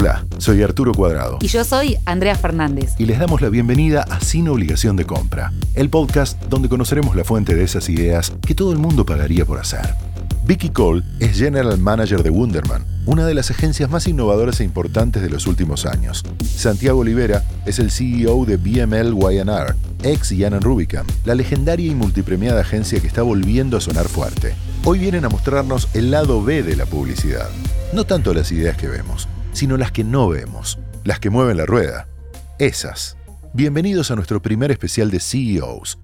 Hola, 0.00 0.24
soy 0.38 0.62
Arturo 0.62 0.94
Cuadrado. 0.94 1.38
Y 1.40 1.48
yo 1.48 1.64
soy 1.64 1.96
Andrea 2.04 2.36
Fernández. 2.36 2.94
Y 2.98 3.06
les 3.06 3.18
damos 3.18 3.42
la 3.42 3.48
bienvenida 3.48 4.02
a 4.02 4.20
Sin 4.20 4.48
Obligación 4.48 4.94
de 4.94 5.04
Compra, 5.04 5.52
el 5.74 5.90
podcast 5.90 6.40
donde 6.44 6.68
conoceremos 6.68 7.16
la 7.16 7.24
fuente 7.24 7.56
de 7.56 7.64
esas 7.64 7.88
ideas 7.88 8.32
que 8.46 8.54
todo 8.54 8.70
el 8.70 8.78
mundo 8.78 9.04
pagaría 9.04 9.44
por 9.44 9.58
hacer. 9.58 9.92
Vicky 10.46 10.68
Cole 10.68 11.02
es 11.18 11.36
General 11.36 11.76
Manager 11.78 12.22
de 12.22 12.30
Wunderman, 12.30 12.84
una 13.06 13.26
de 13.26 13.34
las 13.34 13.50
agencias 13.50 13.90
más 13.90 14.06
innovadoras 14.06 14.60
e 14.60 14.64
importantes 14.64 15.20
de 15.20 15.30
los 15.30 15.48
últimos 15.48 15.84
años. 15.84 16.24
Santiago 16.44 17.00
Olivera 17.00 17.42
es 17.66 17.80
el 17.80 17.90
CEO 17.90 18.44
de 18.44 18.56
BML 18.56 19.16
YNR, 19.18 19.74
ex 20.04 20.30
Yanan 20.30 20.62
Rubicam, 20.62 21.08
la 21.24 21.34
legendaria 21.34 21.90
y 21.90 21.96
multipremiada 21.96 22.60
agencia 22.60 23.00
que 23.00 23.08
está 23.08 23.22
volviendo 23.22 23.76
a 23.76 23.80
sonar 23.80 24.06
fuerte. 24.06 24.54
Hoy 24.84 25.00
vienen 25.00 25.24
a 25.24 25.28
mostrarnos 25.28 25.88
el 25.92 26.12
lado 26.12 26.40
B 26.40 26.62
de 26.62 26.76
la 26.76 26.86
publicidad. 26.86 27.48
No 27.92 28.04
tanto 28.04 28.32
las 28.32 28.52
ideas 28.52 28.76
que 28.76 28.86
vemos, 28.86 29.26
sino 29.52 29.76
las 29.76 29.92
que 29.92 30.04
no 30.04 30.28
vemos, 30.28 30.78
las 31.04 31.20
que 31.20 31.30
mueven 31.30 31.56
la 31.56 31.66
rueda. 31.66 32.08
Esas. 32.58 33.16
Bienvenidos 33.54 34.10
a 34.10 34.16
nuestro 34.16 34.42
primer 34.42 34.70
especial 34.70 35.10
de 35.10 35.20
CEOs. 35.20 35.98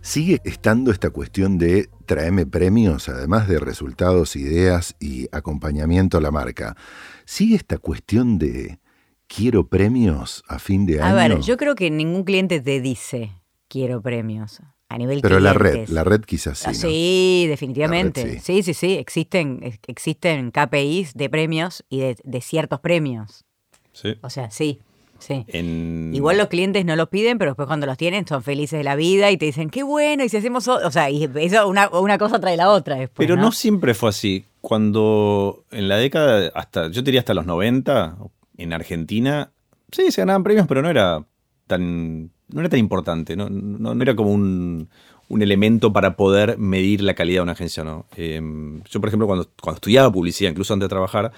¿Sigue 0.00 0.40
estando 0.44 0.90
esta 0.92 1.10
cuestión 1.10 1.58
de 1.58 1.88
traerme 2.06 2.46
premios, 2.46 3.08
además 3.08 3.48
de 3.48 3.58
resultados, 3.58 4.36
ideas 4.36 4.94
y 5.00 5.28
acompañamiento 5.32 6.18
a 6.18 6.20
la 6.20 6.30
marca? 6.30 6.76
¿Sigue 7.24 7.56
esta 7.56 7.78
cuestión 7.78 8.38
de 8.38 8.78
quiero 9.26 9.66
premios 9.66 10.44
a 10.48 10.58
fin 10.58 10.86
de 10.86 11.00
año? 11.02 11.10
A 11.10 11.14
ver, 11.14 11.40
yo 11.40 11.56
creo 11.56 11.74
que 11.74 11.90
ningún 11.90 12.24
cliente 12.24 12.60
te 12.60 12.80
dice 12.80 13.32
quiero 13.68 14.00
premios 14.00 14.60
a 14.88 14.98
nivel 14.98 15.20
Pero 15.20 15.40
la 15.40 15.52
red, 15.52 15.88
la 15.88 16.04
red 16.04 16.20
quizás 16.22 16.58
sí. 16.58 16.68
¿no? 16.68 16.74
Sí, 16.74 17.46
definitivamente. 17.48 18.24
Red 18.24 18.38
sí. 18.40 18.62
sí, 18.62 18.72
sí, 18.74 18.92
Existen, 18.94 19.60
ex- 19.62 19.78
existen 19.86 20.50
KPIs 20.52 21.14
de 21.14 21.28
premios 21.28 21.84
y 21.88 22.00
de, 22.00 22.16
de 22.22 22.40
ciertos 22.40 22.80
premios. 22.80 23.44
Sí. 23.92 24.14
O 24.22 24.30
sea, 24.30 24.50
sí, 24.50 24.80
sí. 25.18 25.44
En- 25.48 26.12
Igual 26.14 26.38
los 26.38 26.46
clientes 26.48 26.84
no 26.84 26.94
los 26.94 27.08
piden, 27.08 27.36
pero 27.38 27.50
después 27.52 27.66
cuando 27.66 27.86
los 27.86 27.96
tienen 27.96 28.26
son 28.28 28.42
felices 28.44 28.78
de 28.78 28.84
la 28.84 28.94
vida 28.94 29.30
y 29.32 29.36
te 29.36 29.46
dicen, 29.46 29.70
qué 29.70 29.82
bueno, 29.82 30.22
y 30.22 30.28
si 30.28 30.36
hacemos... 30.36 30.68
o-". 30.68 30.86
O 30.86 30.90
sea, 30.90 31.10
y 31.10 31.28
eso 31.36 31.66
una, 31.68 31.88
una 31.88 32.16
cosa 32.18 32.38
trae 32.40 32.56
la 32.56 32.70
otra 32.70 32.94
después, 32.96 33.26
Pero 33.26 33.34
¿no? 33.36 33.42
no 33.42 33.52
siempre 33.52 33.92
fue 33.94 34.10
así. 34.10 34.44
Cuando 34.60 35.64
en 35.72 35.88
la 35.88 35.96
década, 35.96 36.50
hasta 36.54 36.88
yo 36.90 37.02
diría 37.02 37.20
hasta 37.20 37.34
los 37.34 37.46
90, 37.46 38.18
en 38.58 38.72
Argentina, 38.72 39.50
sí, 39.90 40.10
se 40.12 40.20
ganaban 40.20 40.44
premios, 40.44 40.66
pero 40.68 40.82
no 40.82 40.90
era 40.90 41.24
tan, 41.66 42.30
no 42.48 42.60
era 42.60 42.68
tan 42.68 42.80
importante. 42.80 43.36
No, 43.36 43.48
no, 43.50 44.00
era 44.02 44.14
como 44.16 44.32
un, 44.32 44.88
un 45.28 45.42
elemento 45.42 45.92
para 45.92 46.16
poder 46.16 46.58
medir 46.58 47.02
la 47.02 47.14
calidad 47.14 47.38
de 47.38 47.42
una 47.42 47.52
agencia 47.52 47.84
no. 47.84 48.06
Eh, 48.16 48.40
yo, 48.88 49.00
por 49.00 49.08
ejemplo, 49.08 49.26
cuando, 49.26 49.50
cuando 49.60 49.76
estudiaba 49.76 50.12
publicidad, 50.12 50.50
incluso 50.50 50.72
antes 50.74 50.86
de 50.86 50.90
trabajar, 50.90 51.32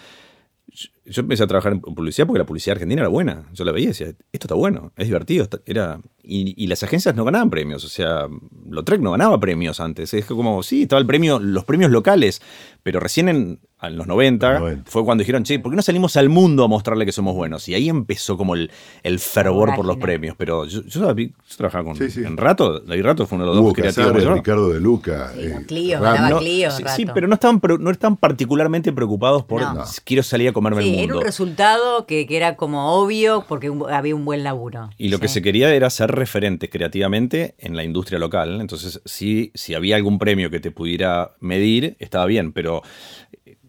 yo- 1.07 1.23
empecé 1.23 1.43
a 1.43 1.47
trabajar 1.47 1.73
en 1.73 1.81
publicidad 1.81 2.27
porque 2.27 2.39
la 2.41 2.47
publicidad 2.47 2.75
argentina 2.77 3.01
era 3.03 3.09
buena. 3.09 3.45
Yo 3.55 3.65
la 3.65 3.73
veía 3.73 3.87
y 3.87 3.89
decía, 3.89 4.09
esto 4.09 4.19
está 4.33 4.55
bueno, 4.55 4.93
es 4.97 5.07
divertido. 5.07 5.49
era 5.67 6.01
y, 6.23 6.67
las 6.67 6.83
agencias 6.83 7.15
no 7.17 7.25
ganaban 7.25 7.49
premios. 7.49 7.85
O 7.85 7.89
sea, 7.89 8.29
Lautrec 8.69 9.01
no 9.01 9.13
ganaba 9.13 9.41
premios 9.41 9.81
antes. 9.81 10.13
Es 10.13 10.27
como, 10.27 10.63
sí, 10.63 10.83
estaba 10.83 11.01
el 11.01 11.07
premio, 11.07 11.39
los 11.39 11.65
premios 11.65 11.91
locales. 11.91 12.43
Pero 12.83 13.01
recién 13.01 13.29
en, 13.31 13.61
en 13.81 13.97
los 13.97 14.07
90, 14.09 14.51
Los 14.53 14.61
90. 14.61 14.91
fue 14.91 15.05
cuando 15.05 15.23
dijeron, 15.23 15.45
che, 15.45 15.59
¿por 15.61 15.71
qué 15.71 15.77
no 15.77 15.83
salimos 15.83 16.17
al 16.17 16.29
mundo 16.29 16.65
a 16.65 16.69
mostrarle 16.69 17.07
que 17.07 17.13
somos 17.13 17.35
buenos? 17.35 17.69
Y 17.69 17.75
ahí 17.75 17.89
empezó 17.89 18.37
como 18.37 18.55
el, 18.57 18.71
el 19.05 19.19
fervor 19.21 19.75
por 19.77 19.85
los 19.85 19.97
premios. 19.99 20.35
Pero 20.37 20.65
yo, 20.65 20.83
yo, 20.85 21.15
yo 21.17 21.27
trabajaba 21.57 21.85
con 21.85 21.97
Sí, 21.97 22.11
sí. 22.11 22.25
en 22.25 22.37
Rato. 22.37 22.81
David 22.81 23.05
Rato 23.05 23.27
fue 23.27 23.37
uno 23.37 23.45
de 23.45 23.49
los 23.49 23.57
dos 23.57 23.65
Hugo 23.65 23.73
creativos. 23.75 24.07
Casares, 24.09 24.25
¿no? 24.29 24.35
Ricardo 24.35 24.69
de 24.71 24.81
Luca. 24.81 25.31
Sí, 25.35 25.41
eh, 25.43 25.65
Clio, 25.67 25.99
Ram- 25.99 26.03
ganaba 26.15 26.31
No, 26.31 26.39
Clio, 26.39 26.71
sí, 26.73 26.83
Rato. 26.83 26.97
sí, 26.97 27.07
pero 27.15 27.29
no 27.29 27.35
estaban, 27.35 27.61
no 27.81 27.91
estaban 27.91 28.17
particularmente 28.17 28.93
preocupados 28.93 29.45
por 29.45 29.61
No. 29.63 29.85
quiero 30.05 30.23
salir 30.25 30.49
a 30.49 30.53
comerme 30.53 30.83
Sí, 30.83 30.89
el 30.89 30.95
era 30.95 31.03
mundo. 31.05 31.19
un 31.19 31.25
resultado 31.25 32.07
que, 32.07 32.27
que 32.27 32.37
era 32.37 32.57
como 32.57 32.95
obvio 33.01 33.45
porque 33.49 33.71
un- 33.71 33.89
había 33.91 34.15
un 34.17 34.25
buen 34.25 34.43
laburo. 34.43 34.91
Y 34.99 35.09
lo 35.09 35.21
que 35.21 35.29
se 35.29 35.41
quería 35.41 35.73
era 35.73 35.89
ser 35.91 36.11
referentes 36.11 36.69
creativamente 36.69 37.55
en 37.59 37.77
la 37.77 37.85
industria 37.85 38.19
local. 38.19 38.61
Entonces, 38.61 39.01
sí, 39.05 39.53
si 39.55 39.75
había 39.75 39.95
algún 39.97 40.19
premio 40.19 40.51
que 40.51 40.59
te 40.61 40.71
pudiera 40.73 41.33
medir, 41.41 41.97
estaba 42.01 42.27
bien, 42.27 42.53
pero 42.53 42.83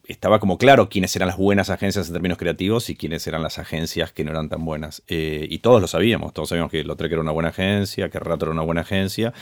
estaba 0.09 0.39
como 0.39 0.57
claro 0.57 0.89
quiénes 0.89 1.15
eran 1.15 1.27
las 1.27 1.37
buenas 1.37 1.69
agencias 1.69 2.07
en 2.07 2.13
términos 2.13 2.37
creativos 2.37 2.89
y 2.89 2.95
quiénes 2.95 3.25
eran 3.27 3.41
las 3.43 3.59
agencias 3.59 4.11
que 4.11 4.23
no 4.23 4.31
eran 4.31 4.49
tan 4.49 4.65
buenas. 4.65 5.03
Eh, 5.07 5.47
y 5.49 5.59
todos 5.59 5.79
lo 5.79 5.87
sabíamos, 5.87 6.33
todos 6.33 6.49
sabíamos 6.49 6.71
que 6.71 6.83
Lautrec 6.83 7.11
era 7.11 7.21
una 7.21 7.31
buena 7.31 7.49
agencia, 7.49 8.09
que 8.09 8.19
Rato 8.19 8.45
era 8.45 8.51
una 8.53 8.63
buena 8.63 8.81
agencia, 8.81 9.33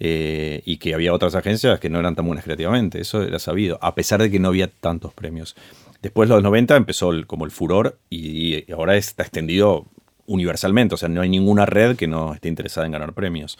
eh, 0.00 0.62
y 0.66 0.76
que 0.78 0.92
había 0.94 1.14
otras 1.14 1.34
agencias 1.34 1.80
que 1.80 1.88
no 1.88 1.98
eran 2.00 2.14
tan 2.16 2.26
buenas 2.26 2.44
creativamente. 2.44 3.00
Eso 3.00 3.22
era 3.22 3.38
sabido, 3.38 3.78
a 3.80 3.94
pesar 3.94 4.20
de 4.20 4.30
que 4.30 4.38
no 4.38 4.48
había 4.48 4.68
tantos 4.68 5.14
premios. 5.14 5.56
Después 6.02 6.28
de 6.28 6.34
los 6.34 6.44
90 6.44 6.76
empezó 6.76 7.10
el- 7.12 7.26
como 7.26 7.44
el 7.44 7.50
furor 7.50 7.98
y, 8.10 8.64
y 8.68 8.72
ahora 8.72 8.96
está 8.96 9.22
extendido 9.22 9.86
universalmente, 10.26 10.94
o 10.94 10.98
sea, 10.98 11.08
no 11.08 11.20
hay 11.22 11.28
ninguna 11.28 11.64
red 11.64 11.96
que 11.96 12.06
no 12.06 12.34
esté 12.34 12.48
interesada 12.48 12.84
en 12.86 12.92
ganar 12.92 13.14
premios. 13.14 13.58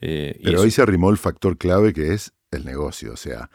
Eh, 0.00 0.36
y 0.38 0.44
Pero 0.44 0.56
eso- 0.58 0.64
hoy 0.64 0.70
se 0.70 0.82
arrimó 0.82 1.10
el 1.10 1.16
factor 1.16 1.56
clave 1.56 1.92
que 1.92 2.12
es 2.12 2.32
el 2.50 2.64
negocio. 2.64 3.12
O 3.12 3.16
sea, 3.16 3.48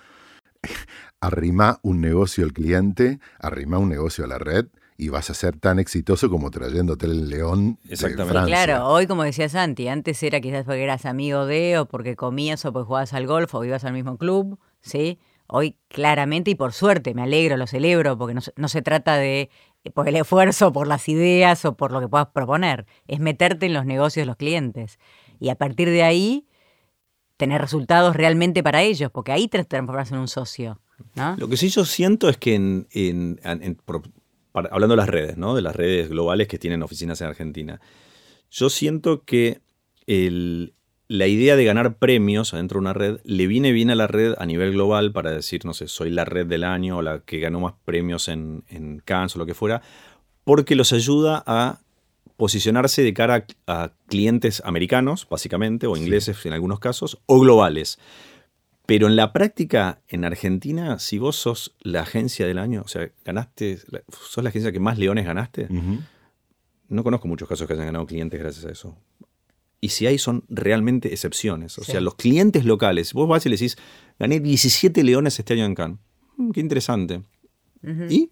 arrima 1.21 1.79
un 1.81 2.01
negocio 2.01 2.43
al 2.45 2.53
cliente, 2.53 3.19
arrima 3.39 3.77
un 3.77 3.89
negocio 3.89 4.23
a 4.23 4.27
la 4.27 4.37
red 4.37 4.67
y 4.97 5.09
vas 5.09 5.29
a 5.29 5.33
ser 5.33 5.57
tan 5.59 5.77
exitoso 5.79 6.29
como 6.29 6.49
trayéndote 6.49 7.05
el 7.05 7.29
león 7.29 7.79
de 7.83 7.93
Exactamente. 7.93 8.31
Francia. 8.33 8.65
Claro, 8.65 8.87
hoy 8.87 9.05
como 9.07 9.23
decía 9.23 9.47
Santi, 9.49 9.87
antes 9.87 10.21
era 10.23 10.41
quizás 10.41 10.63
porque 10.65 10.83
eras 10.83 11.05
amigo 11.05 11.45
de, 11.45 11.77
o 11.79 11.85
porque 11.87 12.15
comías, 12.15 12.65
o 12.65 12.73
porque 12.73 12.87
jugabas 12.87 13.13
al 13.13 13.27
golf, 13.27 13.53
o 13.53 13.63
ibas 13.63 13.83
al 13.83 13.93
mismo 13.93 14.17
club, 14.17 14.59
¿sí? 14.81 15.19
Hoy 15.47 15.77
claramente, 15.87 16.51
y 16.51 16.55
por 16.55 16.73
suerte, 16.73 17.13
me 17.13 17.21
alegro, 17.23 17.57
lo 17.57 17.67
celebro, 17.67 18.17
porque 18.17 18.33
no, 18.33 18.41
se- 18.41 18.51
no 18.57 18.67
se 18.67 18.81
trata 18.81 19.15
de 19.17 19.49
eh, 19.83 19.91
por 19.91 20.07
el 20.09 20.15
esfuerzo, 20.17 20.73
por 20.73 20.87
las 20.87 21.07
ideas 21.07 21.63
o 21.65 21.77
por 21.77 21.91
lo 21.91 21.99
que 22.01 22.07
puedas 22.09 22.27
proponer, 22.33 22.85
es 23.07 23.19
meterte 23.19 23.67
en 23.67 23.73
los 23.73 23.85
negocios 23.85 24.23
de 24.23 24.25
los 24.27 24.35
clientes. 24.35 24.99
Y 25.39 25.49
a 25.49 25.55
partir 25.55 25.89
de 25.89 26.03
ahí, 26.03 26.47
tener 27.37 27.61
resultados 27.61 28.15
realmente 28.15 28.63
para 28.63 28.81
ellos, 28.81 29.11
porque 29.11 29.31
ahí 29.31 29.47
te 29.47 29.63
transformas 29.63 30.11
en 30.11 30.17
un 30.17 30.27
socio, 30.27 30.81
¿no? 31.15 31.35
Lo 31.37 31.47
que 31.47 31.57
sí 31.57 31.69
yo 31.69 31.85
siento 31.85 32.29
es 32.29 32.37
que 32.37 32.55
en, 32.55 32.87
en- 32.91 33.39
en- 33.43 33.75
por- 33.75 34.03
para- 34.51 34.69
hablando 34.71 34.93
de 34.93 34.97
las 34.97 35.09
redes, 35.09 35.37
¿no? 35.37 35.55
De 35.55 35.61
las 35.61 35.75
redes 35.75 36.09
globales 36.09 36.47
que 36.47 36.57
tienen 36.57 36.83
oficinas 36.83 37.21
en 37.21 37.27
Argentina, 37.27 37.79
yo 38.49 38.69
siento 38.69 39.23
que 39.23 39.59
el- 40.07 40.73
la 41.09 41.27
idea 41.27 41.55
de 41.55 41.63
ganar 41.63 41.97
premios 41.97 42.53
adentro 42.53 42.77
de 42.77 42.81
una 42.81 42.93
red 42.93 43.19
le 43.23 43.47
viene 43.47 43.71
bien 43.71 43.89
a 43.91 43.95
la 43.95 44.07
red 44.07 44.33
a 44.37 44.45
nivel 44.45 44.73
global 44.73 45.11
para 45.13 45.31
decir, 45.31 45.63
no 45.63 45.73
sé, 45.73 45.87
soy 45.87 46.09
la 46.09 46.25
red 46.25 46.45
del 46.47 46.63
año 46.65 46.97
o 46.97 47.01
la 47.01 47.19
que 47.19 47.39
ganó 47.39 47.59
más 47.61 47.75
premios 47.85 48.27
en, 48.27 48.63
en 48.67 48.99
Cannes 49.05 49.35
o 49.35 49.39
lo 49.39 49.45
que 49.45 49.53
fuera, 49.53 49.81
porque 50.43 50.75
los 50.75 50.91
ayuda 50.91 51.43
a 51.45 51.79
posicionarse 52.35 53.03
de 53.03 53.13
cara 53.13 53.45
a, 53.67 53.83
a 53.83 53.91
clientes 54.07 54.61
americanos, 54.65 55.27
básicamente, 55.29 55.87
o 55.87 55.95
ingleses 55.97 56.45
en 56.45 56.53
algunos 56.53 56.79
casos, 56.79 57.19
o 57.25 57.39
globales. 57.39 57.99
Pero 58.87 59.05
en 59.07 59.15
la 59.15 59.31
práctica, 59.33 60.01
en 60.07 60.25
Argentina, 60.25 60.97
si 60.97 61.19
vos 61.19 61.35
sos 61.35 61.75
la 61.81 62.01
agencia 62.01 62.47
del 62.47 62.57
año, 62.57 62.81
o 62.83 62.87
sea, 62.87 63.11
ganaste, 63.25 63.77
sos 64.09 64.43
la 64.43 64.49
agencia 64.49 64.71
que 64.71 64.79
más 64.79 64.97
leones 64.97 65.25
ganaste, 65.25 65.67
no 66.89 67.03
conozco 67.03 67.27
muchos 67.27 67.47
casos 67.49 67.67
que 67.67 67.73
hayan 67.73 67.85
ganado 67.87 68.05
clientes 68.05 68.39
gracias 68.39 68.65
a 68.65 68.71
eso. 68.71 68.95
Y 69.81 69.89
si 69.89 70.07
hay, 70.07 70.17
son 70.17 70.43
realmente 70.49 71.09
excepciones. 71.13 71.77
O 71.77 71.83
Sí. 71.83 71.91
sea, 71.91 72.01
los 72.01 72.15
clientes 72.15 72.65
locales, 72.65 73.13
vos 73.13 73.27
vas 73.27 73.45
y 73.45 73.49
le 73.49 73.55
decís, 73.57 73.77
gané 74.17 74.39
17 74.39 75.03
leones 75.03 75.37
este 75.37 75.53
año 75.53 75.65
en 75.65 75.75
Cannes. 75.75 75.99
Mm, 76.37 76.51
qué 76.51 76.61
interesante. 76.61 77.21
¿Y? 78.09 78.31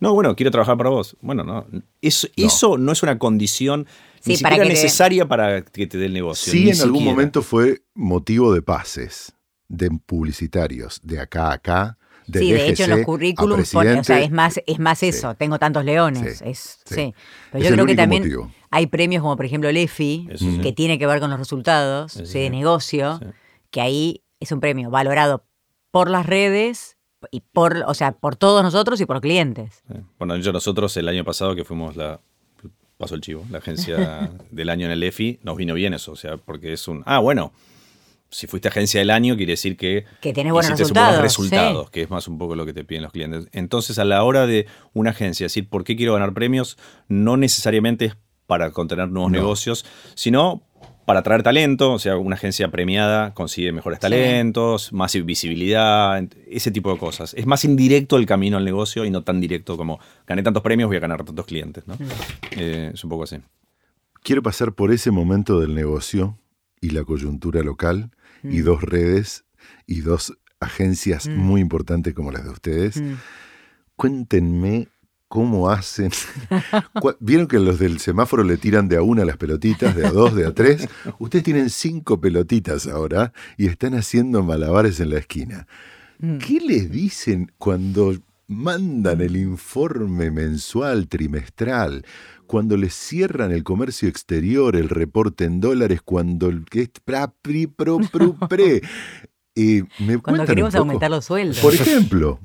No, 0.00 0.14
bueno, 0.14 0.34
quiero 0.36 0.50
trabajar 0.50 0.76
para 0.76 0.90
vos. 0.90 1.16
Bueno, 1.20 1.42
no. 1.44 1.66
Eso 2.00 2.28
no, 2.36 2.46
eso 2.46 2.78
no 2.78 2.92
es 2.92 3.02
una 3.02 3.18
condición 3.18 3.86
ni 4.24 4.36
para 4.38 4.54
siquiera 4.56 4.62
te- 4.64 4.68
necesaria 4.74 5.26
para 5.28 5.62
que 5.64 5.86
te 5.86 5.98
dé 5.98 6.06
el 6.06 6.12
negocio. 6.12 6.52
Sí, 6.52 6.70
en 6.70 6.80
algún 6.80 7.04
momento 7.04 7.42
fue 7.42 7.82
motivo 7.94 8.52
de 8.54 8.62
pases, 8.62 9.34
de 9.68 9.90
publicitarios, 10.04 11.00
de 11.02 11.20
acá 11.20 11.48
a 11.48 11.52
acá, 11.54 11.98
de 12.26 12.40
sí, 12.40 12.52
de 12.52 12.68
hecho 12.68 12.84
en 12.84 12.90
los 12.90 13.00
currículums 13.02 13.70
pone, 13.72 14.00
o 14.00 14.04
sea, 14.04 14.20
es 14.20 14.30
más, 14.32 14.60
es 14.66 14.78
más 14.80 14.98
Sí. 14.98 15.06
eso, 15.08 15.34
tengo 15.36 15.58
tantos 15.58 15.84
leones, 15.84 16.38
Sí, 16.38 16.44
es, 16.50 16.78
sí. 16.84 16.94
sí. 16.94 17.14
Pero 17.52 17.62
Es 17.62 17.62
yo 17.62 17.68
el 17.68 17.74
creo 17.74 17.86
que 17.86 17.94
también 17.94 18.22
motivo. 18.22 18.50
hay 18.70 18.86
premios 18.88 19.22
como 19.22 19.36
por 19.36 19.46
ejemplo 19.46 19.68
el 19.70 19.76
EFI, 19.76 20.28
Eso 20.30 20.44
sí. 20.44 20.58
que 20.60 20.72
tiene 20.72 20.98
que 20.98 21.06
ver 21.06 21.20
con 21.20 21.30
los 21.30 21.38
resultados 21.38 22.14
de 22.32 22.50
negocio, 22.50 23.18
Sí. 23.20 23.26
que 23.70 23.80
ahí 23.80 24.22
es 24.40 24.50
un 24.52 24.60
premio 24.60 24.90
valorado 24.90 25.44
por 25.92 26.10
las 26.10 26.26
redes 26.26 26.96
y 27.30 27.40
por, 27.40 27.78
o 27.86 27.94
sea, 27.94 28.12
por 28.12 28.36
todos 28.36 28.62
nosotros 28.62 29.00
y 29.00 29.06
por 29.06 29.20
clientes. 29.20 29.82
Bueno, 30.18 30.36
yo 30.36 30.52
nosotros 30.52 30.96
el 30.96 31.08
año 31.08 31.24
pasado 31.24 31.54
que 31.54 31.64
fuimos 31.64 31.96
la 31.96 32.20
paso 32.98 33.14
el 33.14 33.20
chivo, 33.20 33.44
la 33.50 33.58
agencia 33.58 34.30
del 34.50 34.68
año 34.70 34.86
en 34.86 34.92
el 34.92 35.02
EFI, 35.02 35.38
nos 35.42 35.56
vino 35.56 35.74
bien 35.74 35.94
eso, 35.94 36.12
o 36.12 36.16
sea, 36.16 36.38
porque 36.38 36.72
es 36.72 36.88
un 36.88 37.02
ah, 37.06 37.18
bueno, 37.18 37.52
si 38.36 38.46
fuiste 38.46 38.68
agencia 38.68 39.00
del 39.00 39.10
año 39.10 39.34
quiere 39.36 39.52
decir 39.52 39.78
que 39.78 40.04
Que 40.20 40.34
tenés 40.34 40.52
buenos 40.52 40.70
resultados, 40.78 41.08
buenos 41.08 41.22
resultados, 41.22 41.86
sí. 41.86 41.90
que 41.92 42.02
es 42.02 42.10
más 42.10 42.28
un 42.28 42.36
poco 42.36 42.54
lo 42.54 42.66
que 42.66 42.74
te 42.74 42.84
piden 42.84 43.02
los 43.02 43.12
clientes. 43.12 43.48
Entonces, 43.52 43.98
a 43.98 44.04
la 44.04 44.22
hora 44.24 44.46
de 44.46 44.66
una 44.92 45.10
agencia 45.10 45.46
decir 45.46 45.68
por 45.70 45.84
qué 45.84 45.96
quiero 45.96 46.12
ganar 46.12 46.34
premios, 46.34 46.76
no 47.08 47.38
necesariamente 47.38 48.04
es 48.04 48.16
para 48.46 48.72
contener 48.72 49.08
nuevos 49.08 49.32
No. 49.32 49.38
negocios, 49.38 49.86
sino 50.14 50.62
para 51.06 51.20
atraer 51.20 51.42
talento, 51.42 51.92
o 51.92 51.98
sea, 51.98 52.16
una 52.18 52.34
agencia 52.34 52.68
premiada 52.68 53.32
consigue 53.32 53.72
mejores 53.72 54.00
talentos, 54.00 54.92
más 54.92 55.14
visibilidad, 55.24 56.22
ese 56.50 56.70
tipo 56.70 56.92
de 56.92 56.98
cosas. 56.98 57.32
Es 57.34 57.46
más 57.46 57.64
indirecto 57.64 58.16
el 58.18 58.26
camino 58.26 58.56
al 58.58 58.64
negocio 58.66 59.04
y 59.06 59.10
no 59.10 59.22
tan 59.22 59.40
directo 59.40 59.76
como 59.78 59.98
gané 60.26 60.42
tantos 60.42 60.62
premios, 60.62 60.88
voy 60.88 60.96
a 60.98 61.00
ganar 61.00 61.24
tantos 61.24 61.46
clientes. 61.46 61.84
¿no? 61.86 61.94
Mm. 61.94 62.08
Eh, 62.58 62.90
es 62.92 63.02
un 63.02 63.08
poco 63.10 63.22
así. 63.22 63.36
Quiero 64.22 64.42
pasar 64.42 64.72
por 64.72 64.92
ese 64.92 65.10
momento 65.10 65.58
del 65.60 65.74
negocio 65.74 66.36
y 66.80 66.90
la 66.90 67.04
coyuntura 67.04 67.62
local 67.62 68.10
y 68.50 68.60
mm. 68.60 68.64
dos 68.64 68.82
redes 68.82 69.44
y 69.86 70.00
dos 70.00 70.36
agencias 70.60 71.28
mm. 71.28 71.36
muy 71.36 71.60
importantes 71.60 72.14
como 72.14 72.32
las 72.32 72.44
de 72.44 72.50
ustedes. 72.50 73.02
Cuéntenme 73.94 74.88
cómo 75.28 75.70
hacen. 75.70 76.10
Vieron 77.20 77.48
que 77.48 77.58
los 77.58 77.78
del 77.78 77.98
semáforo 77.98 78.44
le 78.44 78.56
tiran 78.56 78.88
de 78.88 78.96
a 78.96 79.02
una 79.02 79.24
las 79.24 79.36
pelotitas, 79.36 79.94
de 79.96 80.06
a 80.06 80.10
dos, 80.10 80.34
de 80.34 80.46
a 80.46 80.54
tres. 80.54 80.88
Ustedes 81.18 81.44
tienen 81.44 81.70
cinco 81.70 82.20
pelotitas 82.20 82.86
ahora 82.86 83.32
y 83.56 83.66
están 83.66 83.94
haciendo 83.94 84.42
malabares 84.42 85.00
en 85.00 85.10
la 85.10 85.18
esquina. 85.18 85.66
Mm. 86.18 86.38
¿Qué 86.38 86.60
les 86.60 86.90
dicen 86.90 87.52
cuando 87.58 88.14
mandan 88.48 89.20
el 89.20 89.36
informe 89.36 90.30
mensual, 90.30 91.08
trimestral? 91.08 92.04
Cuando 92.46 92.76
les 92.76 92.94
cierran 92.94 93.52
el 93.52 93.64
comercio 93.64 94.08
exterior, 94.08 94.76
el 94.76 94.88
reporte 94.88 95.44
en 95.44 95.60
dólares, 95.60 96.00
cuando 96.02 96.48
el 96.48 96.64
que 96.64 96.82
es 96.82 96.90
pri, 97.42 97.66
pro, 97.66 97.98
pre. 98.48 98.82
Eh, 99.54 99.82
¿me 99.98 100.18
cuando 100.18 100.44
queremos 100.44 100.74
aumentar 100.74 101.10
los 101.10 101.24
sueldos. 101.24 101.60
Por 101.60 101.74
ejemplo, 101.74 102.40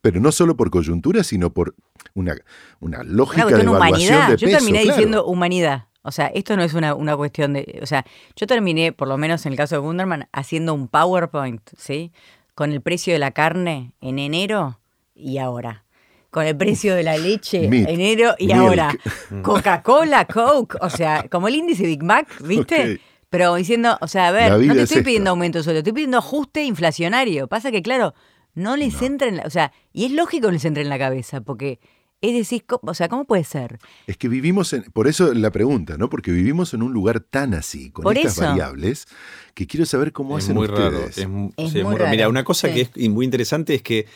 pero 0.00 0.20
no 0.20 0.32
solo 0.32 0.56
por 0.56 0.70
coyuntura, 0.70 1.24
sino 1.24 1.52
por 1.52 1.74
una, 2.14 2.34
una 2.80 3.02
lógica 3.02 3.46
de 3.46 3.62
evaluación 3.62 3.76
humanidad. 3.76 4.28
de 4.30 4.36
Yo 4.36 4.48
terminé 4.48 4.82
diciendo 4.82 5.24
humanidad. 5.24 5.86
O 6.02 6.10
sea, 6.10 6.26
esto 6.26 6.56
no 6.56 6.62
es 6.62 6.74
una, 6.74 6.94
una, 6.94 7.16
cuestión 7.16 7.52
de... 7.52 7.78
O 7.80 7.86
sea, 7.86 8.04
yo 8.34 8.46
terminé, 8.46 8.92
por 8.92 9.06
lo 9.06 9.16
menos 9.18 9.46
en 9.46 9.52
el 9.52 9.56
caso 9.56 9.76
de 9.76 9.80
Wunderman, 9.80 10.28
haciendo 10.32 10.74
un 10.74 10.88
PowerPoint, 10.88 11.62
¿sí? 11.76 12.12
Con 12.54 12.72
el 12.72 12.80
precio 12.80 13.12
de 13.12 13.20
la 13.20 13.30
carne 13.30 13.94
en 14.00 14.18
enero 14.18 14.80
y 15.14 15.38
ahora. 15.38 15.84
Con 16.32 16.46
el 16.46 16.56
precio 16.56 16.94
de 16.94 17.02
la 17.02 17.18
leche 17.18 17.66
en 17.66 17.74
enero 17.74 18.34
y 18.38 18.52
ahora. 18.52 18.96
Coca-Cola, 19.42 20.24
Coke, 20.24 20.78
o 20.80 20.88
sea, 20.88 21.26
como 21.30 21.46
el 21.46 21.56
índice 21.56 21.84
Big 21.84 22.02
Mac, 22.02 22.26
¿viste? 22.42 23.02
Pero 23.28 23.54
diciendo, 23.54 23.98
o 24.00 24.08
sea, 24.08 24.28
a 24.28 24.30
ver, 24.32 24.58
no 24.64 24.74
te 24.74 24.82
estoy 24.82 25.02
pidiendo 25.02 25.28
aumento 25.28 25.58
de 25.58 25.64
sueldo, 25.64 25.80
estoy 25.80 25.92
pidiendo 25.92 26.16
ajuste 26.16 26.64
inflacionario. 26.64 27.48
Pasa 27.48 27.70
que, 27.70 27.82
claro, 27.82 28.14
no 28.54 28.76
les 28.76 29.00
entra 29.02 29.28
en 29.28 29.36
la, 29.36 29.42
o 29.44 29.50
sea, 29.50 29.72
y 29.92 30.06
es 30.06 30.12
lógico 30.12 30.46
que 30.48 30.54
les 30.54 30.64
entre 30.64 30.82
en 30.82 30.88
la 30.88 30.98
cabeza, 30.98 31.42
porque 31.42 31.78
es 32.22 32.34
decir, 32.34 32.64
o 32.80 32.94
sea, 32.94 33.08
¿cómo 33.08 33.24
puede 33.24 33.44
ser? 33.44 33.78
Es 34.06 34.16
que 34.16 34.28
vivimos 34.28 34.72
en, 34.72 34.84
por 34.84 35.08
eso 35.08 35.34
la 35.34 35.50
pregunta, 35.50 35.98
¿no? 35.98 36.08
Porque 36.08 36.30
vivimos 36.30 36.72
en 36.72 36.82
un 36.82 36.92
lugar 36.92 37.20
tan 37.20 37.52
así, 37.52 37.90
con 37.90 38.16
estas 38.16 38.38
variables, 38.38 39.06
que 39.54 39.66
quiero 39.66 39.84
saber 39.86 40.12
cómo 40.12 40.36
hacen 40.36 40.54
muy 40.54 40.68
ustedes. 40.68 41.16
Raro, 41.16 41.52
es, 41.56 41.74
muy, 41.74 41.96
raro. 41.96 42.10
Mira, 42.10 42.28
una 42.28 42.44
cosa 42.44 42.72
que 42.72 42.88
es 42.94 43.10
muy 43.10 43.24
interesante 43.24 43.74
es 43.74 43.82
que 43.82 44.06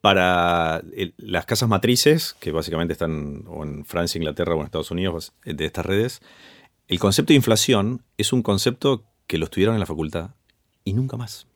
para 0.00 0.82
las 1.16 1.46
casas 1.46 1.68
matrices, 1.68 2.36
que 2.38 2.52
básicamente 2.52 2.92
están 2.92 3.44
en 3.62 3.84
Francia, 3.84 4.18
Inglaterra 4.18 4.54
o 4.54 4.60
en 4.60 4.64
Estados 4.64 4.90
Unidos, 4.90 5.32
de 5.44 5.64
estas 5.64 5.84
redes, 5.84 6.20
el 6.86 6.98
concepto 6.98 7.32
de 7.32 7.36
inflación 7.36 8.02
es 8.16 8.32
un 8.32 8.42
concepto 8.42 9.04
que 9.26 9.38
lo 9.38 9.44
estudiaron 9.44 9.74
en 9.74 9.80
la 9.80 9.86
facultad 9.86 10.30
y 10.84 10.94
nunca 10.94 11.16
más. 11.16 11.46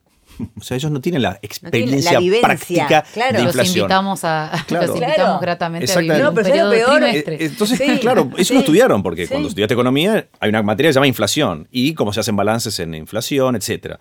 O 0.59 0.63
sea, 0.63 0.77
ellos 0.77 0.91
no 0.91 1.01
tienen 1.01 1.23
la 1.23 1.39
experiencia 1.43 2.19
práctica 2.41 3.05
claro. 3.13 3.39
de 3.39 3.45
inflación. 3.45 3.57
Los 3.57 3.77
invitamos, 3.77 4.25
a, 4.25 4.51
los 4.71 4.97
invitamos 4.97 5.41
gratamente 5.41 5.93
a 5.93 5.99
vivir 5.99 6.27
un 6.27 6.35
periodo 6.35 6.71
peor, 6.71 7.05
eh, 7.05 7.25
Entonces, 7.41 7.81
claro, 8.01 8.31
eso 8.37 8.55
lo 8.55 8.61
estudiaron, 8.61 9.03
porque 9.03 9.29
cuando 9.29 9.49
estudiaste 9.49 9.75
economía 9.75 10.29
hay 10.41 10.49
una 10.49 10.63
materia 10.63 10.89
que 10.89 10.93
se 10.95 10.97
llama 10.97 11.07
inflación 11.07 11.69
y 11.71 11.95
cómo 11.95 12.13
se 12.13 12.21
hacen 12.21 12.37
balances 12.37 12.79
en 12.81 12.95
inflación, 12.95 13.57
etc. 13.57 13.97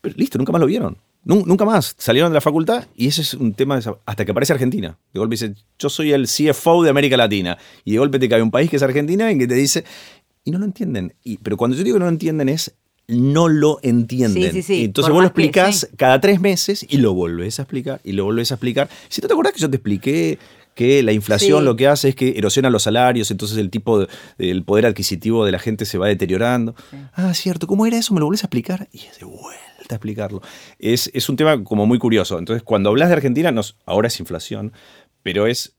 Pero 0.00 0.14
listo, 0.16 0.38
nunca 0.38 0.52
más 0.52 0.60
lo 0.60 0.66
vieron. 0.66 0.98
Nunca 1.22 1.64
más. 1.64 1.94
Salieron 1.98 2.30
de 2.30 2.34
la 2.34 2.40
facultad 2.40 2.86
y 2.96 3.08
ese 3.08 3.22
es 3.22 3.34
un 3.34 3.52
tema 3.52 3.78
hasta 4.06 4.24
que 4.24 4.30
aparece 4.30 4.52
Argentina. 4.52 4.98
De 5.12 5.20
golpe 5.20 5.34
dice, 5.34 5.54
yo 5.78 5.88
soy 5.90 6.12
el 6.12 6.26
CFO 6.26 6.82
de 6.82 6.90
América 6.90 7.16
Latina. 7.16 7.58
Y 7.84 7.92
de 7.92 7.98
golpe 7.98 8.18
te 8.18 8.28
cae 8.28 8.42
un 8.42 8.50
país 8.50 8.70
que 8.70 8.76
es 8.76 8.82
Argentina 8.82 9.30
y 9.30 9.38
que 9.38 9.46
te 9.46 9.54
dice, 9.54 9.84
y 10.44 10.50
no 10.50 10.58
lo 10.58 10.64
entienden. 10.64 11.14
Y, 11.22 11.36
pero 11.38 11.56
cuando 11.56 11.76
yo 11.76 11.84
digo 11.84 11.96
que 11.96 12.00
no 12.00 12.06
lo 12.06 12.12
entienden 12.12 12.48
es 12.48 12.74
no 13.10 13.48
lo 13.48 13.80
entienden. 13.82 14.52
Entonces 14.54 15.12
vos 15.12 15.20
lo 15.20 15.26
explicás 15.26 15.88
cada 15.96 16.20
tres 16.20 16.40
meses 16.40 16.86
y 16.88 16.98
lo 16.98 17.12
volvés 17.12 17.58
a 17.58 17.62
explicar 17.62 18.00
y 18.04 18.12
lo 18.12 18.24
volvés 18.24 18.52
a 18.52 18.54
explicar. 18.54 18.88
Si 19.08 19.20
no 19.20 19.28
te 19.28 19.34
acordás 19.34 19.52
que 19.52 19.60
yo 19.60 19.68
te 19.68 19.76
expliqué 19.76 20.38
que 20.74 21.02
la 21.02 21.12
inflación 21.12 21.64
lo 21.64 21.74
que 21.76 21.88
hace 21.88 22.10
es 22.10 22.14
que 22.14 22.38
erosiona 22.38 22.70
los 22.70 22.84
salarios, 22.84 23.30
entonces 23.30 23.58
el 23.58 23.70
tipo 23.70 24.06
del 24.38 24.62
poder 24.62 24.86
adquisitivo 24.86 25.44
de 25.44 25.52
la 25.52 25.58
gente 25.58 25.84
se 25.84 25.98
va 25.98 26.06
deteriorando. 26.06 26.74
Ah, 27.12 27.34
cierto, 27.34 27.66
¿cómo 27.66 27.84
era 27.84 27.98
eso? 27.98 28.14
¿Me 28.14 28.20
lo 28.20 28.26
volvés 28.26 28.44
a 28.44 28.46
explicar? 28.46 28.88
Y 28.92 28.98
es 28.98 29.18
de 29.18 29.26
vuelta 29.26 29.69
a 29.88 29.94
explicarlo. 29.94 30.40
Es, 30.78 31.10
es 31.14 31.28
un 31.28 31.36
tema 31.36 31.62
como 31.64 31.86
muy 31.86 31.98
curioso. 31.98 32.38
Entonces, 32.38 32.62
cuando 32.62 32.90
hablas 32.90 33.08
de 33.08 33.14
Argentina, 33.14 33.50
nos, 33.52 33.76
ahora 33.86 34.08
es 34.08 34.20
inflación, 34.20 34.72
pero 35.22 35.46
es 35.46 35.74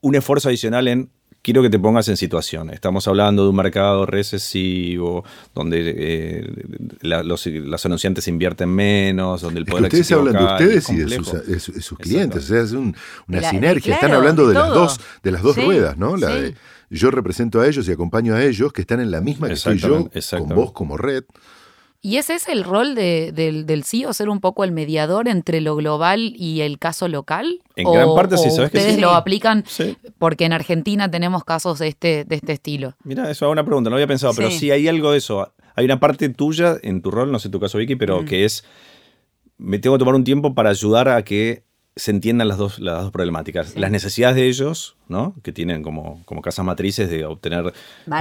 un 0.00 0.14
esfuerzo 0.14 0.48
adicional 0.48 0.88
en 0.88 1.10
quiero 1.42 1.62
que 1.62 1.70
te 1.70 1.78
pongas 1.78 2.08
en 2.08 2.16
situación. 2.16 2.70
Estamos 2.70 3.06
hablando 3.08 3.44
de 3.44 3.50
un 3.50 3.56
mercado 3.56 4.06
recesivo, 4.06 5.24
donde 5.54 5.94
eh, 5.96 6.50
los, 7.02 7.86
anunciantes 7.86 8.28
invierten 8.28 8.68
menos, 8.68 9.40
donde 9.40 9.60
el 9.60 9.66
poder 9.66 9.86
es 9.86 10.00
Ustedes 10.00 10.12
hablan 10.12 10.34
de 10.34 10.44
ustedes 10.44 10.90
y 10.90 10.96
de 10.96 11.60
sus, 11.60 11.98
clientes, 11.98 12.44
o 12.44 12.46
sea, 12.46 12.62
es 12.62 12.72
una 12.72 13.50
sinergia. 13.50 13.94
Están 13.94 14.12
hablando 14.12 14.46
de, 14.48 14.54
las 14.54 14.68
dos, 14.68 15.00
de 15.22 15.30
las 15.30 15.42
dos 15.42 15.56
ruedas, 15.56 15.96
¿no? 15.96 16.16
La 16.16 16.34
de, 16.34 16.54
yo 16.90 17.10
represento 17.10 17.60
a 17.60 17.68
ellos 17.68 17.88
y 17.88 17.92
acompaño 17.92 18.34
a 18.34 18.42
ellos 18.42 18.72
que 18.72 18.80
están 18.80 19.00
en 19.00 19.10
la 19.10 19.20
misma 19.20 19.46
que 19.48 19.54
estoy 19.54 19.78
yo, 19.78 20.08
con 20.30 20.48
vos 20.48 20.72
como 20.72 20.96
red. 20.96 21.24
¿Y 22.02 22.16
ese 22.16 22.34
es 22.34 22.48
el 22.48 22.64
rol 22.64 22.94
del, 22.94 23.66
del 23.66 23.84
CEO, 23.84 24.14
ser 24.14 24.30
un 24.30 24.40
poco 24.40 24.64
el 24.64 24.72
mediador 24.72 25.28
entre 25.28 25.60
lo 25.60 25.76
global 25.76 26.32
y 26.34 26.62
el 26.62 26.78
caso 26.78 27.08
local? 27.08 27.62
En 27.76 27.92
gran 27.92 28.14
parte 28.14 28.38
sí, 28.38 28.50
¿sabes 28.50 28.66
ustedes 28.66 28.98
lo 28.98 29.10
aplican 29.10 29.64
porque 30.18 30.46
en 30.46 30.54
Argentina 30.54 31.10
tenemos 31.10 31.44
casos 31.44 31.78
de 31.78 31.88
este, 31.88 32.24
de 32.24 32.36
este 32.36 32.52
estilo. 32.52 32.94
Mira, 33.04 33.30
eso 33.30 33.46
es 33.46 33.52
una 33.52 33.64
pregunta, 33.64 33.90
no 33.90 33.96
había 33.96 34.06
pensado, 34.06 34.32
pero 34.34 34.50
sí 34.50 34.70
hay 34.70 34.88
algo 34.88 35.12
de 35.12 35.18
eso. 35.18 35.52
Hay 35.74 35.84
una 35.84 36.00
parte 36.00 36.28
tuya 36.30 36.76
en 36.82 37.02
tu 37.02 37.10
rol, 37.10 37.30
no 37.30 37.38
sé 37.38 37.50
tu 37.50 37.60
caso 37.60 37.76
Vicky, 37.76 37.96
pero 37.96 38.22
mm. 38.22 38.24
que 38.24 38.44
es, 38.44 38.64
me 39.58 39.78
tengo 39.78 39.96
que 39.96 40.00
tomar 40.00 40.14
un 40.14 40.24
tiempo 40.24 40.54
para 40.54 40.70
ayudar 40.70 41.08
a 41.08 41.22
que 41.22 41.64
se 42.00 42.10
entiendan 42.10 42.48
las 42.48 42.58
dos, 42.58 42.78
las 42.78 43.02
dos 43.02 43.12
problemáticas. 43.12 43.76
Las 43.76 43.90
necesidades 43.90 44.36
de 44.36 44.46
ellos, 44.46 44.96
¿no? 45.08 45.34
que 45.42 45.52
tienen 45.52 45.82
como, 45.82 46.22
como 46.24 46.40
casas 46.40 46.64
matrices 46.64 47.10
de 47.10 47.26
obtener 47.26 47.72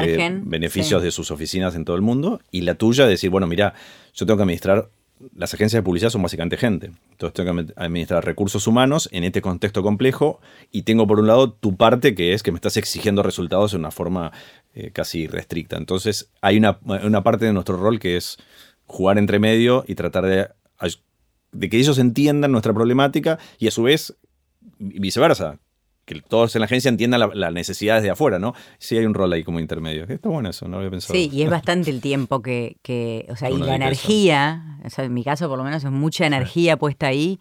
eh, 0.04 0.40
beneficios 0.44 1.02
de 1.02 1.12
sus 1.12 1.32
oficinas 1.32 1.76
en 1.76 1.86
todo 1.86 1.96
el 1.96 2.02
mundo, 2.02 2.42
y 2.52 2.62
la 2.62 2.76
tuya 2.76 3.06
de 3.06 3.12
decir, 3.12 3.30
bueno, 3.30 3.48
mira, 3.48 3.74
yo 4.14 4.26
tengo 4.26 4.38
que 4.38 4.44
administrar, 4.44 4.90
las 5.36 5.54
agencias 5.54 5.80
de 5.80 5.84
publicidad 5.84 6.10
son 6.10 6.22
básicamente 6.22 6.58
gente, 6.58 6.92
entonces 7.12 7.34
tengo 7.34 7.56
que 7.56 7.74
administrar 7.76 8.26
recursos 8.26 8.68
humanos 8.68 9.08
en 9.12 9.24
este 9.24 9.42
contexto 9.42 9.82
complejo, 9.82 10.42
y 10.72 10.84
tengo 10.84 11.08
por 11.08 11.20
un 11.20 11.28
lado 11.28 11.52
tu 11.52 11.78
parte 11.78 12.16
que 12.16 12.34
es 12.34 12.44
que 12.44 12.52
me 12.52 12.58
estás 12.58 12.76
exigiendo 12.76 13.24
resultados 13.24 13.72
de 13.72 13.78
una 13.78 13.92
forma 13.92 14.34
eh, 14.74 14.92
casi 14.92 15.28
restricta. 15.28 15.78
Entonces 15.78 16.32
hay 16.42 16.58
una, 16.58 16.80
una 16.84 17.24
parte 17.24 17.46
de 17.46 17.54
nuestro 17.54 17.78
rol 17.78 18.00
que 18.00 18.18
es 18.18 18.38
jugar 18.86 19.18
entre 19.18 19.40
medio 19.40 19.86
y 19.88 19.96
tratar 19.96 20.26
de 20.26 20.48
de 21.52 21.70
que 21.70 21.78
ellos 21.78 21.98
entiendan 21.98 22.52
nuestra 22.52 22.74
problemática 22.74 23.40
y 23.58 23.68
a 23.68 23.72
su 23.72 23.84
vez 23.84 24.16
viceversa, 24.78 25.60
que 26.06 26.22
todos 26.22 26.56
en 26.56 26.62
la 26.62 26.66
agencia 26.66 26.90
entiendan 26.90 27.22
las 27.34 27.54
necesidades 27.54 28.02
de 28.02 28.10
afuera, 28.10 28.40
¿no? 28.40 28.56
Sí 28.80 28.98
hay 28.98 29.06
un 29.06 29.14
rol 29.14 29.32
ahí 29.32 29.44
como 29.44 29.60
intermedio. 29.60 30.06
Está 30.06 30.30
bueno 30.30 30.50
eso, 30.50 30.66
no 30.66 30.72
lo 30.72 30.78
había 30.78 30.90
pensado. 30.90 31.14
Sí, 31.14 31.30
y 31.32 31.44
es 31.44 31.50
bastante 31.52 31.92
el 31.92 32.02
tiempo 32.02 32.42
que, 32.42 32.78
que 32.82 33.28
o 33.30 33.36
sea, 33.36 33.52
y 33.52 33.58
la 33.58 33.76
energía, 33.76 34.80
o 34.84 34.90
sea, 34.90 35.06
en 35.06 35.14
mi 35.14 35.24
caso 35.24 35.48
por 35.48 35.60
lo 35.60 35.64
menos 35.64 35.84
es 35.84 35.92
mucha 35.92 36.26
energía 36.26 36.78
puesta 36.78 37.08
ahí, 37.08 37.40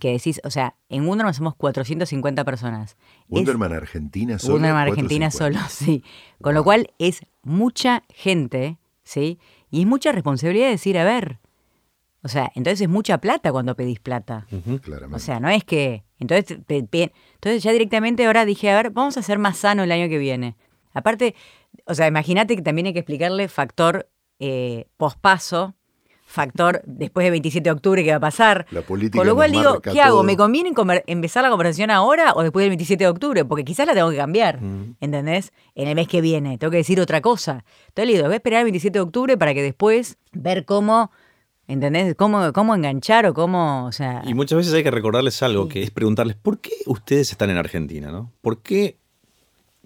que 0.00 0.12
decís, 0.12 0.40
o 0.42 0.50
sea, 0.50 0.74
en 0.88 1.06
Wunderman 1.06 1.34
somos 1.34 1.54
450 1.54 2.44
personas. 2.44 2.96
Wunderman 3.28 3.72
Argentina 3.72 4.38
solo. 4.38 4.54
Wunderman 4.54 4.88
Argentina 4.88 5.30
solo, 5.30 5.58
sí. 5.68 6.02
Con 6.40 6.54
lo 6.54 6.64
cual 6.64 6.90
es 6.98 7.20
mucha 7.42 8.04
gente, 8.08 8.78
¿sí? 9.04 9.38
Y 9.70 9.82
es 9.82 9.86
mucha 9.86 10.12
responsabilidad 10.12 10.70
decir, 10.70 10.98
a 10.98 11.04
ver, 11.04 11.38
o 12.22 12.28
sea, 12.28 12.50
entonces 12.54 12.80
es 12.80 12.88
mucha 12.88 13.18
plata 13.18 13.52
cuando 13.52 13.76
pedís 13.76 14.00
plata. 14.00 14.46
O 15.12 15.18
sea, 15.18 15.38
no 15.38 15.48
es 15.48 15.64
que. 15.64 16.04
Entonces, 16.18 16.58
entonces 16.68 17.62
ya 17.62 17.72
directamente 17.72 18.26
ahora 18.26 18.44
dije, 18.44 18.70
a 18.70 18.76
ver, 18.76 18.90
vamos 18.90 19.16
a 19.16 19.22
ser 19.22 19.38
más 19.38 19.58
sano 19.58 19.84
el 19.84 19.92
año 19.92 20.08
que 20.08 20.18
viene. 20.18 20.56
Aparte, 20.92 21.36
o 21.86 21.94
sea, 21.94 22.08
imagínate 22.08 22.56
que 22.56 22.62
también 22.62 22.86
hay 22.86 22.92
que 22.92 22.98
explicarle 22.98 23.46
factor 23.46 24.08
eh, 24.40 24.86
pospaso, 24.96 25.76
factor 26.26 26.82
después 26.86 27.24
de 27.24 27.30
27 27.30 27.62
de 27.62 27.70
octubre 27.70 28.02
que 28.02 28.10
va 28.10 28.16
a 28.16 28.20
pasar. 28.20 28.66
La 28.72 28.82
política 28.82 29.18
Con 29.18 29.28
lo 29.28 29.36
cual 29.36 29.52
digo, 29.52 29.80
¿qué 29.80 30.00
hago? 30.00 30.24
¿Me 30.24 30.36
conviene 30.36 30.72
empezar 31.06 31.44
la 31.44 31.50
conversación 31.50 31.92
ahora 31.92 32.32
o 32.34 32.42
después 32.42 32.64
del 32.64 32.70
27 32.70 33.04
de 33.04 33.10
octubre? 33.10 33.44
Porque 33.44 33.64
quizás 33.64 33.86
la 33.86 33.94
tengo 33.94 34.10
que 34.10 34.16
cambiar, 34.16 34.58
¿entendés? 35.00 35.52
En 35.76 35.86
el 35.86 35.94
mes 35.94 36.08
que 36.08 36.20
viene, 36.20 36.58
tengo 36.58 36.72
que 36.72 36.78
decir 36.78 37.00
otra 37.00 37.20
cosa. 37.20 37.64
Entonces 37.88 38.06
le 38.06 38.12
digo, 38.14 38.24
voy 38.24 38.32
a 38.32 38.36
esperar 38.36 38.58
el 38.58 38.64
27 38.64 38.98
de 38.98 39.02
octubre 39.02 39.36
para 39.36 39.54
que 39.54 39.62
después 39.62 40.18
ver 40.32 40.64
cómo 40.64 41.12
¿Entendés? 41.68 42.14
¿Cómo, 42.16 42.52
¿Cómo 42.52 42.74
enganchar 42.74 43.26
o 43.26 43.34
cómo, 43.34 43.84
o 43.84 43.92
sea... 43.92 44.22
Y 44.26 44.32
muchas 44.34 44.56
veces 44.56 44.72
hay 44.72 44.82
que 44.82 44.90
recordarles 44.90 45.42
algo, 45.42 45.68
que 45.68 45.82
es 45.82 45.90
preguntarles, 45.90 46.34
¿por 46.34 46.58
qué 46.60 46.72
ustedes 46.86 47.30
están 47.30 47.50
en 47.50 47.58
Argentina? 47.58 48.10
¿no? 48.10 48.32
¿Por 48.40 48.62
qué 48.62 48.96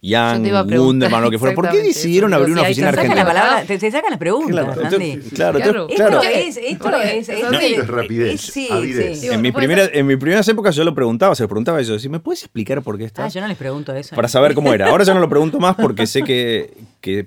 preguntar, 0.01 0.79
Wunderman, 0.81 1.23
lo 1.23 1.31
que 1.31 1.39
fuera. 1.39 1.55
¿Por 1.55 1.69
qué 1.71 1.79
decidieron 1.83 2.31
eso, 2.33 2.41
abrir 2.41 2.53
una 2.55 2.63
oficina 2.63 2.91
Te 2.91 2.97
sacan 2.97 3.11
argentina? 3.13 3.35
la 3.35 3.41
palabra, 3.41 3.67
te, 3.67 3.79
te 3.79 3.91
sacan 3.91 4.11
las 4.11 4.19
preguntas, 4.19 4.51
Claro, 4.65 4.73
Andy. 4.87 5.11
entonces- 5.11 5.33
claro, 5.33 5.59
Esto 5.59 5.71
claro. 5.95 6.23
es, 6.23 6.57
esto 6.57 6.97
es, 6.97 7.29
Es 7.29 7.29
esto 7.29 7.47
así. 7.57 7.67
es- 7.67 7.79
Es 7.79 7.87
rapidez, 7.89 8.41
sí, 8.41 8.69
avidez. 8.71 9.15
sí. 9.17 9.21
Digo, 9.23 9.35
En, 9.35 9.41
mi 9.43 9.49
no 9.49 9.53
puede 9.53 9.67
primera, 9.67 9.87
ser. 9.89 9.97
en 9.97 10.07
mis 10.07 10.17
primeras 10.19 10.49
épocas 10.49 10.75
yo 10.77 10.85
lo 10.85 10.95
preguntaba, 10.95 11.35
se 11.35 11.43
lo 11.45 11.49
preguntaba 11.49 11.79
a 11.79 11.81
ellos, 11.81 12.09
¿me 12.09 12.19
puedes 12.21 12.43
explicar 12.43 12.83
por 12.83 12.99
qué 12.99 13.05
está? 13.05 13.25
Ah, 13.25 13.29
yo 13.29 13.41
no 13.41 13.49
les 13.49 13.57
pregunto 13.57 13.93
eso. 13.95 14.15
Para 14.17 14.29
saber 14.29 14.55
cómo 14.55 14.73
era. 14.73 14.89
Ahora 14.89 15.05
ya 15.05 15.15
no 15.15 15.21
lo 15.21 15.29
pregunto 15.29 15.59
más 15.61 15.77
porque 15.77 16.07
sé 16.07 16.23
que, 16.23 16.75
que 17.01 17.27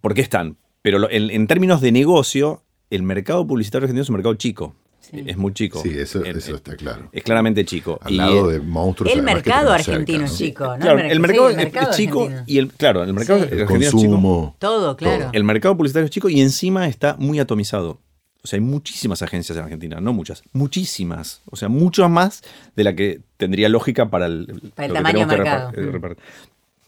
por 0.00 0.14
qué 0.14 0.20
están. 0.20 0.56
Pero 0.82 0.98
lo- 1.00 1.10
en, 1.10 1.30
en 1.30 1.46
términos 1.48 1.80
de 1.80 1.90
negocio, 1.92 2.62
el 2.90 3.02
mercado 3.02 3.46
publicitario 3.46 3.84
argentino 3.84 4.02
es 4.02 4.08
un 4.08 4.14
mercado 4.16 4.34
chico. 4.34 4.74
Sí. 5.00 5.22
Es 5.26 5.38
muy 5.38 5.54
chico. 5.54 5.80
Sí, 5.82 5.90
eso, 5.98 6.22
En- 6.24 6.36
eso 6.36 6.56
está 6.56 6.76
claro. 6.76 7.08
Es 7.12 7.22
claramente 7.22 7.64
chico. 7.64 7.98
Al 8.02 8.12
Y, 8.12 8.16
lado 8.16 8.50
eh, 8.50 8.54
de 8.54 8.60
monstruos. 8.60 9.10
El 9.14 9.22
mercado 9.22 9.72
argentino 9.72 10.18
cerca, 10.18 10.32
es 10.32 10.36
chico, 10.38 10.66
¿no? 10.66 10.78
Claro, 10.78 10.98
el 11.00 11.20
mercado, 11.20 11.46
sí, 11.48 11.52
es- 11.52 11.56
mercado 11.56 11.90
es 11.90 11.96
chico 11.96 12.20
argentino. 12.24 12.44
y 12.46 12.58
el 12.58 12.72
claro, 12.72 13.04
el 13.04 13.12
mercado 13.14 13.38
Sí. 13.40 13.48
El 13.52 13.62
argentino 13.62 13.80
es 13.80 13.90
chico. 13.90 14.02
consumo. 14.02 14.56
Todo, 14.58 14.96
claro. 14.98 15.30
El 15.32 15.44
mercado 15.44 15.76
publicitario 15.76 16.04
es 16.04 16.10
chico 16.10 16.28
y 16.28 16.40
encima 16.42 16.88
está 16.88 17.16
muy 17.18 17.38
atomizado. 17.38 18.00
O 18.42 18.46
sea, 18.46 18.58
hay 18.58 18.64
muchísimas 18.64 19.22
agencias 19.22 19.56
en 19.56 19.64
Argentina, 19.64 19.98
no 20.00 20.12
muchas, 20.12 20.42
muchísimas. 20.52 21.40
O 21.50 21.56
sea, 21.56 21.68
mucho 21.68 22.08
más 22.08 22.42
de 22.76 22.84
la 22.84 22.94
que 22.94 23.20
tendría 23.36 23.68
lógica 23.68 24.10
para 24.10 24.26
el, 24.26 24.70
Para 24.74 24.86
el 24.88 24.92
tamaño 24.94 25.26
mercado. 25.26 25.70
eh, 25.74 25.86
repartir. 25.90 26.22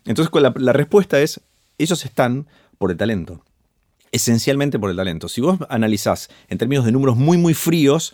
Entonces, 0.04 0.30
la 0.56 0.72
respuesta 0.72 1.20
es, 1.20 1.40
ellos 1.78 2.04
están 2.04 2.46
por 2.78 2.90
el 2.90 2.96
talento. 2.96 3.42
Esencialmente 4.12 4.78
por 4.78 4.90
el 4.90 4.96
talento. 4.96 5.28
Si 5.28 5.40
vos 5.40 5.58
analizás 5.68 6.30
en 6.48 6.58
términos 6.58 6.84
de 6.84 6.92
números 6.92 7.16
muy, 7.16 7.38
muy 7.38 7.54
fríos, 7.54 8.12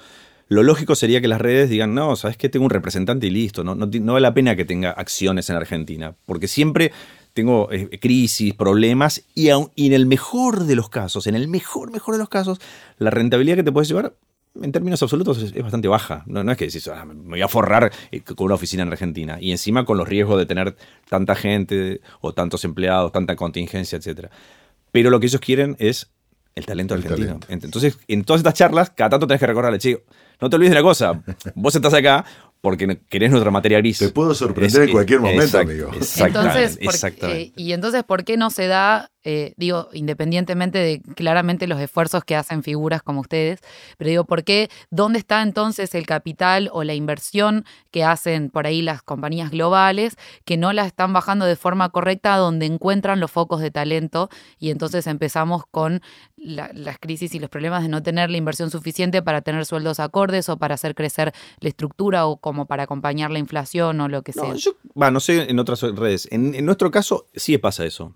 lo 0.48 0.62
lógico 0.62 0.94
sería 0.94 1.20
que 1.20 1.28
las 1.28 1.40
redes 1.40 1.70
digan, 1.70 1.94
no, 1.94 2.14
sabes 2.16 2.36
que 2.36 2.48
tengo 2.48 2.64
un 2.66 2.70
representante 2.70 3.26
y 3.26 3.30
listo, 3.30 3.64
no, 3.64 3.74
no, 3.74 3.86
vale 4.12 4.20
la 4.22 4.34
pena 4.34 4.54
que 4.56 4.64
tenga 4.64 4.90
acciones 4.90 5.48
en 5.50 5.56
Argentina, 5.56 6.14
porque 6.26 6.48
siempre 6.48 6.92
tengo 7.32 7.70
eh, 7.72 7.98
crisis, 8.00 8.54
problemas, 8.54 9.24
y, 9.34 9.48
aun- 9.48 9.72
y 9.74 9.86
en 9.86 9.92
el 9.94 10.06
mejor 10.06 10.64
de 10.64 10.76
los 10.76 10.88
casos, 10.88 11.26
en 11.26 11.34
el 11.34 11.48
mejor, 11.48 11.90
mejor 11.90 12.14
de 12.14 12.18
los 12.18 12.28
casos, 12.28 12.60
la 12.98 13.10
rentabilidad 13.10 13.56
que 13.56 13.62
te 13.64 13.72
puedes 13.72 13.88
llevar, 13.88 14.14
en 14.62 14.72
términos 14.72 15.02
absolutos, 15.02 15.38
es, 15.42 15.52
es 15.54 15.62
bastante 15.62 15.88
baja. 15.88 16.22
No, 16.26 16.42
no 16.44 16.52
es 16.52 16.56
que 16.56 16.64
decís, 16.66 16.88
"Ah, 16.88 17.04
me 17.04 17.14
voy 17.14 17.42
a 17.42 17.48
forrar 17.48 17.92
eh, 18.10 18.20
con 18.20 18.46
una 18.46 18.54
oficina 18.54 18.84
en 18.84 18.88
Argentina, 18.92 19.38
y 19.40 19.50
encima 19.50 19.84
con 19.84 19.98
los 19.98 20.08
riesgos 20.08 20.38
de 20.38 20.46
tener 20.46 20.76
tanta 21.10 21.34
gente, 21.34 22.00
o 22.20 22.32
tantos 22.32 22.64
empleados, 22.64 23.12
tanta 23.12 23.34
contingencia, 23.36 23.98
etcétera. 23.98 24.30
Pero 24.96 25.10
lo 25.10 25.20
que 25.20 25.26
ellos 25.26 25.40
quieren 25.40 25.76
es 25.78 26.10
el 26.54 26.64
talento 26.66 26.94
El 26.94 27.02
argentino. 27.02 27.38
talento. 27.38 27.66
Entonces, 27.66 27.98
en 28.08 28.24
todas 28.24 28.40
estas 28.40 28.54
charlas, 28.54 28.90
cada 28.90 29.10
tanto 29.10 29.26
tenés 29.26 29.40
que 29.40 29.46
recordarle, 29.46 29.78
che, 29.78 30.02
no 30.40 30.48
te 30.50 30.56
olvides 30.56 30.70
de 30.70 30.76
la 30.76 30.82
cosa. 30.82 31.22
Vos 31.54 31.74
estás 31.74 31.92
acá 31.94 32.24
porque 32.62 32.98
querés 33.08 33.30
nuestra 33.30 33.50
materia 33.50 33.78
gris. 33.78 33.98
Te 33.98 34.08
puedo 34.08 34.34
sorprender 34.34 34.82
en 34.84 34.90
cualquier 34.92 35.20
momento, 35.20 35.44
exact- 35.44 35.70
amigo. 35.70 35.90
Exactamente. 35.94 36.48
Entonces, 36.58 36.78
¿por- 36.84 36.94
exactamente. 36.94 37.42
eh, 37.42 37.52
y 37.56 37.72
entonces, 37.72 38.02
¿por 38.04 38.24
qué 38.24 38.36
no 38.36 38.50
se 38.50 38.66
da, 38.66 39.10
eh, 39.28 39.54
digo, 39.56 39.88
independientemente 39.92 40.78
de 40.78 41.00
claramente 41.16 41.66
los 41.66 41.80
esfuerzos 41.80 42.22
que 42.22 42.36
hacen 42.36 42.62
figuras 42.62 43.02
como 43.02 43.20
ustedes, 43.22 43.58
pero 43.98 44.08
digo, 44.08 44.24
¿por 44.24 44.44
qué, 44.44 44.70
dónde 44.90 45.18
está 45.18 45.42
entonces 45.42 45.96
el 45.96 46.06
capital 46.06 46.70
o 46.72 46.84
la 46.84 46.94
inversión 46.94 47.64
que 47.90 48.04
hacen 48.04 48.50
por 48.50 48.68
ahí 48.68 48.82
las 48.82 49.02
compañías 49.02 49.50
globales 49.50 50.16
que 50.44 50.56
no 50.56 50.72
la 50.72 50.86
están 50.86 51.12
bajando 51.12 51.44
de 51.44 51.56
forma 51.56 51.88
correcta 51.88 52.36
donde 52.36 52.66
encuentran 52.66 53.18
los 53.18 53.32
focos 53.32 53.60
de 53.60 53.72
talento 53.72 54.30
y 54.60 54.70
entonces 54.70 55.08
empezamos 55.08 55.64
con 55.72 56.02
la- 56.36 56.70
las 56.72 57.00
crisis 57.00 57.34
y 57.34 57.40
los 57.40 57.50
problemas 57.50 57.82
de 57.82 57.88
no 57.88 58.04
tener 58.04 58.30
la 58.30 58.36
inversión 58.36 58.70
suficiente 58.70 59.22
para 59.22 59.42
tener 59.42 59.66
sueldos 59.66 59.98
acordes 59.98 60.48
o 60.48 60.56
para 60.56 60.76
hacer 60.76 60.94
crecer 60.94 61.32
la 61.58 61.68
estructura 61.68 62.26
o 62.26 62.36
como 62.36 62.66
para 62.66 62.84
acompañar 62.84 63.32
la 63.32 63.40
inflación 63.40 64.00
o 64.00 64.08
lo 64.08 64.22
que 64.22 64.32
sea? 64.32 64.54
Yo, 64.54 64.76
no 64.94 65.18
sé 65.18 65.50
en 65.50 65.58
otras 65.58 65.82
redes. 65.82 66.28
En, 66.30 66.54
en 66.54 66.64
nuestro 66.64 66.92
caso, 66.92 67.26
sí 67.34 67.58
pasa 67.58 67.84
eso. 67.84 68.14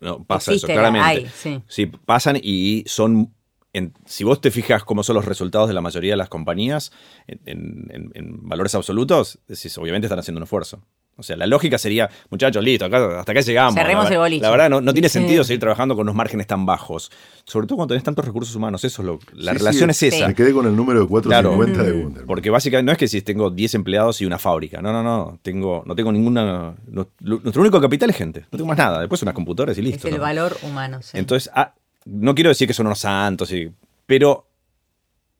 No, 0.00 0.24
pasa 0.24 0.52
Existe, 0.52 0.72
eso, 0.72 0.80
claramente. 0.80 1.08
hay, 1.08 1.26
sí. 1.34 1.62
Sí, 1.68 1.86
pasan 1.86 2.38
y 2.42 2.84
son. 2.86 3.32
en- 3.72 3.92
si 4.06 4.24
vos 4.24 4.40
te 4.40 4.50
fijas 4.50 4.84
cómo 4.84 5.02
son 5.02 5.16
los 5.16 5.26
resultados 5.26 5.68
de 5.68 5.74
la 5.74 5.82
mayoría 5.82 6.12
de 6.12 6.16
las 6.16 6.28
compañías 6.30 6.92
en, 7.26 7.40
en- 7.44 7.86
en- 7.90 8.10
en 8.14 8.48
valores 8.48 8.74
absolutos, 8.74 9.38
decís, 9.48 9.76
obviamente 9.78 10.06
están 10.06 10.18
haciendo 10.18 10.38
un 10.38 10.44
esfuerzo. 10.44 10.82
O 11.18 11.22
sea, 11.22 11.34
la 11.36 11.46
lógica 11.46 11.78
sería, 11.78 12.10
muchachos, 12.30 12.62
listo, 12.62 12.84
acá- 12.84 13.20
hasta 13.20 13.32
acá 13.32 13.40
llegamos. 13.40 13.74
Cerremos 13.74 14.04
la, 14.04 14.10
el 14.10 14.18
boliche. 14.18 14.42
La 14.42 14.50
verdad, 14.50 14.68
no, 14.68 14.80
no 14.82 14.92
tiene 14.92 15.08
Sí. 15.08 15.14
sentido 15.18 15.44
seguir 15.44 15.60
trabajando 15.60 15.94
con 15.96 16.02
unos 16.02 16.14
márgenes 16.14 16.46
tan 16.46 16.66
bajos. 16.66 17.10
Sobre 17.44 17.66
todo 17.66 17.76
cuando 17.76 17.94
tenés 17.94 18.04
tantos 18.04 18.24
recursos 18.24 18.54
humanos. 18.54 18.84
Eso 18.84 19.00
es 19.02 19.06
lo, 19.06 19.18
la 19.32 19.52
Sí, 19.52 19.58
relación 19.58 19.94
sí, 19.94 20.08
es 20.08 20.14
esa. 20.14 20.28
Me 20.28 20.34
quedé 20.34 20.52
con 20.52 20.66
el 20.66 20.76
número 20.76 21.00
de 21.00 21.06
450 21.06 21.82
de 21.82 21.90
Claro. 21.90 21.96
Wunderman. 22.04 22.26
Porque 22.26 22.50
básicamente 22.50 22.86
no 22.86 22.92
es 22.92 22.98
que 22.98 23.08
si 23.08 23.22
tengo 23.22 23.48
10 23.50 23.74
empleados 23.76 24.20
y 24.20 24.26
una 24.26 24.38
fábrica. 24.38 24.82
No, 24.82 24.92
no, 24.92 25.02
no. 25.02 25.38
Tengo, 25.42 25.82
no 25.86 25.94
tengo 25.96 26.12
ninguna. 26.12 26.74
no- 26.86 27.08
lo- 27.20 27.40
nuestro 27.40 27.62
único 27.62 27.80
capital 27.80 28.10
es 28.10 28.16
gente. 28.16 28.40
No 28.52 28.58
tengo 28.58 28.66
más 28.66 28.76
nada. 28.78 29.00
Después 29.00 29.22
unas 29.22 29.34
computadoras 29.34 29.76
y 29.78 29.80
Es 29.80 29.86
listo. 29.86 30.08
el 30.08 30.16
¿no? 30.16 30.20
valor 30.20 30.56
humano. 30.62 31.00
sí. 31.02 31.16
Entonces, 31.16 31.50
ah, 31.54 31.72
no 32.04 32.34
quiero 32.34 32.50
decir 32.50 32.68
que 32.68 32.74
son 32.74 32.86
unos 32.86 32.98
santos, 32.98 33.50
y- 33.52 33.70
pero 34.04 34.46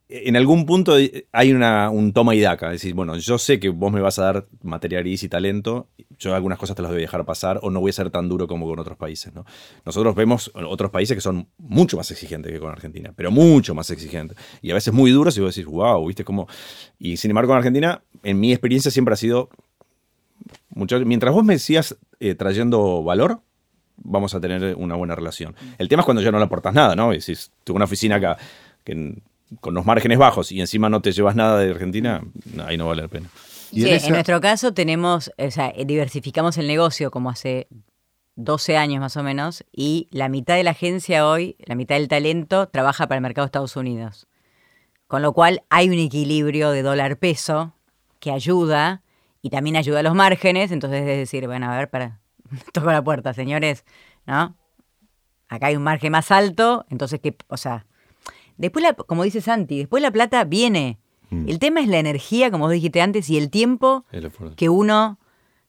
en 0.08 0.36
algún 0.36 0.66
punto 0.66 0.96
hay 1.32 1.52
una, 1.52 1.90
un 1.90 2.12
toma 2.12 2.34
y 2.34 2.40
daca. 2.40 2.70
Decir, 2.70 2.94
bueno, 2.94 3.16
yo 3.16 3.38
sé 3.38 3.58
que 3.58 3.70
vos 3.70 3.92
me 3.92 4.00
vas 4.00 4.18
a 4.18 4.24
dar 4.24 4.46
materia 4.62 5.00
gris 5.00 5.24
y 5.24 5.28
talento, 5.28 5.88
yo 6.18 6.34
algunas 6.34 6.58
cosas 6.58 6.76
te 6.76 6.82
las 6.82 6.90
voy 6.90 6.98
a 6.98 7.00
dejar 7.00 7.24
pasar 7.24 7.58
o 7.62 7.70
no 7.70 7.80
voy 7.80 7.90
a 7.90 7.92
ser 7.92 8.10
tan 8.10 8.28
duro 8.28 8.46
como 8.46 8.66
con 8.66 8.78
otros 8.78 8.96
países. 8.96 9.34
¿no? 9.34 9.44
Nosotros 9.84 10.14
vemos 10.14 10.52
otros 10.54 10.90
países 10.90 11.16
que 11.16 11.20
son 11.20 11.48
mucho 11.58 11.96
más 11.96 12.10
exigentes 12.10 12.52
que 12.52 12.60
con 12.60 12.70
Argentina, 12.70 13.12
pero 13.16 13.30
mucho 13.30 13.74
más 13.74 13.90
exigentes. 13.90 14.36
Y 14.62 14.70
a 14.70 14.74
veces 14.74 14.94
muy 14.94 15.10
duros 15.10 15.36
y 15.36 15.40
vos 15.40 15.54
decís, 15.54 15.68
wow, 15.70 16.06
¿viste 16.06 16.24
cómo? 16.24 16.46
Y 16.98 17.16
sin 17.16 17.32
embargo, 17.32 17.50
con 17.50 17.58
Argentina, 17.58 18.02
en 18.22 18.38
mi 18.38 18.52
experiencia 18.52 18.90
siempre 18.92 19.14
ha 19.14 19.16
sido, 19.16 19.50
mucho, 20.70 21.00
mientras 21.00 21.34
vos 21.34 21.44
me 21.44 21.58
sigas 21.58 21.96
eh, 22.20 22.36
trayendo 22.36 23.02
valor, 23.02 23.40
vamos 23.96 24.34
a 24.34 24.40
tener 24.40 24.76
una 24.76 24.94
buena 24.94 25.16
relación. 25.16 25.56
El 25.78 25.88
tema 25.88 26.02
es 26.02 26.04
cuando 26.04 26.22
ya 26.22 26.30
no 26.30 26.38
le 26.38 26.44
aportas 26.44 26.72
nada, 26.74 26.94
¿no? 26.94 27.12
Y 27.12 27.20
si 27.20 27.34
tengo 27.64 27.76
una 27.76 27.86
oficina 27.86 28.16
acá 28.16 28.36
que 28.84 29.20
con 29.60 29.74
los 29.74 29.86
márgenes 29.86 30.18
bajos 30.18 30.52
y 30.52 30.60
encima 30.60 30.88
no 30.88 31.00
te 31.00 31.12
llevas 31.12 31.36
nada 31.36 31.58
de 31.58 31.70
Argentina, 31.70 32.22
ahí 32.66 32.76
no 32.76 32.88
vale 32.88 33.02
la 33.02 33.08
pena. 33.08 33.28
Y 33.72 33.82
Sí, 33.82 33.90
en 33.90 34.04
en, 34.04 34.12
nuestro 34.12 34.40
caso 34.40 34.72
tenemos, 34.74 35.30
o 35.38 35.50
sea, 35.50 35.72
diversificamos 35.84 36.56
el 36.58 36.66
negocio 36.66 37.10
como 37.10 37.30
hace 37.30 37.68
12 38.36 38.76
años 38.76 39.00
más 39.00 39.16
o 39.16 39.22
menos 39.22 39.64
y 39.72 40.08
la 40.10 40.28
mitad 40.28 40.56
de 40.56 40.64
la 40.64 40.70
agencia 40.70 41.26
hoy, 41.26 41.56
la 41.64 41.74
mitad 41.74 41.96
del 41.96 42.08
talento, 42.08 42.68
trabaja 42.68 43.06
para 43.06 43.16
el 43.18 43.22
mercado 43.22 43.44
de 43.44 43.48
Estados 43.48 43.76
Unidos. 43.76 44.26
Con 45.06 45.22
lo 45.22 45.32
cual 45.32 45.62
hay 45.70 45.88
un 45.88 45.98
equilibrio 45.98 46.70
de 46.70 46.82
dólar-peso 46.82 47.74
que 48.18 48.30
ayuda 48.30 49.02
y 49.40 49.50
también 49.50 49.76
ayuda 49.76 50.00
a 50.00 50.02
los 50.02 50.14
márgenes. 50.14 50.72
Entonces 50.72 51.00
es 51.02 51.18
decir, 51.18 51.46
bueno, 51.46 51.70
a 51.70 51.76
ver, 51.76 51.88
para, 51.88 52.20
toco 52.72 52.90
la 52.90 53.02
puerta, 53.02 53.32
señores, 53.32 53.84
¿no? 54.26 54.56
Acá 55.48 55.68
hay 55.68 55.76
un 55.76 55.84
margen 55.84 56.10
más 56.10 56.30
alto, 56.32 56.86
entonces, 56.90 57.20
¿qué? 57.20 57.36
O 57.46 57.56
sea, 57.56 57.86
después, 58.56 58.82
la, 58.82 58.94
como 58.94 59.22
dice 59.24 59.40
Santi, 59.40 59.78
después 59.78 60.02
la 60.02 60.10
plata 60.10 60.44
viene. 60.44 60.98
Mm. 61.30 61.48
El 61.48 61.58
tema 61.58 61.80
es 61.80 61.88
la 61.88 61.98
energía, 61.98 62.50
como 62.50 62.64
vos 62.66 62.72
dijiste 62.72 63.00
antes, 63.02 63.28
y 63.30 63.36
el 63.38 63.50
tiempo 63.50 64.04
que 64.56 64.68
uno, 64.68 65.18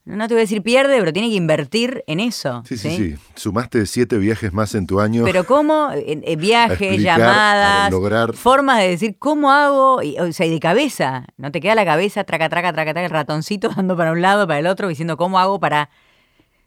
no 0.06 0.28
te 0.28 0.36
voy 0.36 0.40
a 0.42 0.44
decir 0.44 0.62
pierde, 0.62 1.00
pero 1.00 1.12
tiene 1.12 1.30
que 1.30 1.36
invertir 1.36 2.04
en 2.08 2.20
eso. 2.20 2.64
Sí, 2.66 2.78
sí, 2.78 2.96
sí. 2.96 3.16
Sumaste 3.36 3.86
siete 3.88 4.18
viajes 4.18 4.54
más 4.54 4.74
en 4.76 4.88
tu 4.88 5.00
año. 5.02 5.24
Pero 5.26 5.46
cómo, 5.46 5.90
A 5.90 5.96
viajes, 6.38 6.80
explicar, 6.82 7.20
llamadas, 7.20 7.92
lograr- 7.92 8.34
formas 8.34 8.80
de 8.80 8.88
decir 8.90 9.18
cómo 9.20 9.52
hago, 9.52 10.02
y, 10.04 10.18
o 10.20 10.32
sea, 10.32 10.46
y 10.46 10.52
de 10.52 10.60
cabeza, 10.60 11.26
no 11.38 11.52
te 11.52 11.60
queda 11.60 11.76
la 11.76 11.86
cabeza, 11.86 12.24
traca, 12.24 12.48
traca, 12.50 12.72
traca, 12.72 12.94
traca, 12.94 13.06
el 13.06 13.12
ratoncito 13.12 13.70
dando 13.76 13.98
para 13.98 14.12
un 14.12 14.22
lado, 14.22 14.48
para 14.48 14.60
el 14.60 14.68
otro, 14.68 14.88
diciendo 14.88 15.18
cómo 15.18 15.40
hago 15.40 15.60
para, 15.60 15.90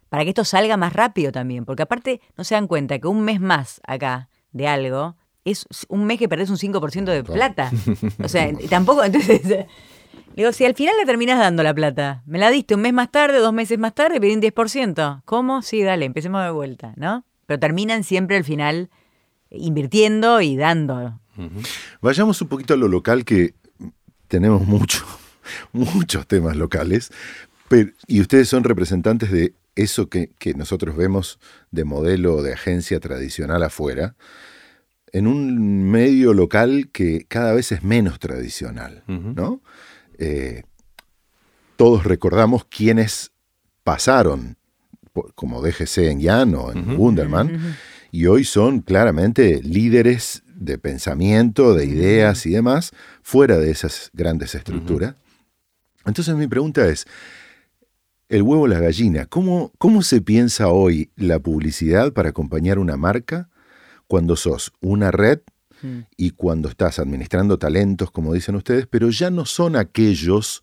para 0.09 0.25
que 0.25 0.31
esto 0.31 0.45
salga 0.45 0.77
más 0.77 0.93
rápido 0.93 1.31
también, 1.33 1.65
porque 1.65 1.83
aparte 1.85 2.21
no 2.37 2.45
se 2.45 2.57
dan 2.57 2.67
cuenta 2.67 2.99
que 2.99 3.07
un 3.07 3.23
mes 3.23 3.41
más 3.41 3.81
acá 3.87 4.29
de 4.53 4.67
algo 4.67 5.15
es 5.45 5.67
un 5.89 6.05
mes 6.05 6.19
que 6.19 6.29
perdés 6.29 6.51
un 6.51 6.57
5% 6.57 7.05
de 7.05 7.25
plata. 7.25 7.71
O 8.23 8.29
sea, 8.29 8.51
tampoco, 8.71 9.05
entonces, 9.05 9.43
digo, 10.37 10.53
si 10.53 10.65
al 10.65 10.75
final 10.75 10.95
le 10.99 11.07
terminas 11.07 11.39
dando 11.39 11.63
la 11.63 11.75
plata, 11.75 12.23
me 12.27 12.39
la 12.39 12.51
diste 12.51 12.75
un 12.75 12.83
mes 12.83 12.93
más 12.93 13.11
tarde, 13.11 13.39
dos 13.39 13.53
meses 13.53 13.79
más 13.79 13.95
tarde, 13.95 14.21
pedí 14.21 14.35
un 14.35 14.43
10%. 14.43 15.23
¿Cómo? 15.25 15.63
Sí, 15.63 15.83
dale, 15.83 16.05
empecemos 16.05 16.43
de 16.45 16.51
vuelta, 16.51 16.93
¿no? 16.97 17.25
Pero 17.47 17.59
terminan 17.59 18.05
siempre 18.05 18.37
al 18.37 18.45
final 18.45 18.91
invirtiendo 19.51 20.41
y 20.41 20.57
dando. 20.57 21.21
Vayamos 22.01 22.41
un 22.43 22.49
poquito 22.49 22.75
a 22.75 22.77
lo 22.77 22.89
local, 22.89 23.25
que 23.25 23.55
tenemos 24.29 24.67
mucho, 24.67 25.05
muchos 25.73 26.27
temas 26.27 26.57
locales, 26.57 27.11
pero, 27.69 27.91
y 28.07 28.21
ustedes 28.21 28.49
son 28.49 28.65
representantes 28.65 29.31
de 29.31 29.55
eso 29.75 30.09
que, 30.09 30.31
que 30.39 30.55
nosotros 30.55 30.97
vemos 30.97 31.39
de 31.71 31.85
modelo 31.85 32.43
de 32.43 32.53
agencia 32.53 33.01
tradicional 33.01 33.63
afuera, 33.63 34.17
en 35.13 35.27
un 35.27 35.91
medio 35.91 36.35
local 36.35 36.91
que 36.93 37.25
cada 37.29 37.53
vez 37.53 37.73
es 37.73 37.83
menos 37.83 38.19
tradicional. 38.19 39.03
¿no? 39.07 39.61
Eh, 40.19 40.63
todos 41.77 42.05
recordamos 42.05 42.65
quiénes 42.65 43.33
pasaron, 43.85 44.57
como 45.35 45.63
DGC 45.63 45.99
en 45.99 46.21
Llano, 46.21 46.73
en 46.73 46.99
Wunderman, 46.99 47.77
y 48.13 48.27
hoy 48.27 48.45
son 48.45 48.81
claramente 48.81 49.61
líderes 49.63 50.43
de 50.55 50.79
pensamiento, 50.79 51.75
de 51.75 51.87
ideas 51.87 52.47
y 52.47 52.51
demás, 52.51 52.93
fuera 53.23 53.59
de 53.59 53.71
esas 53.71 54.11
grandes 54.13 54.55
estructuras. 54.55 55.15
Entonces 56.05 56.35
mi 56.37 56.47
pregunta 56.47 56.87
es, 56.89 57.07
el 58.31 58.43
huevo 58.43 58.63
o 58.63 58.69
la 58.69 58.79
gallina. 58.79 59.27
¿Cómo, 59.27 59.73
¿Cómo 59.77 60.03
se 60.03 60.21
piensa 60.21 60.69
hoy 60.69 61.11
la 61.17 61.41
publicidad 61.41 62.13
para 62.13 62.31
acompañar 62.31 62.79
una 62.79 62.97
marca 62.97 63.50
cuando 64.11 64.35
sos 64.35 64.73
una 64.81 65.13
red 65.13 65.39
Mm. 65.83 66.01
y 66.19 66.33
cuando 66.33 66.69
estás 66.69 66.99
administrando 66.99 67.59
talentos, 67.59 68.11
como 68.11 68.35
dicen 68.35 68.55
ustedes, 68.55 68.87
pero 68.87 69.09
ya 69.09 69.31
no 69.31 69.47
son 69.47 69.77
aquellos 69.77 70.63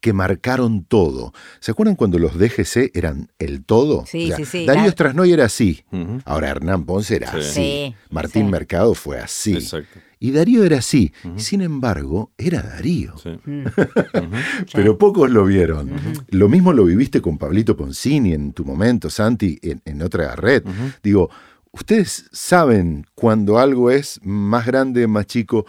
que 0.00 0.12
marcaron 0.12 0.82
todo. 0.84 1.32
¿Se 1.60 1.70
acuerdan 1.70 1.94
cuando 1.94 2.18
los 2.18 2.36
DGC 2.36 2.90
eran 2.94 3.30
el 3.38 3.64
todo? 3.64 4.04
Sí, 4.06 4.32
sí, 4.36 4.44
sí, 4.44 4.66
Darío 4.66 4.90
Strasnoy 4.90 5.32
era 5.32 5.44
así. 5.44 5.84
Ahora 6.24 6.48
Hernán 6.50 6.84
Ponce 6.84 7.14
era 7.14 7.30
Sí. 7.30 7.38
así. 7.38 7.52
Sí, 7.52 7.94
Martín 8.10 8.46
sí. 8.46 8.50
Mercado 8.50 8.94
fue 8.94 9.20
así. 9.20 9.54
Exacto. 9.54 10.00
Y 10.18 10.32
Darío 10.32 10.64
era 10.64 10.78
así. 10.78 11.12
Sin 11.36 11.60
embargo, 11.62 12.32
era 12.36 12.60
Darío. 12.60 13.14
Sí. 13.18 13.38
Mm. 13.44 13.66
Pero 14.72 14.98
pocos 14.98 15.30
lo 15.30 15.44
vieron. 15.44 15.92
Lo 16.30 16.48
mismo 16.48 16.72
lo 16.72 16.84
viviste 16.84 17.20
con 17.20 17.38
Pablito 17.38 17.76
Poncini 17.76 18.32
en 18.32 18.52
tu 18.52 18.64
momento, 18.64 19.10
Santi, 19.10 19.58
en, 19.62 19.80
en 19.84 20.02
otra 20.02 20.34
red. 20.34 20.64
Digo, 21.02 21.30
ustedes 21.76 22.28
saben 22.32 23.06
cuando 23.14 23.58
algo 23.58 23.90
es 23.90 24.20
más 24.22 24.66
grande, 24.66 25.06
más 25.06 25.26
chico. 25.26 25.66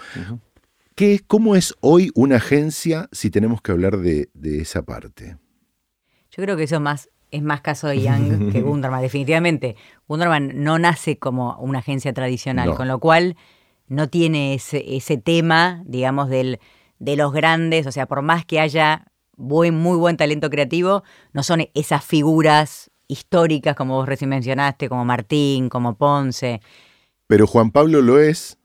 ¿Qué, 0.95 1.21
¿Cómo 1.27 1.55
es 1.55 1.75
hoy 1.81 2.11
una 2.15 2.37
agencia 2.37 3.07
si 3.11 3.29
tenemos 3.29 3.61
que 3.61 3.71
hablar 3.71 3.97
de, 3.97 4.29
de 4.33 4.59
esa 4.61 4.81
parte? 4.81 5.37
Yo 6.31 6.43
creo 6.43 6.57
que 6.57 6.63
eso 6.63 6.75
es 6.75 6.81
más, 6.81 7.09
es 7.29 7.43
más 7.43 7.61
caso 7.61 7.87
de 7.87 8.01
Young 8.01 8.51
que 8.51 8.61
Gunderman, 8.61 9.01
definitivamente. 9.01 9.75
Gunderman 10.07 10.63
no 10.63 10.79
nace 10.79 11.17
como 11.19 11.55
una 11.59 11.79
agencia 11.79 12.13
tradicional, 12.13 12.69
No. 12.69 12.75
con 12.75 12.87
lo 12.87 12.99
cual 12.99 13.35
no 13.87 14.09
tiene 14.09 14.53
ese, 14.55 14.95
ese 14.97 15.17
tema, 15.17 15.83
digamos, 15.85 16.29
del, 16.29 16.59
de 16.99 17.15
los 17.15 17.31
grandes, 17.31 17.85
o 17.85 17.91
sea, 17.91 18.05
por 18.07 18.21
más 18.21 18.43
que 18.45 18.59
haya 18.59 19.05
buen, 19.35 19.75
muy 19.75 19.97
buen 19.97 20.17
talento 20.17 20.49
creativo, 20.49 21.03
no 21.31 21.43
son 21.43 21.67
esas 21.75 22.03
figuras 22.03 22.89
históricas 23.07 23.75
como 23.75 23.95
vos 23.95 24.07
recién 24.07 24.29
mencionaste, 24.29 24.89
como 24.89 25.05
Martín, 25.05 25.69
como 25.69 25.95
Ponce. 25.95 26.61
Pero 27.27 27.47
Juan 27.47 27.71
Pablo 27.71 28.01
lo 28.01 28.19
es 28.19 28.57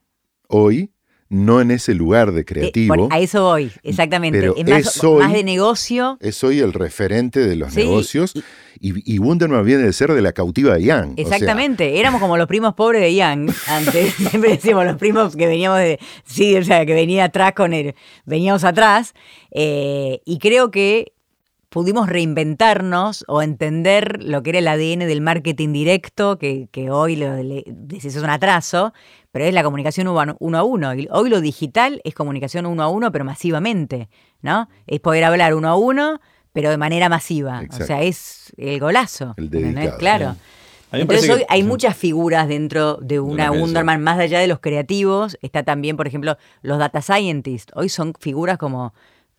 hoy, 0.49 0.91
no 1.29 1.61
en 1.63 1.71
ese 1.71 1.95
lugar 1.95 2.33
de 2.33 2.43
Eh, 2.43 2.45
creativo. 2.45 2.95
por- 2.95 3.13
a 3.13 3.19
eso 3.19 3.43
voy, 3.45 3.73
exactamente. 3.83 4.39
Pero 4.39 4.55
es 4.57 4.69
más, 4.69 4.97
es 4.97 5.03
hoy- 5.05 5.23
más 5.23 5.33
de 5.33 5.43
negocio. 5.45 6.19
Es 6.21 6.45
hoy 6.45 6.59
el 6.61 6.73
referente 6.75 7.41
de 7.41 7.57
los 7.57 7.73
Sí, 7.73 7.81
negocios. 7.81 8.35
Y, 8.81 9.15
y 9.15 9.19
Wunderman 9.19 9.65
viene 9.65 9.85
de 9.85 9.93
ser 9.95 10.13
de 10.13 10.21
la 10.21 10.33
cautiva 10.33 10.75
de 10.75 10.83
o 10.83 10.85
sea, 10.85 11.13
Exactamente, 11.17 11.99
éramos 12.01 12.21
como 12.21 12.37
los 12.37 12.49
primos 12.49 12.75
pobres 12.75 13.01
de 13.01 13.15
Young 13.15 13.51
antes, 13.69 14.13
siempre 14.43 14.51
decíamos 14.51 14.85
los 14.85 14.97
primos 14.97 15.35
que 15.37 15.47
veníamos 15.47 15.79
de, 15.79 15.99
sí, 16.25 16.55
o 16.57 16.65
sea, 16.65 16.85
que 16.85 16.93
venía 16.93 17.25
atrás 17.25 17.53
con 17.55 17.73
el, 17.73 17.95
veníamos 18.27 18.65
atrás, 18.65 19.15
eh, 19.53 20.21
y 20.25 20.39
creo 20.39 20.71
que 20.71 21.13
pudimos 21.73 22.07
reinventarnos 22.07 23.25
o 23.29 23.41
entender 23.41 24.23
lo 24.23 24.43
que 24.43 24.51
era 24.51 24.59
el 24.59 24.69
ADN 24.69 25.07
del 25.09 25.23
marketing 25.23 25.73
directo, 25.73 26.39
que, 26.39 26.69
que 26.71 26.91
hoy 26.91 27.17
lo, 27.17 27.43
le, 27.43 27.65
es 27.91 28.17
un 28.17 28.29
atraso, 28.29 28.93
pero 29.31 29.47
es 29.47 29.55
la 29.55 29.63
comunicación 29.63 30.07
uno 30.07 30.59
a 30.59 30.63
uno. 30.63 30.91
Hoy 31.11 31.31
lo 31.31 31.41
digital 31.41 32.03
es 32.05 32.15
comunicación 32.15 32.67
uno 32.67 32.83
a 32.83 32.89
uno, 32.89 33.11
pero 33.11 33.25
masivamente, 33.25 34.11
¿no? 34.43 34.69
Es 34.87 35.01
poder 35.01 35.25
hablar 35.25 35.55
uno 35.55 35.69
a 35.71 35.77
uno, 35.77 36.21
pero 36.53 36.69
de 36.69 36.77
manera 36.77 37.09
masiva. 37.09 37.63
Exacto. 37.63 37.85
O 37.85 37.87
sea, 37.87 38.03
es 38.03 38.53
el 38.59 38.79
golazo. 38.79 39.33
El 39.39 39.49
dedicado. 39.49 39.97
Claro. 39.97 40.37
Entonces 40.93 41.31
hoy 41.31 41.39
que- 41.39 41.47
hay 41.49 41.63
sí. 41.63 41.67
muchas 41.67 41.97
figuras 41.97 42.49
dentro 42.49 42.99
de 43.01 43.19
una. 43.19 43.51
Wunderman, 43.51 44.03
más 44.03 44.19
allá 44.19 44.41
de 44.41 44.47
los 44.47 44.61
creativos, 44.61 45.39
está 45.41 45.63
también, 45.63 45.97
por 45.97 46.07
ejemplo, 46.07 46.37
los 46.61 46.79
data 46.79 47.01
scientists. 47.01 47.73
Hoy 47.75 47.89
son 47.89 48.13
figuras 48.21 48.59
como 48.59 48.93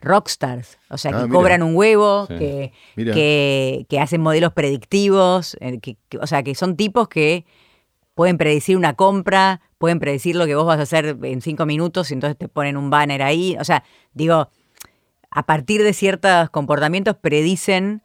rockstars, 0.03 0.77
o 0.89 0.97
sea, 0.97 1.11
Ah, 1.11 1.17
que 1.21 1.23
mira. 1.27 1.33
cobran 1.33 1.63
un 1.63 1.75
huevo, 1.75 2.25
Sí. 2.27 2.35
que, 2.37 2.71
que, 2.95 3.85
que 3.89 3.99
hacen 3.99 4.21
modelos 4.21 4.53
predictivos, 4.53 5.57
eh, 5.61 5.79
que- 5.79 5.97
que- 6.09 6.17
o 6.19 6.27
sea, 6.27 6.43
que 6.43 6.53
son 6.55 6.75
tipos 6.75 7.07
que 7.07 7.45
pueden 8.15 8.37
predecir 8.37 8.77
una 8.77 8.93
compra, 8.95 9.61
pueden 9.79 9.99
predecir 9.99 10.35
lo 10.35 10.45
que 10.45 10.55
vos 10.55 10.65
vas 10.65 10.79
a 10.79 10.83
hacer 10.83 11.17
en 11.23 11.41
cinco 11.41 11.65
minutos 11.65 12.11
y 12.11 12.13
entonces 12.13 12.37
te 12.37 12.47
ponen 12.47 12.77
un 12.77 12.89
banner 12.89 13.23
ahí. 13.23 13.57
O 13.59 13.63
sea, 13.63 13.83
digo, 14.13 14.49
a 15.31 15.45
partir 15.47 15.81
de 15.81 15.93
ciertos 15.93 16.49
comportamientos 16.51 17.15
predicen 17.15 18.03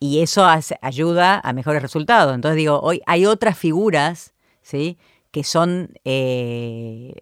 y 0.00 0.20
eso 0.22 0.46
hace- 0.46 0.78
ayuda 0.80 1.38
a 1.44 1.52
mejores 1.52 1.82
resultados. 1.82 2.34
Entonces 2.34 2.56
digo, 2.56 2.80
hoy 2.80 3.02
hay 3.06 3.26
otras 3.26 3.58
figuras, 3.58 4.32
¿sí? 4.62 4.96
Que 5.30 5.44
son 5.44 5.90
eh, 6.06 7.12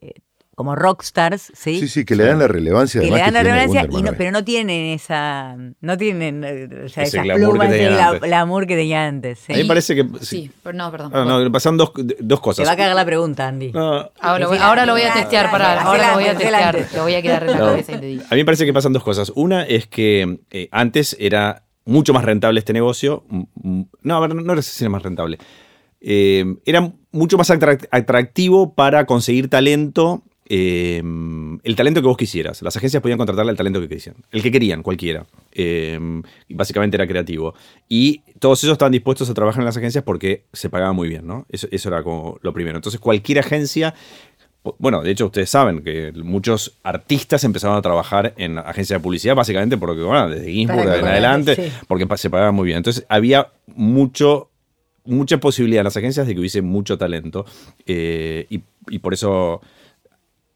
como 0.58 0.74
rockstars, 0.74 1.52
¿sí? 1.54 1.78
Sí, 1.78 1.86
sí, 1.86 2.04
que 2.04 2.16
le 2.16 2.24
dan 2.24 2.40
la 2.40 2.48
relevancia. 2.48 3.00
Que 3.00 3.08
le 3.12 3.16
dan 3.20 3.32
la 3.32 3.44
relevancia, 3.44 3.86
y 3.88 4.02
no, 4.02 4.12
pero 4.18 4.32
no 4.32 4.42
tienen 4.42 4.86
esa, 4.86 5.56
no 5.80 5.96
tienen 5.96 6.42
eh, 6.44 6.68
o 6.86 6.88
sea, 6.88 7.04
Ese 7.04 7.16
esas 7.18 7.22
glamour 7.22 7.60
que 7.60 7.66
plumas, 7.68 8.00
antes. 8.02 8.20
glamour 8.22 8.66
que 8.66 8.74
tenía 8.74 9.06
antes. 9.06 9.38
¿sí? 9.38 9.52
A 9.52 9.56
mí 9.56 9.62
me 9.62 9.68
parece 9.68 9.94
que. 9.94 10.04
Sí, 10.20 10.50
pero 10.64 10.76
no, 10.76 10.90
perdón. 10.90 11.12
Ah, 11.14 11.24
no, 11.24 11.52
pasan 11.52 11.76
dos, 11.76 11.92
dos 11.94 12.38
Te 12.40 12.42
cosas. 12.44 12.66
va 12.66 12.72
a 12.72 12.76
cagar 12.76 12.96
la 12.96 13.04
pregunta, 13.04 13.46
Andy. 13.46 13.70
No, 13.70 14.10
Ahora, 14.20 14.38
lo 14.40 14.48
voy- 14.48 14.58
ahora 14.58 14.84
lo 14.84 14.94
voy 14.94 15.02
a 15.02 15.12
testear, 15.12 15.48
pará, 15.50 15.68
decila, 15.74 15.84
ahora 15.90 16.08
lo 16.08 16.14
voy 16.14 16.24
a 16.26 16.36
testear. 16.36 16.76
Te 16.90 17.00
voy 17.00 17.14
a 17.14 17.22
quedar 17.22 17.42
en 17.44 17.50
la 17.52 17.58
No. 17.58 17.64
cabeza 17.66 17.92
y 17.92 17.98
te 18.00 18.06
digo. 18.06 18.22
A 18.28 18.34
mí 18.34 18.40
me 18.40 18.44
parece 18.44 18.66
que 18.66 18.72
pasan 18.72 18.92
dos 18.92 19.04
cosas. 19.04 19.30
Una 19.36 19.62
es 19.64 19.86
que 19.86 20.40
eh, 20.50 20.68
antes 20.72 21.16
era 21.20 21.62
mucho 21.84 22.12
más 22.12 22.24
rentable 22.24 22.58
este 22.58 22.72
negocio. 22.72 23.24
No, 24.02 24.16
a 24.16 24.20
ver, 24.20 24.34
no 24.34 24.52
era 24.52 24.60
si 24.60 24.82
era 24.84 24.90
más 24.90 25.04
rentable. 25.04 25.38
Eh, 26.00 26.44
era 26.64 26.92
mucho 27.10 27.36
más 27.38 27.50
atrac- 27.50 27.88
atractivo 27.90 28.74
para 28.74 29.04
conseguir 29.06 29.48
talento. 29.50 30.22
Eh, 30.50 31.02
el 31.62 31.76
talento 31.76 32.00
que 32.00 32.06
vos 32.06 32.16
quisieras. 32.16 32.62
Las 32.62 32.76
agencias 32.76 33.02
podían 33.02 33.18
contratarle 33.18 33.52
el 33.52 33.58
talento 33.58 33.80
que 33.80 33.88
quisieran. 33.88 34.22
El 34.30 34.42
que 34.42 34.50
querían, 34.50 34.82
cualquiera. 34.82 35.26
Eh, 35.52 35.98
y 36.48 36.54
básicamente 36.54 36.96
era 36.96 37.06
creativo. 37.06 37.54
Y 37.88 38.22
todos 38.38 38.62
ellos 38.64 38.72
estaban 38.72 38.92
dispuestos 38.92 39.28
a 39.28 39.34
trabajar 39.34 39.60
en 39.60 39.66
las 39.66 39.76
agencias 39.76 40.04
porque 40.04 40.44
se 40.52 40.70
pagaba 40.70 40.92
muy 40.92 41.08
bien, 41.08 41.26
¿no? 41.26 41.46
Eso, 41.50 41.68
eso 41.70 41.88
era 41.88 42.02
como 42.02 42.38
lo 42.42 42.52
primero. 42.54 42.76
Entonces, 42.76 43.00
cualquier 43.00 43.40
agencia 43.40 43.94
bueno, 44.78 45.02
de 45.02 45.10
hecho 45.12 45.26
ustedes 45.26 45.48
saben 45.48 45.82
que 45.82 46.12
muchos 46.12 46.78
artistas 46.82 47.42
empezaron 47.44 47.76
a 47.76 47.82
trabajar 47.82 48.34
en 48.36 48.58
agencias 48.58 48.98
de 48.98 49.02
publicidad 49.02 49.34
básicamente 49.34 49.78
porque, 49.78 50.02
bueno, 50.02 50.28
desde 50.28 50.52
Ginsburg 50.52 50.94
en 50.94 51.06
adelante, 51.06 51.54
sí. 51.54 51.72
porque 51.86 52.06
se 52.16 52.28
pagaba 52.28 52.52
muy 52.52 52.66
bien. 52.66 52.78
Entonces 52.78 53.06
había 53.08 53.48
mucho, 53.66 54.50
mucha 55.04 55.38
posibilidad 55.38 55.80
en 55.80 55.84
las 55.84 55.96
agencias 55.96 56.26
de 56.26 56.34
que 56.34 56.40
hubiese 56.40 56.60
mucho 56.60 56.98
talento 56.98 57.46
eh, 57.86 58.46
y, 58.50 58.62
y 58.88 58.98
por 58.98 59.14
eso 59.14 59.62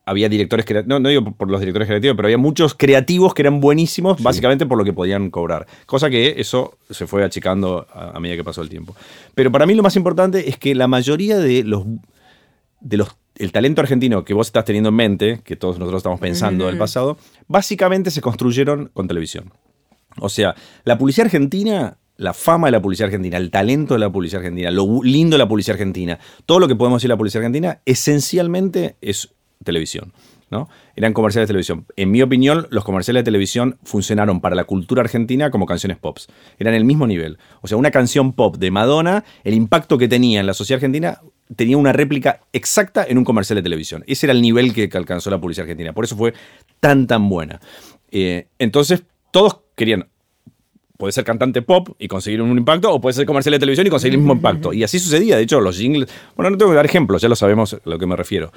había 0.05 0.29
directores 0.29 0.67
creativos, 0.67 0.89
no, 0.89 1.01
no 1.01 1.09
digo 1.09 1.33
por 1.33 1.51
los 1.51 1.61
directores 1.61 1.89
creativos, 1.89 2.17
pero 2.17 2.27
había 2.27 2.39
muchos 2.39 2.75
creativos 2.75 3.35
que 3.35 3.43
eran 3.43 3.61
buenísimos 3.61 4.23
básicamente 4.23 4.67
por 4.67 4.79
lo 4.79 4.85
que 4.85 4.93
podían 4.93 5.31
cobrar. 5.31 5.67
Cosa 5.87 6.11
que 6.11 6.35
eso 6.39 6.79
se 6.91 7.07
fue 7.07 7.25
achicando 7.25 7.87
a, 7.93 8.17
a 8.17 8.21
medida 8.21 8.37
que 8.37 8.45
pasó 8.45 8.63
el 8.63 8.69
tiempo. 8.69 8.97
Pero 9.35 9.53
para 9.53 9.67
mí 9.67 9.75
lo 9.75 9.83
más 9.83 9.97
importante 9.97 10.49
es 10.49 10.57
que 10.59 10.75
la 10.75 10.89
mayoría 10.89 11.39
de 11.39 11.65
los 11.65 11.85
de 12.81 12.97
los 12.97 13.17
el 13.37 13.53
talento 13.53 13.81
argentino 13.81 14.25
que 14.25 14.35
vos 14.35 14.49
estás 14.49 14.65
teniendo 14.65 14.91
en 14.91 14.95
mente, 14.95 15.41
que 15.45 15.57
todos 15.57 15.79
nosotros 15.79 16.01
estamos 16.01 16.21
pensando 16.21 16.67
del 16.67 16.77
pasado, 16.77 17.17
básicamente 17.49 18.11
se 18.11 18.21
construyeron 18.21 18.91
con 18.93 19.09
televisión. 19.09 19.53
O 20.19 20.29
sea, 20.29 20.55
la 20.85 20.99
publicidad 20.99 21.27
argentina, 21.27 21.97
la 22.17 22.35
fama 22.35 22.67
de 22.67 22.73
la 22.73 22.83
publicidad 22.83 23.07
argentina, 23.07 23.39
el 23.39 23.51
talento 23.51 23.95
de 23.95 24.01
la 24.01 24.13
publicidad 24.13 24.43
argentina, 24.43 24.71
lo 24.71 25.03
lindo 25.03 25.35
de 25.35 25.39
la 25.39 25.49
publicidad 25.49 25.77
argentina, 25.77 26.19
todo 26.45 26.61
lo 26.61 26.69
que 26.69 26.77
podemos 26.77 27.01
decir 27.01 27.09
de 27.09 27.15
la 27.15 27.19
publicidad 27.19 27.43
argentina, 27.43 27.81
esencialmente 27.87 28.97
es 29.01 29.31
televisión. 29.63 30.13
¿no? 30.51 30.69
Eran 30.97 31.15
comerciales 31.15 31.49
de 31.49 31.53
televisión. 31.53 31.87
En 31.97 32.11
mi 32.11 32.21
opinión, 32.21 32.67
los 32.71 32.85
comerciales 32.85 33.21
de 33.21 33.25
televisión 33.25 33.79
funcionaron 33.85 34.41
para 34.41 34.55
la 34.55 34.65
cultura 34.65 35.01
argentina 35.01 35.51
como 35.51 35.65
canciones 35.65 35.97
pop. 35.97 36.19
Eran 36.59 36.75
el 36.75 36.85
mismo 36.85 37.07
nivel. 37.07 37.39
O 37.63 37.69
sea, 37.69 37.79
una 37.79 37.91
canción 37.91 38.35
pop 38.35 38.57
de 38.59 38.71
Madonna, 38.71 39.25
el 39.45 39.55
impacto 39.55 39.97
que 39.97 40.09
tenía 40.09 40.41
en 40.41 40.47
la 40.47 40.55
sociedad 40.55 40.77
argentina 40.77 41.21
tenía 41.57 41.79
una 41.79 41.93
réplica 41.93 42.41
exacta 42.53 43.05
en 43.09 43.17
un 43.19 43.25
comercial 43.25 43.57
de 43.57 43.63
televisión. 43.63 44.05
Ese 44.07 44.27
era 44.27 44.35
el 44.35 44.43
nivel 44.43 44.75
que 44.75 44.91
alcanzó 44.93 45.31
la 45.31 45.41
publicidad 45.41 45.65
argentina. 45.65 45.95
Por 45.95 46.05
eso 46.05 46.17
fue 46.17 46.35
tan, 46.81 47.07
tan 47.07 47.29
buena. 47.29 47.61
Eh, 48.11 48.49
entonces, 48.59 49.05
todos 49.31 49.61
querían 49.75 50.07
puede 51.03 51.11
ser 51.11 51.25
cantante 51.25 51.63
pop 51.63 51.89
y 51.99 52.07
conseguir 52.07 52.41
un 52.41 52.57
impacto, 52.57 52.93
o 52.93 53.01
puede 53.01 53.15
ser 53.15 53.27
comercial 53.27 53.55
de 53.55 53.59
televisión 53.59 53.85
y 53.89 53.91
conseguir 53.91 54.15
el 54.15 54.19
mismo 54.19 54.35
impacto. 54.35 54.73
Y 54.73 54.85
así 54.85 55.01
sucedía. 55.01 55.37
De 55.37 55.43
hecho, 55.43 55.61
los 55.61 55.77
jingles. 55.77 56.09
Bueno, 56.37 56.51
no 56.51 56.57
tengo 56.57 56.71
que 56.71 56.77
dar 56.77 56.87
ejemplos, 56.87 57.21
ya 57.21 57.29
lo 57.29 57.35
sabemos 57.35 57.75
a 57.75 57.81
lo 57.85 57.99
que 57.99 58.07
me 58.07 58.15
refiero. 58.15 58.53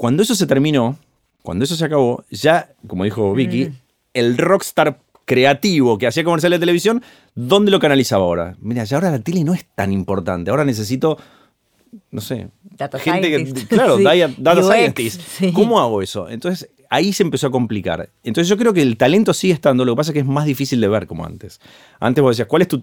Cuando 0.00 0.22
eso 0.22 0.34
se 0.34 0.46
terminó, 0.46 0.96
cuando 1.42 1.62
eso 1.66 1.76
se 1.76 1.84
acabó, 1.84 2.24
ya, 2.30 2.70
como 2.86 3.04
dijo 3.04 3.34
Vicky, 3.34 3.70
el 4.14 4.38
rockstar 4.38 4.98
creativo 5.26 5.98
que 5.98 6.06
hacía 6.06 6.24
comercial 6.24 6.52
de 6.52 6.58
televisión, 6.58 7.02
¿dónde 7.34 7.70
lo 7.70 7.78
canalizaba 7.80 8.24
ahora? 8.24 8.56
Mira, 8.62 8.84
ya 8.84 8.96
ahora 8.96 9.10
la 9.10 9.18
tele 9.18 9.44
no 9.44 9.52
es 9.52 9.66
tan 9.74 9.92
importante. 9.92 10.50
Ahora 10.50 10.64
necesito. 10.64 11.18
No 12.10 12.22
sé. 12.22 12.48
Data 12.62 12.98
gente 12.98 13.28
que. 13.30 13.66
Claro, 13.66 13.96
Sí. 13.98 14.04
data, 14.04 14.32
data 14.38 14.62
scientist. 14.62 15.20
sí. 15.20 15.52
¿Cómo 15.52 15.78
hago 15.78 16.00
eso? 16.00 16.30
Entonces, 16.30 16.70
ahí 16.88 17.12
se 17.12 17.22
empezó 17.22 17.48
a 17.48 17.50
complicar. 17.50 18.08
Entonces, 18.24 18.48
yo 18.48 18.56
creo 18.56 18.72
que 18.72 18.80
el 18.80 18.96
talento 18.96 19.34
sigue 19.34 19.52
estando, 19.52 19.84
lo 19.84 19.92
que 19.92 19.96
pasa 19.98 20.12
es 20.12 20.14
que 20.14 20.20
es 20.20 20.26
más 20.26 20.46
difícil 20.46 20.80
de 20.80 20.88
ver 20.88 21.06
como 21.06 21.26
antes. 21.26 21.60
Antes 22.00 22.22
vos 22.22 22.34
decías, 22.34 22.48
¿cuál 22.48 22.62
es 22.62 22.68
tu. 22.68 22.82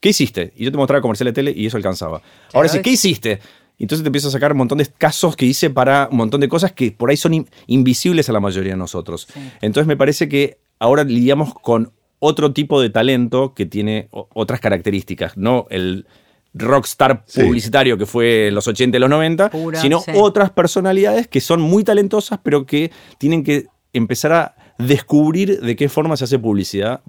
¿Qué 0.00 0.10
hiciste? 0.10 0.52
Y 0.54 0.66
yo 0.66 0.70
te 0.70 0.76
mostraba 0.76 1.00
comercial 1.00 1.28
de 1.28 1.32
tele 1.32 1.54
y 1.56 1.64
eso 1.64 1.78
alcanzaba. 1.78 2.20
Ahora 2.52 2.68
sí, 2.68 2.82
¿qué 2.82 2.90
hiciste? 2.90 3.40
Y 3.78 3.84
entonces 3.84 4.02
te 4.02 4.08
empiezo 4.08 4.28
a 4.28 4.32
sacar 4.32 4.52
un 4.52 4.58
montón 4.58 4.78
de 4.78 4.86
casos 4.86 5.36
que 5.36 5.46
hice 5.46 5.70
para 5.70 6.08
un 6.10 6.16
montón 6.18 6.40
de 6.40 6.48
cosas 6.48 6.72
que 6.72 6.90
por 6.92 7.10
ahí 7.10 7.16
son 7.16 7.32
in- 7.34 7.48
invisibles 7.68 8.28
a 8.28 8.32
la 8.32 8.40
mayoría 8.40 8.72
de 8.72 8.76
nosotros. 8.78 9.28
Entonces 9.62 9.86
me 9.86 9.96
parece 9.96 10.28
que 10.28 10.58
ahora 10.80 11.04
lidiamos 11.04 11.54
con 11.54 11.92
otro 12.18 12.52
tipo 12.52 12.80
de 12.82 12.90
talento 12.90 13.54
que 13.54 13.66
tiene 13.66 14.08
otras 14.10 14.58
características, 14.60 15.36
no 15.36 15.66
el 15.70 16.06
rockstar 16.54 17.22
Sí. 17.26 17.42
publicitario 17.42 17.96
que 17.98 18.06
fue 18.06 18.48
en 18.48 18.54
los 18.56 18.66
80 18.66 18.96
y 18.96 19.00
los 19.00 19.10
90, 19.10 19.50
Pura, 19.50 19.80
sino 19.80 20.00
sí. 20.00 20.10
otras 20.14 20.50
personalidades 20.50 21.28
que 21.28 21.40
son 21.40 21.60
muy 21.60 21.84
talentosas, 21.84 22.40
pero 22.42 22.66
que 22.66 22.90
tienen 23.18 23.44
que 23.44 23.66
empezar 23.92 24.32
a 24.32 24.56
descubrir 24.78 25.60
de 25.60 25.76
qué 25.76 25.88
forma 25.88 26.16
se 26.16 26.24
hace 26.24 26.38
publicidad. 26.38 27.02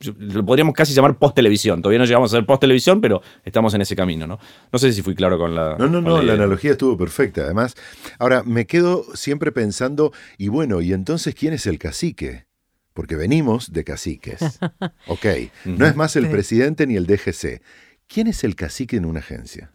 Lo 0.00 0.44
podríamos 0.46 0.74
casi 0.74 0.94
llamar 0.94 1.18
post-televisión. 1.18 1.82
Todavía 1.82 1.98
no 1.98 2.04
llegamos 2.04 2.32
a 2.32 2.36
ser 2.36 2.46
post-televisión, 2.46 3.00
pero 3.00 3.20
estamos 3.44 3.74
en 3.74 3.80
ese 3.80 3.96
camino, 3.96 4.26
¿no? 4.28 4.38
No 4.72 4.78
sé 4.78 4.92
si 4.92 5.02
fui 5.02 5.14
claro 5.14 5.38
con 5.38 5.54
la. 5.54 5.76
No, 5.76 5.88
no, 5.88 6.00
no, 6.00 6.22
la 6.22 6.34
analogía 6.34 6.72
estuvo 6.72 6.96
perfecta. 6.96 7.42
Además, 7.42 7.74
ahora 8.20 8.42
me 8.44 8.66
quedo 8.66 9.04
siempre 9.14 9.50
pensando, 9.50 10.12
y 10.36 10.48
bueno, 10.48 10.80
¿y 10.80 10.92
entonces 10.92 11.34
quién 11.34 11.52
es 11.52 11.66
el 11.66 11.78
cacique? 11.78 12.46
Porque 12.94 13.16
venimos 13.16 13.72
de 13.72 13.84
caciques. 13.84 14.58
Ok, 15.06 15.24
no 15.64 15.86
es 15.86 15.96
más 15.96 16.14
el 16.16 16.28
presidente 16.28 16.86
ni 16.86 16.96
el 16.96 17.06
DGC. 17.06 17.62
¿Quién 18.06 18.26
es 18.26 18.44
el 18.44 18.54
cacique 18.56 18.96
en 18.96 19.04
una 19.04 19.20
agencia? 19.20 19.70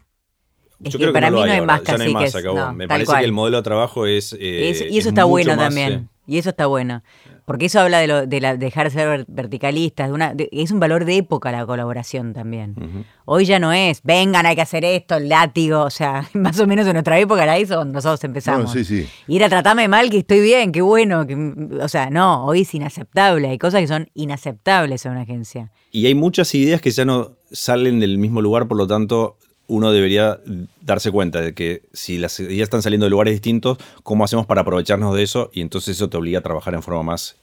Es 0.84 0.92
Yo 0.94 1.00
que 1.00 1.06
creo 1.06 1.14
para 1.14 1.32
mí 1.32 1.38
no 1.38 1.44
hay 1.44 1.62
más 1.62 1.84
ya 1.84 1.98
no 1.98 2.04
hay 2.04 2.14
más, 2.14 2.24
caciques, 2.24 2.36
acabó. 2.36 2.58
no, 2.60 2.74
Me 2.74 2.88
parece 2.88 3.06
cual. 3.08 3.20
que 3.20 3.26
el 3.26 3.32
modelo 3.32 3.58
de 3.58 3.64
trabajo 3.64 4.06
es. 4.06 4.34
eh, 4.34 4.70
Es- 4.70 4.82
y 4.82 4.86
es 4.86 4.98
eso 4.98 5.10
está 5.10 5.22
mucho 5.24 5.30
bueno 5.30 5.56
más, 5.56 5.66
también. 5.68 5.94
eh, 5.94 6.08
Y 6.26 6.38
eso 6.38 6.52
está 6.52 6.68
bueno. 6.68 7.04
Porque 7.46 7.66
eso 7.66 7.82
habla 7.82 8.00
de, 8.00 8.08
lo, 8.08 8.26
de 8.26 8.40
la, 8.40 8.56
dejar 8.56 8.86
de 8.86 8.92
ser 8.92 9.08
ver- 9.10 9.26
verticalistas. 9.28 10.08
De 10.08 10.14
una, 10.14 10.34
de- 10.34 10.48
es 10.54 10.72
un 10.72 10.80
valor 10.80 11.04
de 11.04 11.18
época 11.18 11.52
la 11.52 11.66
colaboración 11.66 12.32
también. 12.34 13.06
Hoy 13.26 13.44
ya 13.44 13.60
no 13.60 13.74
es, 13.74 14.02
vengan, 14.04 14.46
hay 14.46 14.56
que 14.56 14.62
hacer 14.62 14.86
esto, 14.86 15.16
el 15.18 15.28
látigo. 15.28 15.82
O 15.82 15.90
sea, 15.90 16.30
más 16.34 16.58
o 16.62 16.68
menos 16.68 16.88
en 16.88 16.94
nuestra 16.94 17.20
época 17.20 17.44
era 17.44 17.58
eso 17.58 17.76
cuando 17.76 17.94
nosotros 17.96 18.24
empezamos. 18.24 18.72
Sí, 18.72 18.86
sí. 18.86 19.06
Ir 19.28 19.44
a 19.44 19.50
tratarme 19.50 19.90
mal, 19.90 20.10
que 20.10 20.20
estoy 20.20 20.40
bien, 20.40 20.72
qué 20.72 20.82
bueno. 20.82 21.28
Que, 21.28 21.36
o 21.82 21.90
sea, 21.90 22.10
no, 22.10 22.46
hoy 22.46 22.62
es 22.62 22.74
inaceptable. 22.74 23.50
Hay 23.50 23.58
cosas 23.58 23.82
que 23.82 23.88
son 23.88 24.10
inaceptables 24.14 25.06
en 25.06 25.12
una 25.12 25.22
agencia. 25.22 25.72
Y 25.92 26.06
hay 26.08 26.16
muchas 26.16 26.56
ideas 26.56 26.80
que 26.82 26.92
ya 26.92 27.04
no 27.04 27.32
salen 27.52 28.00
del 28.00 28.18
mismo 28.18 28.42
lugar, 28.42 28.68
por 28.70 28.78
lo 28.78 28.88
tanto, 28.88 29.38
uno 29.74 29.92
debería 29.92 30.40
darse 30.82 31.12
cuenta 31.12 31.42
de 31.42 31.54
que 31.54 31.84
si 31.94 32.18
las 32.18 32.40
ideas 32.40 32.64
están 32.68 32.82
saliendo 32.82 33.06
de 33.06 33.10
lugares 33.10 33.34
distintos, 33.34 33.78
¿cómo 34.04 34.24
hacemos 34.24 34.46
para 34.46 34.62
aprovecharnos 34.62 35.16
de 35.16 35.24
eso? 35.24 35.50
Y 35.54 35.62
entonces 35.62 35.96
eso 35.96 36.10
te 36.10 36.18
obliga 36.18 36.40
a 36.40 36.42
trabajar 36.42 36.74
en 36.76 36.84
forma 36.84 37.04
más. 37.04 37.36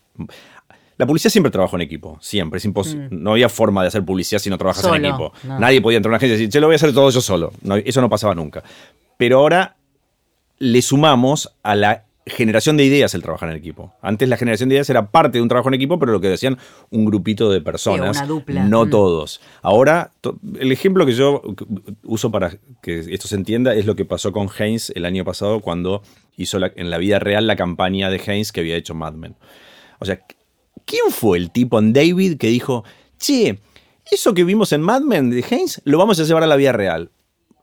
La 0.97 1.07
publicidad 1.07 1.31
siempre 1.31 1.51
trabajó 1.51 1.77
en 1.77 1.83
equipo, 1.83 2.19
siempre. 2.21 2.59
Es 2.59 2.65
imposible. 2.65 3.09
No 3.11 3.33
había 3.33 3.49
forma 3.49 3.83
de 3.83 3.89
hacer 3.89 4.05
publicidad 4.05 4.39
si 4.39 4.51
no 4.51 4.59
trabajas 4.59 4.85
en 4.85 4.91
Mm. 5.03 5.05
Equipo. 5.07 5.33
no. 5.45 5.59
Nadie 5.59 5.81
podía 5.81 5.97
entrar 5.97 6.11
a 6.11 6.13
una 6.13 6.17
agencia 6.19 6.35
y 6.35 6.39
decir, 6.39 6.51
che, 6.51 6.61
lo 6.61 6.67
voy 6.67 6.75
a 6.75 6.77
hacer 6.77 6.93
todo 6.93 7.11
yo 7.11 7.21
solo. 7.21 7.53
No, 7.63 7.77
eso 7.77 8.01
no 8.01 8.09
pasaba 8.11 8.35
nunca. 8.35 8.63
Pero 9.17 9.39
ahora 9.39 9.77
le 10.59 10.83
sumamos 10.83 11.51
a 11.63 11.75
la 11.75 12.05
generación 12.31 12.77
de 12.77 12.85
ideas 12.85 13.15
el 13.15 13.23
trabajar 13.23 13.51
en 13.51 13.57
equipo. 13.57 13.93
Antes 14.01 14.29
la 14.29 14.37
generación 14.37 14.69
de 14.69 14.77
ideas 14.77 14.89
era 14.91 15.11
parte 15.11 15.39
de 15.39 15.43
un 15.43 15.49
trabajo 15.49 15.69
en 15.69 15.75
equipo, 15.75 15.99
pero 15.99 16.13
lo 16.13 16.21
que 16.21 16.29
decían 16.29 16.57
un 16.91 17.05
grupito 17.05 17.51
de 17.51 17.61
personas, 17.61 18.17
una 18.17 18.27
dupla. 18.27 18.65
no 18.65 18.87
Mm. 18.87 18.91
todos. 18.91 19.41
Ahora, 19.63 20.13
to- 20.21 20.39
el 20.59 20.73
ejemplo 20.73 21.05
que 21.07 21.13
yo 21.13 21.43
uso 22.05 22.31
para 22.31 22.57
que 22.83 23.01
esto 23.01 23.29
se 23.29 23.37
entienda 23.37 23.75
es 23.75 23.85
lo 23.87 23.95
que 23.97 24.05
pasó 24.05 24.33
con 24.33 24.49
Haynes 24.59 24.91
el 24.97 25.05
año 25.05 25.25
pasado 25.25 25.61
cuando 25.61 26.03
hizo 26.37 26.59
la- 26.59 26.73
en 26.77 26.89
la 26.91 26.99
vida 26.99 27.19
real 27.19 27.47
la 27.47 27.57
campaña 27.57 28.09
de 28.11 28.21
Haynes 28.27 28.53
que 28.53 28.61
había 28.61 28.77
hecho 28.77 28.95
Mad 28.95 29.13
Men. 29.15 29.37
O 29.99 30.05
sea, 30.07 30.21
¿quién 30.87 31.11
fue 31.11 31.37
el 31.39 31.51
tipo 31.51 31.79
en 31.79 31.93
David 31.93 32.39
que 32.39 32.47
dijo, 32.49 32.85
che, 33.19 33.59
eso 34.11 34.33
que 34.35 34.45
vimos 34.45 34.73
en 34.73 34.81
Mad 34.81 35.03
Men 35.03 35.31
de 35.31 35.45
Haynes 35.51 35.83
lo 35.85 35.99
vamos 35.99 36.19
a 36.19 36.25
llevar 36.25 36.43
a 36.43 36.47
la 36.47 36.57
vida 36.57 36.73
real? 36.73 37.11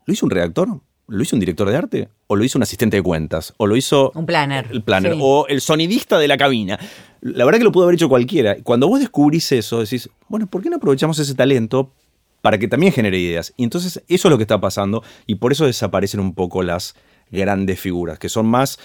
¿Lo 0.06 0.14
hizo 0.14 0.26
un 0.26 0.30
redactor? 0.30 0.80
¿Lo 1.08 1.24
hizo 1.24 1.36
un 1.36 1.40
director 1.40 1.70
de 1.70 1.76
arte? 1.78 2.10
¿O 2.28 2.36
lo 2.36 2.44
hizo 2.44 2.58
un 2.60 2.64
asistente 2.64 2.98
de 2.98 3.04
cuentas? 3.04 3.54
¿O 3.58 3.66
lo 3.68 3.76
hizo 3.78 4.12
Un 4.14 4.26
planner. 4.26 4.68
el 4.72 4.84
planner? 4.84 5.14
Sí. 5.14 5.20
¿O 5.22 5.48
el 5.48 5.62
sonidista 5.62 6.18
de 6.20 6.28
la 6.28 6.38
cabina? 6.38 6.78
La 7.22 7.46
verdad 7.46 7.60
que 7.60 7.64
lo 7.64 7.72
pudo 7.72 7.86
haber 7.86 7.96
hecho 7.96 8.10
cualquiera. 8.10 8.58
Cuando 8.64 8.88
vos 8.90 9.00
descubrís 9.00 9.50
eso, 9.54 9.80
decís, 9.80 10.10
bueno, 10.28 10.48
¿por 10.48 10.62
qué 10.62 10.70
no 10.70 10.76
aprovechamos 10.78 11.18
ese 11.20 11.34
talento 11.34 11.94
para 12.42 12.58
que 12.58 12.68
también 12.68 12.92
genere 12.92 13.18
ideas? 13.20 13.54
Y 13.56 13.64
entonces 13.64 14.04
eso 14.08 14.28
es 14.28 14.30
lo 14.32 14.38
que 14.38 14.44
está 14.44 14.60
pasando 14.60 15.02
y 15.26 15.36
por 15.36 15.52
eso 15.54 15.66
desaparecen 15.66 16.20
un 16.20 16.34
poco 16.34 16.62
las 16.62 16.96
grandes 17.32 17.80
figuras, 17.80 18.20
que 18.20 18.28
son 18.30 18.46
más... 18.48 18.78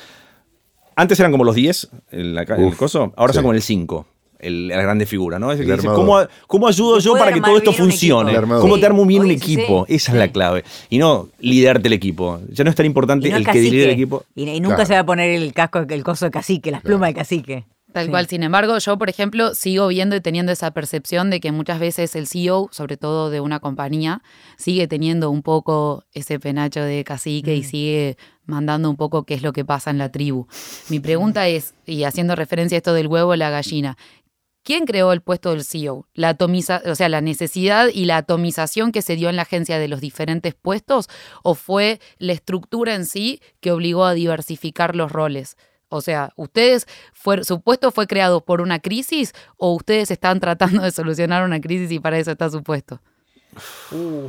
Antes 0.95 1.19
eran 1.21 1.33
como 1.33 1.43
los 1.45 1.55
10 1.55 1.89
en, 2.13 2.35
la, 2.35 2.45
ca- 2.45 2.57
en 2.57 2.65
el 2.69 2.77
coso, 2.77 3.13
ahora 3.17 3.33
sí. 3.33 3.37
son 3.39 3.45
como 3.45 3.55
el 3.55 3.63
5. 3.63 4.07
El- 4.43 4.69
la 4.69 4.83
grande 4.83 5.07
figura, 5.07 5.39
¿no? 5.39 5.51
Es 5.53 5.61
el 5.61 5.67
que 5.67 5.73
dice. 5.75 5.87
¿cómo, 5.89 6.19
cómo 6.47 6.69
ayudo 6.69 6.99
yo 6.99 7.15
para 7.15 7.33
que 7.33 7.41
todo 7.41 7.57
esto 7.57 7.73
funcione? 7.73 8.35
¿Cómo 8.61 8.79
te 8.79 8.87
armo 8.87 9.07
bien 9.07 9.23
un 9.23 9.29
sí, 9.29 9.35
equipo? 9.35 9.87
sí, 9.89 9.95
Esa 9.95 10.13
es 10.13 10.19
la 10.19 10.29
clave. 10.29 10.65
Y 10.91 10.99
no 10.99 11.29
liderarte 11.41 11.89
el 11.89 11.95
equipo. 11.95 12.41
Ya 12.51 12.65
no 12.65 12.71
es 12.71 12.77
tan 12.77 12.87
importante 12.87 13.31
no 13.31 13.37
el 13.37 13.47
que 13.47 13.61
lidera 13.61 13.85
el 13.89 13.95
equipo. 13.95 14.25
Y, 14.35 14.43
y 14.49 14.61
nunca 14.61 14.77
Claro. 14.77 14.87
se 14.89 14.95
va 14.95 15.01
a 15.01 15.07
poner 15.07 15.31
el 15.31 15.53
casco, 15.55 15.79
el 15.89 16.05
coso 16.05 16.25
de 16.27 16.31
cacique, 16.31 16.71
las 16.71 16.83
plumas 16.83 17.09
de 17.11 17.15
cacique. 17.15 17.65
Tal 17.93 18.07
Sí. 18.07 18.11
cual, 18.11 18.27
sin 18.27 18.43
embargo, 18.43 18.79
yo, 18.79 18.97
por 18.97 19.11
ejemplo, 19.11 19.55
sigo 19.55 19.87
viendo 19.89 20.17
y 20.17 20.23
teniendo 20.23 20.51
esa 20.51 20.71
percepción 20.71 21.29
de 21.29 21.41
que 21.41 21.53
muchas 21.53 21.79
veces 21.79 22.17
el 22.17 22.27
CEO, 22.27 22.71
sobre 22.73 22.97
todo 22.97 23.29
de 23.29 23.41
una 23.41 23.61
compañía, 23.61 24.23
sigue 24.57 24.89
teniendo 24.89 25.31
un 25.31 25.43
poco 25.43 26.03
ese 26.15 26.41
penacho 26.41 26.81
de 26.81 27.05
cacique 27.05 27.55
y 27.55 27.63
sigue 27.65 28.17
mandando 28.47 28.89
un 28.89 28.97
poco 28.97 29.25
qué 29.25 29.35
es 29.35 29.43
lo 29.43 29.53
que 29.53 29.67
pasa 29.67 29.91
en 29.91 29.99
la 29.99 30.11
tribu. 30.11 30.47
Mi 30.89 31.01
pregunta 31.01 31.47
es, 31.49 31.75
y 31.85 32.05
haciendo 32.05 32.35
referencia 32.35 32.77
a 32.77 32.79
esto 32.79 32.95
del 32.95 33.09
huevo 33.09 33.33
o 33.33 33.37
la 33.37 33.51
gallina, 33.51 33.99
¿quién 34.63 34.87
creó 34.87 35.13
el 35.13 35.23
puesto 35.23 35.51
del 35.51 35.65
CEO? 35.65 36.09
La 36.15 36.31
atomiza, 36.31 36.83
o 36.87 36.95
sea, 36.95 37.09
la 37.09 37.21
necesidad 37.21 37.89
y 37.93 38.05
la 38.05 38.19
atomización 38.19 38.93
que 38.93 39.03
se 39.03 39.17
dio 39.17 39.29
en 39.29 39.37
la 39.37 39.43
agencia 39.43 39.79
de 39.79 39.89
los 39.89 40.01
diferentes 40.01 40.55
puestos, 40.55 41.09
o 41.43 41.55
fue 41.55 42.01
la 42.19 42.33
estructura 42.33 42.95
en 42.95 43.07
sí 43.07 43.41
que 43.61 43.73
obligó 43.73 44.05
a 44.05 44.15
diversificar 44.15 44.97
los 44.97 45.13
roles? 45.13 45.57
O 45.89 46.01
sea, 46.01 46.33
ustedes, 46.37 46.87
su 47.43 47.61
puesto 47.61 47.91
fue 47.91 48.07
creado 48.07 48.43
por 48.43 48.63
una 48.63 48.79
crisis 48.79 49.35
o 49.59 49.75
ustedes 49.75 50.11
están 50.11 50.41
tratando 50.41 50.83
de 50.83 50.91
solucionar 50.91 51.45
una 51.45 51.61
crisis 51.61 51.93
y 51.93 52.01
para 52.01 52.19
eso 52.19 52.31
está 52.31 52.49
su 52.49 52.63
puesto. 52.63 53.03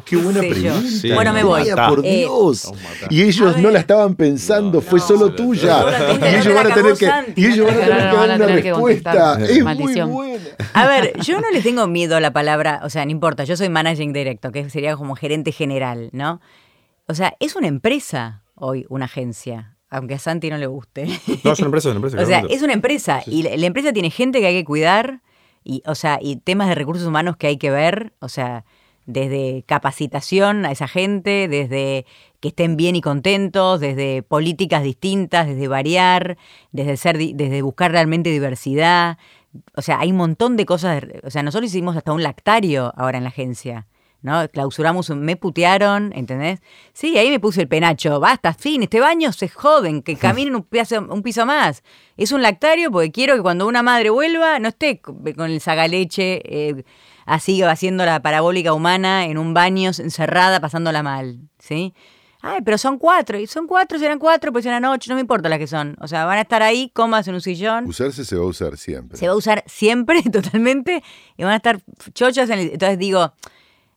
Qué 0.06 0.18
buena 0.18 0.40
pregunta. 0.42 0.82
Sí. 0.88 1.12
Bueno, 1.14 1.32
me 1.34 1.44
voy. 1.44 1.62
Vaya, 1.62 1.88
por 1.88 2.06
Eh, 2.06 2.18
Dios. 2.20 2.72
Y 3.10 3.22
ellos 3.24 3.58
no 3.58 3.70
la 3.72 3.80
estaban 3.80 4.16
pensando, 4.16 4.80
No, 4.80 4.82
fue 4.82 5.00
no, 5.00 5.06
solo 5.08 5.34
tuya. 5.34 5.86
Y 6.22 6.36
ellos 6.36 6.54
van 6.54 6.72
a 6.72 6.76
tener 6.76 6.94
que, 6.96 7.10
y 7.36 7.46
ellos 7.46 7.66
van 7.68 7.76
a 7.76 7.80
tener 7.80 7.94
Ahora 7.94 8.12
que 8.12 8.18
van 8.18 8.28
dar 8.28 8.42
una 8.42 8.48
respuesta. 8.56 9.12
contestar. 9.12 9.42
Es 9.44 9.54
muy 9.56 9.64
Maldición. 9.64 10.12
buena. 10.12 10.44
A 10.74 10.88
ver, 10.88 11.14
yo 11.22 11.40
no 11.40 11.50
le 11.52 11.62
tengo 11.62 11.88
miedo 11.88 12.16
a 12.18 12.20
la 12.20 12.34
palabra, 12.34 12.82
o 12.84 12.90
sea, 12.90 13.06
no 13.06 13.12
importa, 13.12 13.44
yo 13.46 13.56
soy 13.56 13.70
managing 13.70 14.12
director, 14.12 14.52
que 14.52 14.70
sería 14.70 14.98
como 14.98 15.16
gerente 15.16 15.52
general, 15.52 16.10
¿no? 16.12 16.42
O 17.08 17.14
sea, 17.14 17.34
es 17.40 17.56
una 17.56 17.68
empresa 17.68 18.44
hoy, 18.56 18.86
una 18.90 19.06
agencia, 19.06 19.78
aunque 19.90 20.16
a 20.16 20.20
Santi 20.20 20.50
no 20.50 20.58
le 20.58 20.68
guste. 20.68 21.06
No, 21.44 21.54
es 21.54 21.60
una 21.60 21.68
empresa, 21.68 21.90
es 21.90 21.96
una 21.96 22.06
empresa. 22.08 22.18
O 22.24 22.26
sea, 22.26 22.44
es 22.50 22.62
una 22.62 22.74
empresa 22.74 23.22
y 23.26 23.44
la, 23.44 23.56
la 23.56 23.66
empresa 23.66 23.94
tiene 23.94 24.10
gente 24.10 24.40
que 24.42 24.48
hay 24.48 24.56
que 24.56 24.66
cuidar 24.66 25.22
y, 25.64 25.82
o 25.86 25.96
sea, 25.96 26.20
y 26.22 26.36
temas 26.38 26.68
de 26.68 26.76
recursos 26.76 27.08
humanos 27.08 27.38
que 27.38 27.48
hay 27.48 27.58
que 27.58 27.72
ver, 27.72 28.14
o 28.20 28.28
sea, 28.28 28.66
desde 29.06 29.64
capacitación 29.66 30.66
a 30.66 30.72
esa 30.72 30.88
gente, 30.88 31.48
desde 31.48 32.06
que 32.40 32.50
estén 32.50 32.78
bien 32.78 32.96
y 32.96 33.02
contentos, 33.02 33.80
desde 33.80 34.24
políticas 34.24 34.84
distintas, 34.84 35.48
desde 35.48 35.68
variar, 35.68 36.38
desde 36.72 36.98
ser, 36.98 37.18
desde 37.18 37.62
buscar 37.62 37.92
realmente 37.92 38.30
diversidad. 38.30 39.18
O 39.76 39.82
sea, 39.82 40.00
hay 40.00 40.12
un 40.12 40.18
montón 40.18 40.58
de 40.58 40.66
cosas. 40.66 41.04
o 41.24 41.30
sea, 41.30 41.44
nosotros 41.44 41.70
hicimos 41.70 41.96
hasta 41.96 42.14
un 42.14 42.24
lactario 42.24 42.94
ahora 42.96 43.18
en 43.18 43.24
la 43.24 43.30
agencia. 43.30 43.88
¿no? 44.24 44.48
Clausuramos, 44.48 45.10
me 45.12 45.36
putearon, 45.36 46.12
¿entendés? 46.16 46.62
Sí, 46.94 47.18
ahí 47.18 47.30
me 47.30 47.42
puse 47.42 47.62
el 47.62 47.68
penacho, 47.68 48.22
basta, 48.22 48.54
fin, 48.54 48.82
este 48.82 49.02
baño 49.02 49.34
se 49.34 49.50
joden, 49.50 50.02
que 50.02 50.16
caminen 50.16 50.56
un 50.56 50.64
piso, 51.22 51.46
más. 51.46 51.84
Es 52.16 52.32
un 52.32 52.42
lactario 52.42 52.90
porque 52.90 53.12
quiero 53.12 53.36
que 53.36 53.42
cuando 53.42 53.68
una 53.68 53.84
madre 53.84 54.10
vuelva 54.10 54.60
no 54.60 54.70
esté 54.70 55.02
con 55.02 55.52
el 55.52 55.60
sagaleche 55.60 56.42
eh, 56.46 56.84
así 57.26 57.62
haciendo 57.64 58.06
la 58.06 58.22
parabólica 58.22 58.74
humana 58.74 59.26
en 59.26 59.38
un 59.38 59.54
baño 59.54 59.90
encerrada 59.98 60.60
pasándola 60.60 61.04
mal, 61.04 61.40
¿sí? 61.60 61.94
Ay, 62.46 62.60
pero 62.66 62.78
son 62.78 62.98
cuatro, 63.00 63.40
y 63.40 63.48
son 63.48 63.68
cuatro, 63.68 63.98
serán 63.98 64.20
cuatro, 64.20 64.52
pues 64.52 64.66
serán 64.66 64.84
ocho, 64.84 65.10
no 65.10 65.16
me 65.16 65.22
importa 65.22 65.48
las 65.48 65.60
que 65.60 65.68
son. 65.68 65.96
O 66.02 66.10
sea, 66.10 66.26
van 66.26 66.38
a 66.40 66.42
estar 66.42 66.62
ahí, 66.62 66.90
comas 66.94 67.26
en 67.30 67.36
un 67.36 67.42
sillón. 67.42 67.86
Usarse 67.88 68.26
se 68.26 68.36
va 68.36 68.44
a 68.44 68.48
usar 68.48 68.76
siempre. 68.78 69.18
Se 69.18 69.28
va 69.28 69.34
a 69.34 69.38
usar 69.38 69.64
siempre, 69.66 70.22
totalmente, 70.32 71.02
y 71.38 71.44
van 71.44 71.54
a 71.54 71.56
estar 71.56 71.80
chochas. 72.14 72.50
En 72.50 72.60
el- 72.60 72.72
entonces 72.74 73.00
digo, 73.00 73.34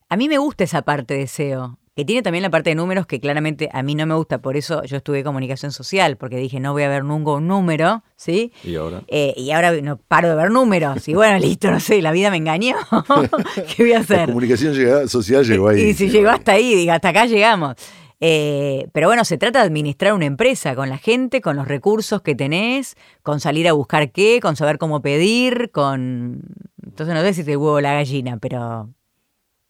a 0.08 0.16
mí 0.16 0.28
me 0.28 0.38
gusta 0.38 0.62
esa 0.62 0.82
parte 0.82 1.14
de 1.14 1.26
SEO, 1.26 1.76
que 1.96 2.04
tiene 2.04 2.20
también 2.20 2.42
la 2.42 2.50
parte 2.50 2.68
de 2.70 2.76
números 2.76 3.06
que 3.06 3.18
claramente 3.20 3.70
a 3.72 3.82
mí 3.82 3.94
no 3.94 4.04
me 4.04 4.14
gusta, 4.14 4.42
por 4.42 4.58
eso 4.58 4.82
yo 4.84 4.98
estudié 4.98 5.24
comunicación 5.24 5.72
social, 5.72 6.18
porque 6.18 6.36
dije, 6.36 6.60
no 6.60 6.72
voy 6.74 6.82
a 6.82 6.90
ver 6.90 7.04
nunca 7.04 7.30
un 7.32 7.48
número, 7.48 8.04
¿sí? 8.16 8.52
Y 8.64 8.76
ahora. 8.76 9.02
Eh, 9.08 9.32
y 9.34 9.50
ahora 9.50 9.72
no 9.80 9.96
paro 9.96 10.28
de 10.28 10.34
ver 10.34 10.50
números, 10.50 11.08
y 11.08 11.14
bueno, 11.14 11.38
listo, 11.44 11.70
no 11.70 11.80
sé, 11.80 12.02
la 12.02 12.12
vida 12.12 12.30
me 12.30 12.36
engañó, 12.36 12.76
¿qué 13.74 13.82
voy 13.82 13.92
a 13.92 13.96
La 13.96 14.00
hacer? 14.00 14.26
comunicación 14.26 15.08
social 15.08 15.42
llegó 15.46 15.68
ahí. 15.68 15.80
Y 15.80 15.94
si 15.94 16.10
llegó 16.10 16.28
hasta 16.28 16.52
ahí, 16.52 16.74
diga, 16.74 16.96
hasta 16.96 17.08
acá 17.08 17.24
llegamos. 17.24 17.76
Eh, 18.20 18.88
pero 18.92 19.08
bueno, 19.08 19.24
se 19.24 19.38
trata 19.38 19.60
de 19.60 19.66
administrar 19.66 20.12
una 20.12 20.26
empresa 20.26 20.74
con 20.74 20.90
la 20.90 20.98
gente, 20.98 21.40
con 21.40 21.56
los 21.56 21.66
recursos 21.66 22.20
que 22.20 22.34
tenés, 22.34 22.96
con 23.22 23.40
salir 23.40 23.68
a 23.68 23.72
buscar 23.72 24.12
qué, 24.12 24.40
con 24.42 24.54
saber 24.54 24.76
cómo 24.76 25.00
pedir, 25.00 25.70
con... 25.70 26.42
Entonces 26.84 27.14
no 27.14 27.22
sé 27.22 27.32
si 27.32 27.40
el 27.40 27.56
huevo 27.56 27.80
la 27.80 27.94
gallina, 27.94 28.36
pero 28.36 28.90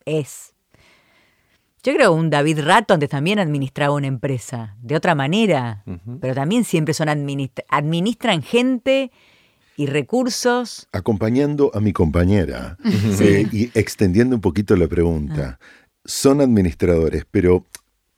es... 0.05 0.56
Yo 1.87 1.95
creo 1.95 2.13
que 2.15 2.19
un 2.21 2.31
David 2.31 2.59
Rato 2.63 2.95
antes 2.95 3.09
también 3.09 3.39
administraba 3.39 3.95
una 3.95 4.09
empresa, 4.09 4.75
de 4.83 4.97
otra 4.97 5.15
manera, 5.15 5.85
pero 6.21 6.35
también 6.35 6.65
siempre 6.65 6.93
son 6.95 7.09
administra- 7.09 7.65
administran 7.69 8.43
gente 8.43 9.13
y 9.77 9.87
recursos. 9.87 10.89
Acompañando 10.91 11.71
a 11.75 11.81
mi 11.81 11.93
compañera 11.93 12.77
eh, 13.21 13.47
y 13.53 13.71
extendiendo 13.79 14.35
un 14.35 14.41
poquito 14.41 14.75
la 14.75 14.89
pregunta. 14.89 15.61
Son 16.05 16.41
administradores, 16.41 17.25
pero 17.31 17.65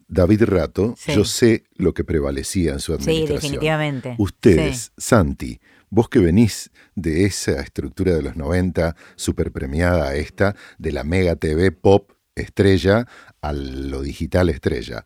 David 0.08 0.44
Rato, 0.44 0.94
Sí. 0.96 1.12
yo 1.14 1.24
sé 1.24 1.64
lo 1.76 1.92
que 1.92 2.04
prevalecía 2.04 2.72
en 2.72 2.80
su 2.80 2.92
Sí, 2.92 2.98
administración. 3.02 3.40
definitivamente. 3.42 4.14
Ustedes, 4.16 4.92
Santi, 4.96 5.60
vos 5.90 6.08
que 6.08 6.20
venís 6.20 6.70
de 6.94 7.26
esa 7.26 7.60
estructura 7.60 8.14
de 8.14 8.22
los 8.22 8.34
90, 8.34 8.96
super 9.16 9.52
premiada 9.52 10.14
esta, 10.14 10.56
de 10.78 10.92
la 10.92 11.04
Mega 11.04 11.36
TV 11.36 11.70
Pop 11.72 12.12
estrella 12.34 13.06
a 13.40 13.52
lo 13.52 14.02
digital 14.02 14.48
estrella. 14.48 15.04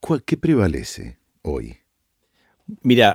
¿Cuál- 0.00 0.22
¿Qué 0.24 0.36
prevalece 0.36 1.18
hoy? 1.42 1.76
Mira, 2.82 3.10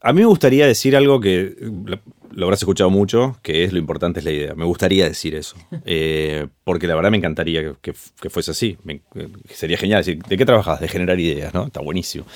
a, 0.00 0.08
a 0.08 0.12
mí 0.12 0.20
me 0.20 0.26
gustaría 0.26 0.66
decir 0.66 0.96
algo 0.96 1.20
que 1.20 1.54
lo, 1.60 1.98
lo 2.32 2.44
habrás 2.46 2.60
escuchado 2.60 2.90
mucho, 2.90 3.38
que 3.42 3.64
es 3.64 3.72
lo 3.72 3.78
importante 3.78 4.18
es 4.20 4.24
la 4.24 4.32
idea. 4.32 4.54
Me 4.54 4.64
gustaría 4.64 5.08
decir 5.08 5.34
eso. 5.34 5.56
Eh, 5.86 6.46
porque 6.64 6.86
la 6.86 6.94
verdad 6.94 7.10
me 7.10 7.18
encantaría 7.18 7.62
que, 7.62 7.74
que- 7.80 7.98
que 8.20 8.30
fuese 8.30 8.50
así. 8.50 8.76
Me- 8.84 9.00
que 9.12 9.54
sería 9.54 9.76
genial 9.76 10.00
decir, 10.00 10.22
¿de 10.22 10.36
qué 10.36 10.44
trabajas? 10.46 10.80
De 10.80 10.88
generar 10.88 11.18
ideas, 11.20 11.52
¿no? 11.54 11.66
Está 11.66 11.80
buenísimo. 11.80 12.26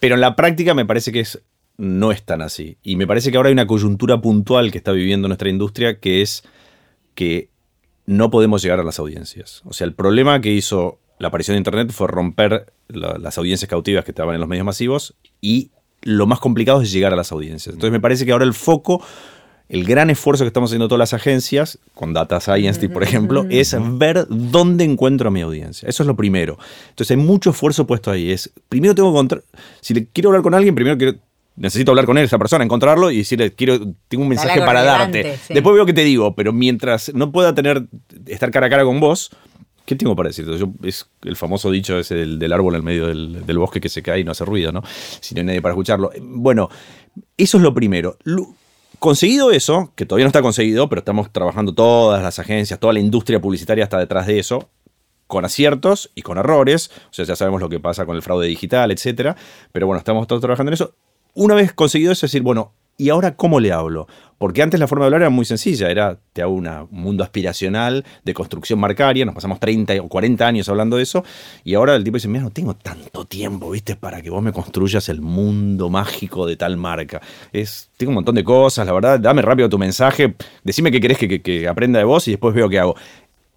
Pero 0.00 0.14
en 0.14 0.20
la 0.20 0.34
práctica 0.36 0.74
me 0.74 0.86
parece 0.86 1.12
que 1.12 1.20
es, 1.20 1.40
no 1.76 2.12
es 2.12 2.22
tan 2.24 2.42
así. 2.42 2.76
Y 2.82 2.96
me 2.96 3.06
parece 3.06 3.30
que 3.30 3.36
ahora 3.36 3.48
hay 3.48 3.52
una 3.52 3.66
coyuntura 3.66 4.20
puntual 4.20 4.70
que 4.72 4.78
está 4.78 4.92
viviendo 4.92 5.28
nuestra 5.28 5.48
industria, 5.48 5.98
que 6.00 6.22
es 6.22 6.42
que 7.14 7.50
no 8.06 8.30
podemos 8.30 8.62
llegar 8.62 8.80
a 8.80 8.84
las 8.84 8.98
audiencias. 8.98 9.62
O 9.64 9.72
sea, 9.72 9.86
el 9.86 9.94
problema 9.94 10.40
que 10.40 10.52
hizo 10.52 10.98
la 11.18 11.28
aparición 11.28 11.54
de 11.54 11.58
Internet 11.58 11.92
fue 11.92 12.08
romper 12.08 12.72
la- 12.88 13.16
las 13.18 13.38
audiencias 13.38 13.68
cautivas 13.68 14.04
que 14.04 14.10
estaban 14.10 14.34
en 14.34 14.40
los 14.40 14.48
medios 14.48 14.66
masivos 14.66 15.14
y 15.40 15.70
lo 16.02 16.26
más 16.26 16.40
complicado 16.40 16.82
es 16.82 16.90
llegar 16.90 17.12
a 17.12 17.16
las 17.16 17.30
audiencias. 17.30 17.74
Entonces 17.74 17.92
me 17.92 18.00
parece 18.00 18.26
que 18.26 18.32
ahora 18.32 18.44
el 18.44 18.54
foco, 18.54 19.00
el 19.68 19.84
gran 19.84 20.10
esfuerzo 20.10 20.42
que 20.42 20.48
estamos 20.48 20.70
haciendo 20.70 20.88
todas 20.88 20.98
las 20.98 21.14
agencias, 21.14 21.78
con 21.94 22.12
Data 22.12 22.40
Science, 22.40 22.88
por 22.88 23.04
ejemplo, 23.04 23.46
es 23.50 23.76
ver 23.98 24.26
dónde 24.28 24.82
encuentro 24.84 25.28
a 25.28 25.30
mi 25.30 25.40
audiencia. 25.42 25.88
Eso 25.88 26.02
es 26.02 26.06
lo 26.08 26.16
primero. 26.16 26.58
Entonces 26.90 27.12
hay 27.16 27.22
mucho 27.22 27.50
esfuerzo 27.50 27.86
puesto 27.86 28.10
ahí. 28.10 28.32
Es, 28.32 28.52
primero 28.68 28.94
tengo 28.96 29.10
que 29.10 29.14
encontrar, 29.14 29.44
si 29.80 29.94
le 29.94 30.06
quiero 30.08 30.30
hablar 30.30 30.42
con 30.42 30.54
alguien, 30.54 30.74
primero 30.74 30.98
quiero... 30.98 31.18
Necesito 31.56 31.92
hablar 31.92 32.06
con 32.06 32.16
él, 32.18 32.24
esa 32.24 32.38
persona, 32.38 32.64
encontrarlo 32.64 33.10
y 33.10 33.18
decirle, 33.18 33.52
quiero, 33.52 33.78
tengo 34.08 34.22
un 34.22 34.28
mensaje 34.28 34.60
para 34.66 34.82
darte. 34.82 35.36
sí. 35.46 35.54
Después 35.54 35.74
veo 35.74 35.84
que 35.86 35.92
te 35.92 36.02
digo, 36.04 36.34
pero 36.34 36.52
mientras 36.52 37.12
no 37.14 37.30
pueda 37.30 37.54
tener, 37.54 37.86
estar 38.26 38.50
cara 38.50 38.66
a 38.66 38.70
cara 38.70 38.84
con 38.84 39.00
vos, 39.00 39.30
¿qué 39.84 39.94
tengo 39.94 40.16
para 40.16 40.28
decirte? 40.30 40.56
Yo, 40.58 40.68
es 40.82 41.10
el 41.24 41.36
famoso 41.36 41.70
dicho 41.70 41.98
ese 41.98 42.14
del, 42.14 42.38
del 42.38 42.52
árbol 42.52 42.74
en 42.74 42.78
el 42.78 42.82
medio 42.84 43.06
del, 43.08 43.44
del 43.44 43.58
bosque 43.58 43.80
que 43.80 43.88
se 43.90 44.02
cae 44.02 44.20
y 44.20 44.24
no 44.24 44.30
hace 44.32 44.44
ruido, 44.46 44.72
¿no? 44.72 44.82
Si 45.20 45.34
no 45.34 45.40
hay 45.40 45.46
nadie 45.46 45.60
para 45.60 45.72
escucharlo. 45.74 46.10
Bueno, 46.22 46.70
eso 47.36 47.56
es 47.58 47.62
lo 47.62 47.74
primero. 47.74 48.16
Lu- 48.24 48.54
Conseguido 48.98 49.50
eso, 49.50 49.92
que 49.96 50.06
todavía 50.06 50.24
no 50.26 50.28
está 50.28 50.42
conseguido, 50.42 50.88
pero 50.88 51.00
estamos 51.00 51.32
trabajando 51.32 51.74
todas 51.74 52.22
las 52.22 52.38
agencias, 52.38 52.78
toda 52.78 52.92
la 52.92 53.00
industria 53.00 53.40
publicitaria 53.40 53.82
está 53.82 53.98
detrás 53.98 54.28
de 54.28 54.38
eso, 54.38 54.70
con 55.26 55.44
aciertos 55.44 56.10
y 56.14 56.22
con 56.22 56.38
errores. 56.38 56.90
O 57.10 57.12
sea, 57.12 57.24
ya 57.24 57.34
sabemos 57.34 57.60
lo 57.60 57.68
que 57.68 57.80
pasa 57.80 58.06
con 58.06 58.14
el 58.14 58.22
fraude 58.22 58.46
digital, 58.46 58.92
etcétera. 58.92 59.34
Pero 59.72 59.88
bueno, 59.88 59.98
estamos 59.98 60.26
todos 60.28 60.40
trabajando 60.40 60.70
en 60.70 60.74
eso. 60.74 60.94
Una 61.34 61.54
vez 61.54 61.72
conseguido 61.72 62.12
eso, 62.12 62.26
es 62.26 62.32
decir, 62.32 62.42
bueno, 62.42 62.72
¿y 62.98 63.08
ahora 63.08 63.36
cómo 63.36 63.58
le 63.60 63.72
hablo? 63.72 64.06
Porque 64.38 64.60
antes 64.60 64.78
la 64.80 64.88
forma 64.88 65.04
de 65.04 65.06
hablar 65.06 65.20
era 65.22 65.30
muy 65.30 65.44
sencilla, 65.44 65.88
era 65.88 66.18
te 66.32 66.42
hago 66.42 66.52
un 66.52 66.68
mundo 66.90 67.22
aspiracional 67.22 68.04
de 68.24 68.34
construcción 68.34 68.78
marcaria, 68.80 69.24
nos 69.24 69.34
pasamos 69.36 69.60
30 69.60 69.94
o 70.02 70.08
40 70.08 70.46
años 70.46 70.68
hablando 70.68 70.96
de 70.96 71.04
eso, 71.04 71.24
y 71.62 71.74
ahora 71.74 71.94
el 71.94 72.02
tipo 72.02 72.16
dice, 72.16 72.26
mira, 72.28 72.42
no 72.42 72.50
tengo 72.50 72.74
tanto 72.74 73.24
tiempo, 73.24 73.70
¿viste? 73.70 73.94
Para 73.96 74.20
que 74.20 74.30
vos 74.30 74.42
me 74.42 74.52
construyas 74.52 75.08
el 75.08 75.20
mundo 75.20 75.88
mágico 75.90 76.44
de 76.46 76.56
tal 76.56 76.76
marca. 76.76 77.20
Es, 77.52 77.88
tengo 77.96 78.10
un 78.10 78.16
montón 78.16 78.34
de 78.34 78.42
cosas, 78.44 78.84
la 78.84 78.92
verdad, 78.92 79.20
dame 79.20 79.42
rápido 79.42 79.68
tu 79.68 79.78
mensaje, 79.78 80.34
decime 80.64 80.90
qué 80.90 81.00
querés 81.00 81.18
que, 81.18 81.28
que- 81.28 81.40
que 81.40 81.68
aprenda 81.68 81.98
de 82.00 82.04
vos 82.04 82.26
y 82.26 82.32
después 82.32 82.52
veo 82.54 82.68
qué 82.68 82.80
hago. 82.80 82.96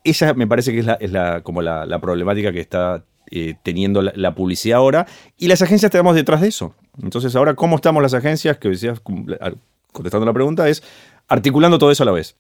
Esa 0.04 0.36
me 0.36 0.46
parece 0.46 0.72
que 0.72 0.80
es, 1.00 1.12
la, 1.12 1.42
como 1.42 1.64
la, 1.64 2.00
problemática 2.00 2.52
que 2.52 2.60
está 2.60 3.04
eh, 3.32 3.56
teniendo 3.64 4.04
la, 4.04 4.14
la 4.16 4.36
publicidad 4.36 4.78
ahora. 4.78 5.08
Y 5.36 5.48
las 5.48 5.64
agencias 5.64 5.90
estamos 5.92 6.14
detrás 6.16 6.42
de 6.42 6.50
eso. 6.50 6.76
Entonces, 7.02 7.36
ahora, 7.36 7.56
¿cómo 7.56 7.76
estamos 7.76 8.02
las 8.02 8.14
agencias? 8.14 8.58
Que 8.58 8.70
decías, 8.70 9.02
contestando 9.92 10.26
la 10.26 10.34
pregunta, 10.34 10.68
es 10.70 10.84
articulando 11.28 11.78
todo 11.78 11.92
eso 11.92 12.04
a 12.04 12.06
la 12.06 12.12
vez. 12.12 12.36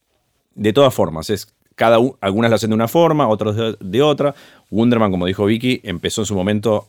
De 0.56 0.74
todas 0.74 0.94
formas, 0.94 1.30
es 1.30 1.54
cada 1.76 1.98
algunas 2.22 2.50
lo 2.50 2.56
hacen 2.56 2.70
de 2.70 2.76
una 2.76 2.88
forma, 2.88 3.28
otros 3.28 3.56
de, 3.56 3.76
de 3.80 4.02
otra. 4.02 4.34
Wunderman, 4.72 5.12
como 5.12 5.26
dijo 5.26 5.46
Vicky, 5.46 5.82
empezó 5.84 6.22
en 6.22 6.26
su 6.26 6.36
momento 6.36 6.86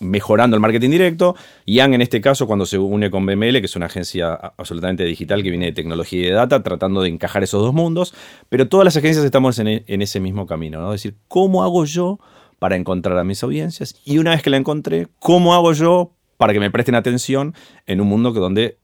mejorando 0.00 0.56
el 0.56 0.60
marketing 0.60 0.90
directo. 0.90 1.36
Yang, 1.64 1.94
en 1.94 2.02
este 2.02 2.20
caso, 2.20 2.46
cuando 2.46 2.66
se 2.66 2.76
une 2.78 3.10
con 3.10 3.24
BML, 3.24 3.60
que 3.60 3.66
es 3.66 3.76
una 3.76 3.86
agencia 3.86 4.34
absolutamente 4.34 5.04
digital 5.04 5.42
que 5.42 5.50
viene 5.50 5.66
de 5.66 5.72
tecnología 5.72 6.20
y 6.20 6.24
de 6.24 6.32
data, 6.32 6.62
tratando 6.62 7.02
de 7.02 7.08
encajar 7.08 7.42
esos 7.44 7.62
dos 7.62 7.72
mundos. 7.72 8.12
Pero 8.48 8.68
todas 8.68 8.84
las 8.84 8.96
agencias 8.96 9.24
estamos 9.24 9.58
en, 9.58 9.68
e- 9.68 9.84
en 9.86 10.02
ese 10.02 10.20
mismo 10.20 10.46
camino, 10.46 10.80
¿no? 10.80 10.92
Es 10.92 11.02
decir, 11.02 11.16
¿cómo 11.28 11.62
hago 11.62 11.84
yo 11.84 12.18
para 12.58 12.76
encontrar 12.76 13.16
a 13.18 13.24
mis 13.24 13.42
audiencias? 13.42 13.94
Y 14.04 14.18
una 14.18 14.32
vez 14.32 14.42
que 14.42 14.50
la 14.50 14.56
encontré, 14.56 15.08
¿cómo 15.20 15.54
hago 15.54 15.72
yo 15.72 16.10
para 16.36 16.52
que 16.52 16.60
me 16.60 16.70
presten 16.70 16.94
atención 16.94 17.54
en 17.86 18.00
un 18.00 18.08
mundo 18.08 18.32
que 18.32 18.40
donde 18.40 18.78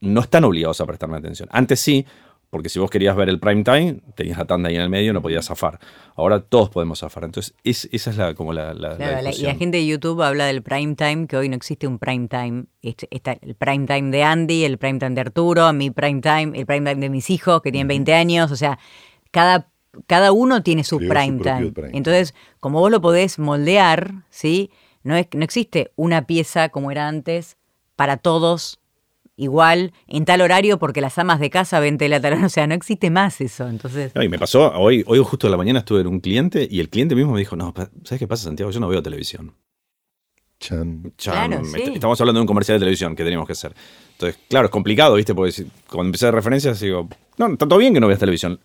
no 0.00 0.20
están 0.20 0.44
obligados 0.44 0.80
a 0.80 0.86
prestarme 0.86 1.16
atención? 1.16 1.48
Antes 1.52 1.80
sí, 1.80 2.06
porque 2.50 2.70
si 2.70 2.78
vos 2.78 2.88
querías 2.90 3.14
ver 3.14 3.28
el 3.28 3.38
prime 3.40 3.62
time, 3.62 4.00
tenías 4.14 4.38
la 4.38 4.46
tanda 4.46 4.70
ahí 4.70 4.76
en 4.76 4.80
el 4.80 4.88
medio, 4.88 5.12
no 5.12 5.20
podías 5.20 5.44
zafar. 5.46 5.78
Ahora 6.16 6.40
todos 6.40 6.70
podemos 6.70 7.00
zafar. 7.00 7.24
Entonces, 7.24 7.54
es- 7.62 7.88
esa 7.92 8.10
es 8.10 8.16
la, 8.16 8.34
como 8.34 8.54
la, 8.54 8.72
la, 8.72 8.90
la 8.90 8.96
Claro, 8.96 9.22
la- 9.22 9.34
y 9.34 9.42
la 9.42 9.54
gente 9.54 9.76
de 9.76 9.86
YouTube 9.86 10.22
habla 10.22 10.46
del 10.46 10.62
prime 10.62 10.94
time, 10.94 11.26
que 11.26 11.36
hoy 11.36 11.50
no 11.50 11.56
existe 11.56 11.86
un 11.86 11.98
prime 11.98 12.26
time. 12.28 12.64
Este- 12.80 13.06
Está 13.10 13.32
el 13.42 13.54
prime 13.54 13.84
time 13.86 14.10
de 14.10 14.22
Andy, 14.22 14.64
el 14.64 14.78
prime 14.78 14.98
time 14.98 15.10
de 15.14 15.20
Arturo, 15.20 15.70
mi 15.74 15.90
prime 15.90 16.22
time, 16.22 16.58
el 16.58 16.64
prime 16.64 16.88
time 16.90 17.00
de 17.02 17.10
mis 17.10 17.28
hijos 17.28 17.60
que 17.60 17.70
tienen 17.70 17.88
20 17.88 18.14
años. 18.14 18.50
O 18.50 18.56
sea, 18.56 18.78
cada, 19.30 19.68
cada 20.06 20.32
uno 20.32 20.62
tiene 20.62 20.84
su 20.84 21.00
su 21.00 21.06
prime 21.08 21.38
propio 21.38 21.52
time. 21.54 21.72
prime 21.72 21.90
Entonces, 21.98 22.34
como 22.60 22.80
vos 22.80 22.90
lo 22.90 23.02
podés 23.02 23.38
moldear, 23.38 24.24
¿sí? 24.30 24.70
No, 25.08 25.16
es, 25.16 25.26
no 25.34 25.42
existe 25.42 25.90
una 25.96 26.26
pieza 26.26 26.68
como 26.68 26.90
era 26.92 27.08
antes 27.08 27.56
para 27.96 28.16
todos 28.18 28.78
igual 29.36 29.92
en 30.08 30.24
tal 30.24 30.40
horario 30.40 30.78
porque 30.78 31.00
las 31.00 31.16
amas 31.18 31.38
de 31.40 31.48
casa 31.50 31.80
ven 31.80 31.96
tele 31.96 32.16
a 32.16 32.20
tal 32.20 32.34
hora. 32.34 32.46
O 32.46 32.48
sea, 32.48 32.66
no 32.66 32.74
existe 32.74 33.10
más 33.10 33.40
eso. 33.40 33.68
Entonces, 33.68 34.12
No, 34.14 34.22
y 34.22 34.28
me 34.28 34.38
pasó, 34.38 34.70
hoy, 34.72 35.02
hoy 35.06 35.18
justo 35.24 35.46
de 35.46 35.50
la 35.52 35.56
mañana 35.56 35.80
estuve 35.80 36.00
en 36.02 36.06
un 36.08 36.20
cliente 36.20 36.68
y 36.70 36.78
el 36.80 36.88
cliente 36.88 37.14
mismo 37.14 37.32
me 37.32 37.38
dijo, 37.40 37.56
no, 37.56 37.72
¿sabes 38.04 38.18
qué 38.18 38.26
pasa, 38.28 38.44
Santiago? 38.44 38.70
Yo 38.70 38.80
no 38.80 38.88
veo 38.88 39.02
televisión. 39.02 39.54
Chan. 40.60 41.12
Claro, 41.16 41.64
sí. 41.64 41.82
Estamos 41.94 42.20
hablando 42.20 42.38
de 42.40 42.42
un 42.42 42.46
comercial 42.48 42.76
de 42.76 42.80
televisión 42.80 43.14
que 43.14 43.22
teníamos 43.22 43.46
que 43.46 43.52
hacer. 43.52 43.74
Entonces, 44.12 44.40
claro, 44.48 44.66
es 44.66 44.70
complicado, 44.72 45.14
¿viste? 45.14 45.34
Porque 45.34 45.52
si- 45.52 45.70
cuando 45.88 46.08
empecé 46.08 46.26
a 46.26 46.30
referencias 46.32 46.80
digo, 46.80 47.08
no, 47.36 47.46
está 47.52 47.68
todo 47.68 47.78
bien 47.78 47.94
que 47.94 48.00
no 48.00 48.08
veas 48.08 48.18
televisión. 48.18 48.58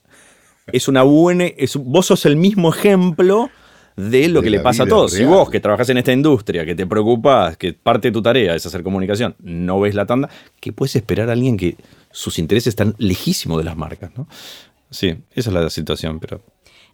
Es 0.71 0.88
una 0.88 1.03
buena. 1.03 1.45
Es, 1.45 1.75
vos 1.75 2.08
sos 2.08 2.25
el 2.25 2.36
mismo 2.36 2.73
ejemplo 2.73 3.49
de 3.95 4.27
lo 4.29 4.41
De 4.41 4.45
que 4.45 4.49
le 4.49 4.60
pasa 4.60 4.84
a 4.84 4.88
todos. 4.88 5.12
Si 5.13 5.23
vos 5.25 5.49
que 5.49 5.60
trabajás 5.60 5.89
en 5.89 5.97
esta 5.97 6.12
industria, 6.12 6.65
que 6.65 6.75
te 6.75 6.86
preocupás, 6.88 7.58
que 7.58 7.73
parte 7.73 8.08
de 8.10 8.12
tu 8.12 8.21
tarea 8.21 8.56
es 8.56 8.65
hacer 8.65 8.84
comunicación, 8.84 9.36
no 9.39 9.79
ves 9.79 9.95
la 9.95 10.06
tanda, 10.06 10.29
¿qué 10.60 10.71
puedes 10.73 10.95
esperar 10.95 11.29
a 11.29 11.34
alguien 11.34 11.58
que 11.58 11.77
sus 12.12 12.39
intereses 12.39 12.67
están 12.67 12.95
lejísimos 12.97 13.58
de 13.58 13.63
las 13.63 13.77
marcas, 13.77 14.12
¿no? 14.17 14.27
Sí, 14.89 15.10
esa 15.32 15.49
es 15.49 15.53
la 15.53 15.69
situación, 15.69 16.19
pero. 16.19 16.41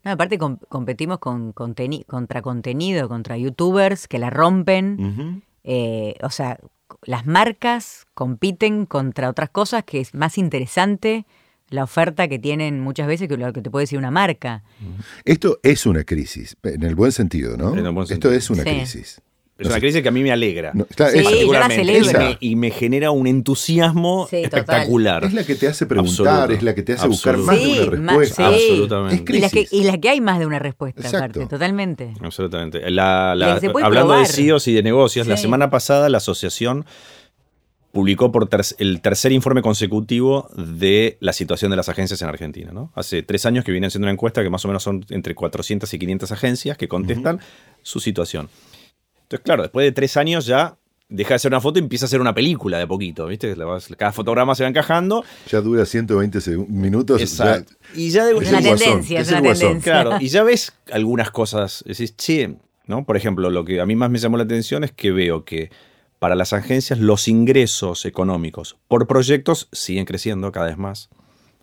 no, 0.04 0.12
aparte 0.12 0.38
com- 0.38 0.58
competimos 0.70 1.20
con 1.20 1.54
conteni- 1.54 2.06
contra 2.06 2.42
contenido, 2.42 3.08
contra 3.10 3.38
youtubers 3.38 4.08
que 4.08 4.20
la 4.20 4.30
rompen. 4.30 5.44
Eh, 5.64 6.16
o 6.24 6.30
sea, 6.30 6.58
las 7.04 7.26
marcas 7.26 8.06
compiten 8.14 8.86
contra 8.86 9.30
otras 9.30 9.50
cosas 9.50 9.84
que 9.84 10.00
es 10.00 10.14
más 10.14 10.38
interesante 10.38 11.26
la 11.70 11.84
oferta 11.84 12.28
que 12.28 12.40
tienen 12.40 12.80
muchas 12.80 13.08
veces 13.08 13.28
que 13.28 13.38
lo 13.38 13.54
que 13.54 13.62
te 13.62 13.70
puede 13.70 13.84
decir 13.84 13.98
una 14.00 14.12
marca. 14.12 14.64
Esto 15.26 15.60
es 15.64 15.86
una 15.86 16.04
crisis, 16.04 16.58
en 16.64 16.84
el 16.84 16.96
buen 16.96 17.12
sentido, 17.12 17.58
¿no? 17.58 17.74
En 17.78 17.86
el 17.86 17.92
buen 17.92 18.08
Esto 18.12 18.32
es 18.32 18.50
una 18.50 18.64
Sí. 18.64 18.70
crisis. 18.70 19.22
Es 19.58 19.66
No 19.66 19.72
una 19.72 19.76
sé- 19.76 19.82
crisis 19.82 20.02
que 20.02 20.08
a 20.08 20.12
mí 20.12 20.24
me 20.24 20.32
alegra. 20.32 20.72
no, 20.74 20.88
está- 20.90 21.10
Sí, 21.12 21.20
esa- 21.20 21.32
yo 21.32 21.52
la 21.52 21.60
particularmente. 21.60 22.04
celebro. 22.06 22.38
Y 22.40 22.56
me- 22.56 22.72
genera 22.72 23.12
un 23.12 23.28
entusiasmo 23.28 24.26
Sí, 24.30 24.44
total. 24.44 24.60
espectacular. 24.62 25.24
Es 25.26 25.34
la 25.34 25.44
que 25.44 25.56
te 25.56 25.68
hace 25.68 25.86
preguntar, 25.86 26.28
Absoluto. 26.28 26.54
es 26.54 26.64
la 26.64 26.76
que 26.76 26.82
te 26.84 26.94
hace 26.94 27.08
buscar 27.08 27.38
más 27.38 27.60
de 27.60 27.68
una 27.68 27.86
respuesta. 27.92 28.50
sí. 28.52 28.56
Absolutamente. 28.70 29.16
Es 29.34 29.38
Y 29.38 29.42
la, 29.42 29.50
que, 29.50 29.52
crisis. 29.66 29.74
y 29.74 29.84
la 29.84 29.98
que 29.98 30.10
hay 30.10 30.22
más 30.22 30.40
de 30.40 30.46
una 30.46 30.60
respuesta, 30.60 31.02
Exacto. 31.02 31.18
aparte, 31.42 31.46
totalmente. 31.48 32.14
Absolutamente. 32.22 32.90
La- 32.90 33.36
la- 33.36 33.60
hablando 33.84 34.18
de. 34.18 34.26
CEOs 34.28 34.66
y 34.70 34.74
de 34.74 34.82
negocios, 34.82 35.28
la 35.28 35.36
semana 35.36 35.70
pasada 35.70 36.08
la 36.08 36.20
asociación 36.20 36.86
publicó 37.92 38.32
por 38.32 38.48
ter- 38.48 38.62
el 38.78 39.02
tercer 39.02 39.32
informe 39.32 39.62
consecutivo 39.62 40.50
de 40.56 41.18
la 41.22 41.34
situación 41.34 41.72
de 41.72 41.78
las 41.78 41.90
agencias 41.90 42.22
en 42.22 42.28
Argentina. 42.28 42.72
¿no? 42.72 42.92
Hace 42.96 43.24
tres 43.24 43.46
años 43.46 43.66
que 43.66 43.72
vienen 43.72 43.88
haciendo 43.88 44.06
una 44.06 44.14
encuesta 44.14 44.44
que 44.44 44.50
más 44.50 44.64
o 44.66 44.68
menos 44.68 44.84
son 44.84 45.06
entre 45.10 45.34
400 45.36 45.92
y 45.94 46.00
500 46.00 46.32
agencias 46.32 46.78
que 46.78 46.88
contestan 46.88 47.40
su 47.82 48.00
situación. 48.00 48.50
Entonces, 49.24 49.44
claro, 49.44 49.64
después 49.64 49.84
de 49.86 49.92
tres 49.92 50.18
años 50.18 50.46
ya 50.46 50.76
deja 51.08 51.34
de 51.34 51.40
ser 51.40 51.52
una 51.52 51.60
foto 51.62 51.80
y 51.80 51.82
empieza 51.82 52.06
a 52.06 52.10
ser 52.10 52.22
una 52.22 52.36
película 52.36 52.78
de 52.78 52.86
poquito. 52.86 53.26
¿viste? 53.26 53.56
Cada 53.98 54.12
fotograma 54.12 54.54
se 54.54 54.64
va 54.64 54.70
encajando 54.70 55.24
Ya 55.52 55.60
dura 55.62 55.86
120 55.86 56.38
segu- 56.40 56.68
minutos. 56.68 57.20
Exacto. 57.22 57.74
ya- 57.96 58.00
Y 58.00 58.10
ya 58.12 58.26
de 58.26 58.34
Es 58.34 58.42
Es 58.44 58.50
una 58.50 58.58
el 58.60 58.66
guasón, 58.68 58.86
tendencia, 58.88 59.20
es 59.20 59.30
una 59.30 59.42
tendencia. 59.42 59.82
Claro, 59.82 60.18
y 60.20 60.28
ya 60.28 60.44
ves 60.44 60.74
algunas 60.92 61.32
cosas, 61.32 61.84
decís, 61.88 62.16
che, 62.16 62.56
¿no? 62.86 63.04
Por 63.06 63.18
ejemplo, 63.18 63.50
lo 63.50 63.66
que 63.66 63.82
a 63.82 63.86
mí 63.88 63.96
más 63.96 64.12
me 64.12 64.20
llamó 64.20 64.38
la 64.38 64.44
atención 64.44 64.84
es 64.84 64.92
que 64.92 65.12
veo 65.12 65.44
que 65.46 65.72
para 66.20 66.36
las 66.36 66.54
agencias 66.54 67.00
los 67.00 67.28
ingresos 67.28 68.06
económicos 68.06 68.78
por 68.88 69.08
proyectos 69.08 69.70
siguen 69.72 70.06
creciendo 70.06 70.52
cada 70.52 70.68
vez 70.68 70.78
más. 70.78 71.10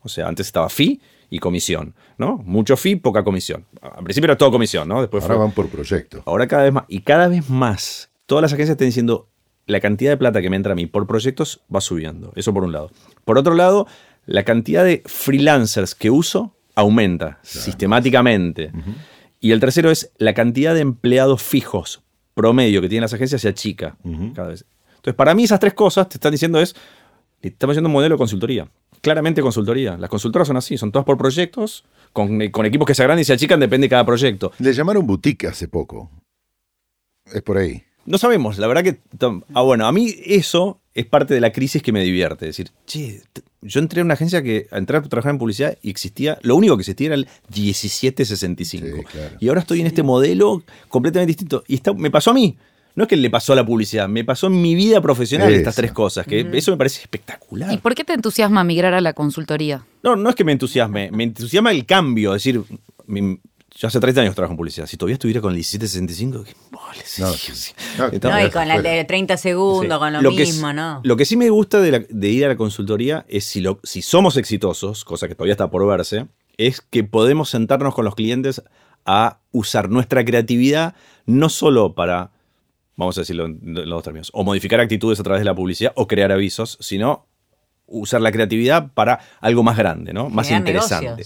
O 0.02 0.08
sea, 0.08 0.28
antes 0.28 0.46
estaba 0.46 0.68
fee 0.68 1.00
y 1.30 1.38
comisión, 1.38 1.94
¿no? 2.16 2.38
Mucho 2.38 2.76
fee, 2.76 2.96
poca 2.96 3.22
comisión. 3.22 3.66
Al 3.82 4.04
principio 4.04 4.26
era 4.26 4.38
todo 4.38 4.50
comisión, 4.50 4.88
¿no? 4.88 5.00
Después 5.00 5.24
Ahora 5.24 5.36
van 5.36 5.52
por 5.52 5.68
proyecto. 5.68 6.22
Ahora 6.24 6.46
cada 6.46 6.64
vez 6.64 6.72
más. 6.72 6.84
Y 6.88 7.00
cada 7.00 7.28
vez 7.28 7.50
más. 7.50 8.10
Todas 8.26 8.42
las 8.42 8.52
agencias 8.52 8.74
están 8.74 8.88
diciendo, 8.88 9.28
la 9.66 9.80
cantidad 9.80 10.10
de 10.10 10.16
plata 10.16 10.40
que 10.40 10.48
me 10.48 10.56
entra 10.56 10.72
a 10.72 10.76
mí 10.76 10.86
por 10.86 11.06
proyectos 11.06 11.60
va 11.74 11.80
subiendo. 11.80 12.32
Eso 12.36 12.54
por 12.54 12.64
un 12.64 12.72
lado. 12.72 12.90
Por 13.24 13.38
otro 13.38 13.54
lado, 13.54 13.86
la 14.24 14.44
cantidad 14.44 14.84
de 14.84 15.02
freelancers 15.06 15.94
que 15.94 16.10
uso 16.10 16.54
aumenta 16.74 17.40
sistemáticamente. 17.42 18.70
Y 19.40 19.52
el 19.52 19.60
tercero 19.60 19.90
es 19.90 20.12
la 20.18 20.34
cantidad 20.34 20.74
de 20.74 20.80
empleados 20.80 21.42
fijos 21.42 22.02
promedio 22.36 22.82
que 22.82 22.88
tienen 22.88 23.02
las 23.02 23.14
agencias 23.14 23.40
se 23.40 23.48
achica 23.48 23.96
cada 24.34 24.48
vez. 24.48 24.66
Entonces, 24.96 25.14
para 25.14 25.34
mí 25.34 25.44
esas 25.44 25.58
tres 25.58 25.72
cosas 25.74 26.08
te 26.08 26.18
están 26.18 26.32
diciendo 26.32 26.60
es, 26.60 26.76
estamos 27.40 27.72
haciendo 27.72 27.88
un 27.88 27.94
modelo 27.94 28.14
de 28.14 28.18
consultoría. 28.18 28.68
Claramente 29.00 29.40
consultoría. 29.40 29.96
Las 29.96 30.10
consultoras 30.10 30.46
son 30.46 30.56
así, 30.58 30.76
son 30.76 30.92
todas 30.92 31.06
por 31.06 31.16
proyectos, 31.16 31.84
con, 32.12 32.50
con 32.50 32.66
equipos 32.66 32.86
que 32.86 32.94
se 32.94 33.02
agrandan 33.02 33.22
y 33.22 33.24
se 33.24 33.32
achican, 33.32 33.58
depende 33.58 33.86
de 33.86 33.90
cada 33.90 34.04
proyecto. 34.04 34.52
Le 34.58 34.72
llamaron 34.72 35.06
boutique 35.06 35.46
hace 35.46 35.66
poco. 35.66 36.10
Es 37.32 37.42
por 37.42 37.56
ahí. 37.56 37.82
No 38.04 38.18
sabemos, 38.18 38.58
la 38.58 38.66
verdad 38.66 38.84
que... 38.84 39.00
Ah, 39.54 39.62
bueno, 39.62 39.86
a 39.86 39.92
mí 39.92 40.14
eso 40.24 40.80
es 40.96 41.04
parte 41.04 41.34
de 41.34 41.40
la 41.40 41.52
crisis 41.52 41.82
que 41.82 41.92
me 41.92 42.02
divierte. 42.02 42.48
Es 42.48 42.56
decir, 42.56 42.72
che, 42.86 43.20
yo 43.60 43.80
entré 43.80 44.00
en 44.00 44.06
una 44.06 44.14
agencia 44.14 44.42
que 44.42 44.66
entré 44.72 44.96
a 44.96 45.02
trabajar 45.02 45.32
en 45.32 45.38
publicidad 45.38 45.76
y 45.82 45.90
existía, 45.90 46.38
lo 46.40 46.56
único 46.56 46.74
que 46.76 46.80
existía 46.80 47.08
era 47.08 47.16
el 47.16 47.28
1765. 47.54 49.04
Y 49.38 49.48
ahora 49.48 49.60
estoy 49.60 49.82
en 49.82 49.88
este 49.88 50.02
modelo 50.02 50.62
completamente 50.88 51.28
distinto. 51.28 51.64
Y 51.68 51.82
me 51.96 52.10
pasó 52.10 52.30
a 52.30 52.34
mí. 52.34 52.56
No 52.94 53.02
es 53.04 53.08
que 53.10 53.16
le 53.18 53.28
pasó 53.28 53.52
a 53.52 53.56
la 53.56 53.66
publicidad, 53.66 54.08
me 54.08 54.24
pasó 54.24 54.46
en 54.46 54.62
mi 54.62 54.74
vida 54.74 55.02
profesional 55.02 55.52
estas 55.52 55.74
tres 55.74 55.92
cosas, 55.92 56.26
que 56.26 56.48
eso 56.54 56.70
me 56.70 56.78
parece 56.78 57.02
espectacular. 57.02 57.70
¿Y 57.70 57.76
por 57.76 57.94
qué 57.94 58.04
te 58.04 58.14
entusiasma 58.14 58.64
migrar 58.64 58.94
a 58.94 59.02
la 59.02 59.12
consultoría? 59.12 59.84
No, 60.02 60.16
no 60.16 60.30
es 60.30 60.34
que 60.34 60.44
me 60.44 60.52
entusiasme, 60.52 61.10
me 61.10 61.24
entusiasma 61.24 61.72
el 61.72 61.84
cambio, 61.84 62.34
es 62.34 62.42
decir, 62.42 62.62
yo 63.76 63.88
hace 63.88 64.00
30 64.00 64.22
años 64.22 64.34
trabajo 64.34 64.52
en 64.52 64.56
publicidad. 64.56 64.86
Si 64.86 64.96
todavía 64.96 65.14
estuviera 65.14 65.42
con 65.42 65.50
el 65.50 65.56
1765, 65.56 66.44
¿qué 66.44 66.54
no, 67.20 68.30
no, 68.30 68.46
y 68.46 68.50
con 68.50 68.66
la 68.66 68.80
de 68.80 69.04
30 69.04 69.36
segundos, 69.36 69.98
con 69.98 70.12
lo, 70.14 70.32
mismo, 70.32 70.72
¿no? 70.72 71.00
Lo 71.04 71.16
que 71.16 71.26
sí 71.26 71.36
me 71.36 71.50
gusta 71.50 71.80
de, 71.80 72.28
ir 72.28 72.44
a 72.46 72.48
la 72.48 72.56
consultoría 72.56 73.26
es 73.28 73.44
si, 73.44 73.60
lo, 73.60 73.80
si 73.82 74.00
somos 74.00 74.38
exitosos, 74.38 75.04
cosa 75.04 75.28
que 75.28 75.34
todavía 75.34 75.52
está 75.52 75.70
por 75.70 75.86
verse, 75.86 76.26
es 76.56 76.80
que 76.80 77.04
podemos 77.04 77.50
sentarnos 77.50 77.94
con 77.94 78.06
los 78.06 78.14
clientes 78.14 78.62
a 79.04 79.40
usar 79.52 79.90
nuestra 79.90 80.24
creatividad 80.24 80.94
no 81.26 81.50
solo 81.50 81.94
para, 81.94 82.30
vamos 82.96 83.18
a 83.18 83.20
decirlo 83.20 83.44
en 83.44 83.74
los 83.74 83.88
dos 83.88 84.04
términos, 84.04 84.30
o 84.32 84.42
modificar 84.42 84.80
actitudes 84.80 85.20
a 85.20 85.22
través 85.22 85.40
de 85.40 85.44
la 85.44 85.54
publicidad 85.54 85.92
o 85.96 86.06
crear 86.06 86.32
avisos, 86.32 86.78
sino 86.80 87.26
usar 87.86 88.20
la 88.20 88.32
creatividad 88.32 88.90
para 88.92 89.20
algo 89.40 89.62
más 89.62 89.76
grande, 89.76 90.12
¿no? 90.12 90.28
Más 90.28 90.50
interesante. 90.50 91.24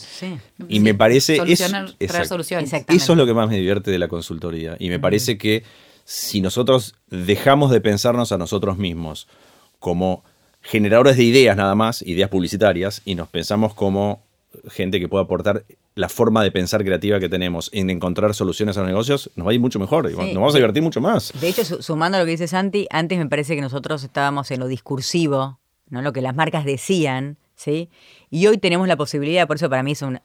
Y 0.68 0.80
me 0.80 0.94
parece 0.94 1.36
eso, 1.46 1.66
eso 1.98 2.84
es 2.88 3.08
lo 3.08 3.26
que 3.26 3.34
más 3.34 3.48
me 3.48 3.56
divierte 3.56 3.90
de 3.90 3.98
la 3.98 4.08
consultoría. 4.08 4.76
Y 4.78 4.88
me 4.88 4.98
parece 4.98 5.38
que 5.38 5.64
si 6.04 6.40
nosotros 6.40 6.96
dejamos 7.08 7.70
de 7.70 7.80
pensarnos 7.80 8.32
a 8.32 8.38
nosotros 8.38 8.78
mismos 8.78 9.28
como 9.78 10.24
generadores 10.60 11.16
de 11.16 11.24
ideas 11.24 11.56
nada 11.56 11.74
más, 11.74 12.02
ideas 12.02 12.28
publicitarias, 12.28 13.00
y 13.04 13.14
nos 13.14 13.28
pensamos 13.28 13.74
como 13.74 14.22
gente 14.68 14.98
que 15.00 15.08
puede 15.08 15.24
aportar 15.24 15.64
la 15.94 16.08
forma 16.08 16.42
de 16.42 16.50
pensar 16.50 16.84
creativa 16.84 17.20
que 17.20 17.28
tenemos 17.28 17.70
en 17.72 17.88
encontrar 17.90 18.34
soluciones 18.34 18.76
a 18.76 18.80
los 18.80 18.88
negocios, 18.88 19.30
nos 19.36 19.46
va 19.46 19.52
a 19.52 19.54
ir 19.54 19.60
mucho 19.60 19.78
mejor, 19.78 20.10
nos 20.10 20.34
vamos 20.34 20.54
a 20.54 20.58
divertir 20.58 20.82
mucho 20.82 21.00
más. 21.00 21.32
De 21.40 21.48
hecho, 21.48 21.80
sumando 21.80 22.16
a 22.16 22.20
lo 22.20 22.26
que 22.26 22.32
dice 22.32 22.48
Santi, 22.48 22.86
antes 22.90 23.18
me 23.18 23.26
parece 23.26 23.54
que 23.54 23.60
nosotros 23.60 24.02
estábamos 24.02 24.50
en 24.50 24.60
lo 24.60 24.66
discursivo 24.66 25.59
¿no? 25.90 26.02
lo 26.02 26.12
que 26.12 26.22
las 26.22 26.34
marcas 26.34 26.64
decían, 26.64 27.36
¿sí? 27.60 27.90
Y 28.30 28.46
hoy 28.46 28.56
tenemos 28.56 28.88
la 28.88 28.96
posibilidad, 28.96 29.46
por 29.46 29.56
eso 29.56 29.68
para 29.68 29.82
mí 29.82 29.92
es 29.92 30.02
un, 30.02 30.20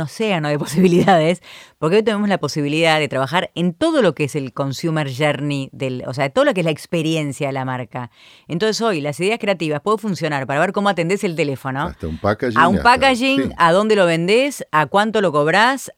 océano 0.00 0.48
de 0.48 0.58
posibilidades, 0.58 1.42
porque 1.78 1.96
hoy 1.96 2.02
tenemos 2.02 2.28
la 2.28 2.38
posibilidad 2.38 3.00
de 3.00 3.08
trabajar 3.08 3.50
en 3.54 3.74
todo 3.74 4.02
lo 4.02 4.14
que 4.14 4.24
es 4.24 4.36
el 4.36 4.52
consumer 4.52 5.10
journey, 5.12 5.68
del, 5.72 6.04
o 6.06 6.14
sea, 6.14 6.30
todo 6.30 6.44
lo 6.44 6.54
que 6.54 6.60
es 6.60 6.64
la 6.64 6.70
experiencia 6.70 7.48
de 7.48 7.52
la 7.52 7.64
marca. 7.64 8.10
Entonces 8.46 8.80
hoy 8.80 9.00
las 9.00 9.18
ideas 9.18 9.38
creativas 9.40 9.80
pueden 9.80 9.98
funcionar 9.98 10.46
para 10.46 10.60
ver 10.60 10.72
cómo 10.72 10.88
atendés 10.88 11.24
el 11.24 11.34
teléfono. 11.34 11.82
Hasta 11.82 12.06
un 12.06 12.18
packaging. 12.18 12.58
A 12.58 12.68
un 12.68 12.78
packaging, 12.78 13.54
a 13.56 13.72
dónde 13.72 13.96
lo 13.96 14.06
vendés, 14.06 14.64
a 14.70 14.86
cuánto 14.86 15.20
lo 15.20 15.32
cobrás, 15.32 15.90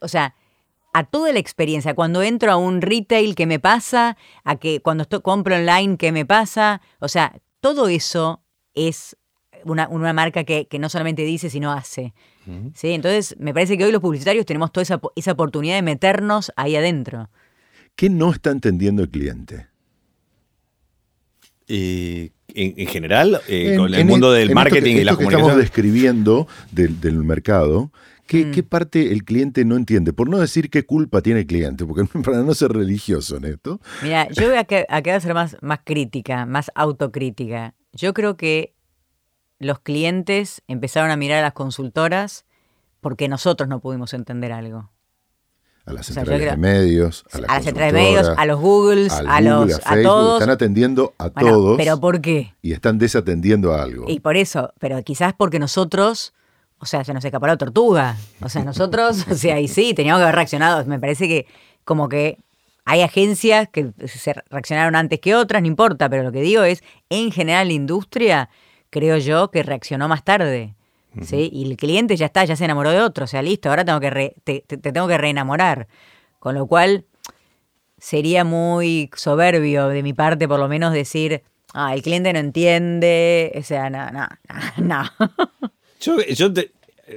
o 0.00 0.08
sea, 0.08 0.34
a 0.94 1.02
toda 1.02 1.32
la 1.32 1.40
experiencia. 1.40 1.94
Cuando 1.94 2.22
entro 2.22 2.52
a 2.52 2.56
un 2.56 2.80
retail, 2.80 3.34
¿qué 3.34 3.46
me 3.46 3.58
pasa? 3.58 4.16
A 4.44 4.56
que 4.56 4.80
cuando 4.80 5.02
estoy, 5.02 5.20
compro 5.22 5.56
online, 5.56 5.96
¿qué 5.96 6.12
me 6.12 6.24
pasa? 6.24 6.80
O 7.00 7.08
sea, 7.08 7.34
todo 7.64 7.88
eso 7.88 8.42
es 8.74 9.16
una, 9.64 10.12
marca 10.12 10.44
que, 10.44 10.68
no 10.78 10.90
solamente 10.90 11.22
dice, 11.22 11.48
sino 11.48 11.72
hace. 11.72 12.12
¿Sí? 12.74 12.90
Entonces, 12.90 13.36
me 13.38 13.54
parece 13.54 13.78
que 13.78 13.86
hoy 13.86 13.90
los 13.90 14.02
publicitarios 14.02 14.44
tenemos 14.44 14.70
toda 14.70 14.82
esa, 14.82 15.00
esa 15.16 15.32
oportunidad 15.32 15.76
de 15.76 15.80
meternos 15.80 16.52
ahí 16.56 16.76
adentro. 16.76 17.30
¿Qué 17.96 18.10
no 18.10 18.32
está 18.32 18.50
entendiendo 18.50 19.02
el 19.02 19.08
cliente? 19.08 19.68
en, 21.66 22.86
general, 22.86 23.40
eh, 23.48 23.76
con 23.78 23.94
el 23.94 24.04
mundo 24.04 24.30
del 24.30 24.52
marketing 24.52 24.96
y 24.96 25.04
la 25.04 25.14
comunicación. 25.14 25.48
estamos 25.48 25.62
describiendo 25.62 26.46
del, 26.70 27.00
del 27.00 27.16
mercado, 27.24 27.90
¿Qué, 28.34 28.50
¿Qué, 28.50 28.62
parte 28.62 29.12
el 29.12 29.24
cliente 29.24 29.64
no 29.64 29.76
entiende? 29.76 30.12
Por 30.12 30.28
no 30.28 30.38
decir 30.38 30.70
qué 30.70 30.84
culpa 30.84 31.20
tiene 31.20 31.40
el 31.40 31.46
cliente, 31.46 31.84
porque 31.84 32.04
para 32.24 32.42
no 32.42 32.54
ser 32.54 32.72
religioso 32.72 33.36
en 33.36 33.44
esto. 33.44 33.80
Mira, 34.02 34.28
yo 34.30 34.48
voy 34.48 34.56
a, 34.56 35.16
a 35.16 35.20
ser 35.20 35.34
más, 35.34 35.56
más 35.60 35.80
crítica, 35.84 36.46
más 36.46 36.70
autocrítica. 36.74 37.74
Yo 37.92 38.12
creo 38.12 38.36
que 38.36 38.74
los 39.58 39.78
clientes 39.78 40.62
empezaron 40.68 41.10
a 41.10 41.16
mirar 41.16 41.38
a 41.38 41.42
las 41.42 41.52
consultoras 41.52 42.44
porque 43.00 43.28
nosotros 43.28 43.68
no 43.68 43.80
pudimos 43.80 44.14
entender 44.14 44.52
algo. 44.52 44.90
A 45.86 45.92
las 45.92 46.06
centrales 46.06 46.50
de 46.50 46.56
medios, 46.56 47.24
a, 47.30 47.40
las 47.40 47.64
centrales 47.64 47.92
de 47.92 48.00
medios, 48.00 48.28
a 48.34 48.46
los 48.46 48.58
Googles, 48.58 49.12
a, 49.12 49.42
los 49.42 49.80
a, 49.84 50.02
todos. 50.02 50.40
Están 50.40 50.54
atendiendo 50.54 51.12
a 51.18 51.28
todos. 51.28 51.76
Pero 51.76 52.00
¿por 52.00 52.22
qué? 52.22 52.54
Y 52.62 52.72
están 52.72 52.96
desatendiendo 52.96 53.74
a 53.74 53.82
algo. 53.82 54.06
Y 54.08 54.20
por 54.20 54.38
eso, 54.38 54.72
pero 54.78 55.02
quizás 55.02 55.34
porque 55.34 55.58
nosotros 55.58 56.32
o 56.84 56.86
sea, 56.86 57.02
se 57.02 57.14
nos 57.14 57.24
escapó 57.24 57.46
la 57.46 57.56
tortuga. 57.56 58.16
O 58.42 58.48
sea, 58.50 58.62
nosotros, 58.62 59.26
o 59.30 59.34
sea, 59.34 59.58
y 59.58 59.68
sí, 59.68 59.94
teníamos 59.94 60.20
que 60.20 60.24
haber 60.24 60.34
reaccionado. 60.36 60.84
Me 60.84 61.00
parece 61.00 61.26
que 61.26 61.46
como 61.84 62.10
que 62.10 62.38
hay 62.84 63.00
agencias 63.00 63.68
que 63.70 63.92
se 64.06 64.34
reaccionaron 64.50 64.94
antes 64.94 65.18
que 65.18 65.34
otras, 65.34 65.62
no 65.62 65.68
importa, 65.68 66.10
pero 66.10 66.22
lo 66.22 66.30
que 66.30 66.42
digo 66.42 66.62
es, 66.62 66.84
en 67.08 67.32
general 67.32 67.68
la 67.68 67.72
industria, 67.72 68.50
creo 68.90 69.16
yo, 69.16 69.50
que 69.50 69.62
reaccionó 69.62 70.08
más 70.08 70.24
tarde. 70.24 70.74
¿sí? 71.22 71.48
Y 71.50 71.70
el 71.70 71.78
cliente 71.78 72.16
ya 72.16 72.26
está, 72.26 72.44
ya 72.44 72.56
se 72.56 72.66
enamoró 72.66 72.90
de 72.90 73.00
otro, 73.00 73.24
o 73.24 73.26
sea, 73.26 73.40
listo, 73.40 73.70
ahora 73.70 73.84
tengo 73.84 74.00
que 74.00 74.34
te, 74.44 74.60
tengo 74.60 75.08
que 75.08 75.16
reenamorar. 75.16 75.88
Con 76.38 76.54
lo 76.54 76.66
cual, 76.66 77.06
sería 77.96 78.44
muy 78.44 79.10
soberbio 79.16 79.88
de 79.88 80.02
mi 80.02 80.12
parte, 80.12 80.46
por 80.46 80.60
lo 80.60 80.68
menos, 80.68 80.92
decir, 80.92 81.42
ah, 81.72 81.94
el 81.94 82.02
cliente 82.02 82.34
no 82.34 82.38
entiende, 82.38 83.50
o 83.56 83.62
sea, 83.62 83.88
no, 83.88 84.10
no, 84.10 84.28
no. 84.76 85.02
Yo, 86.04 86.52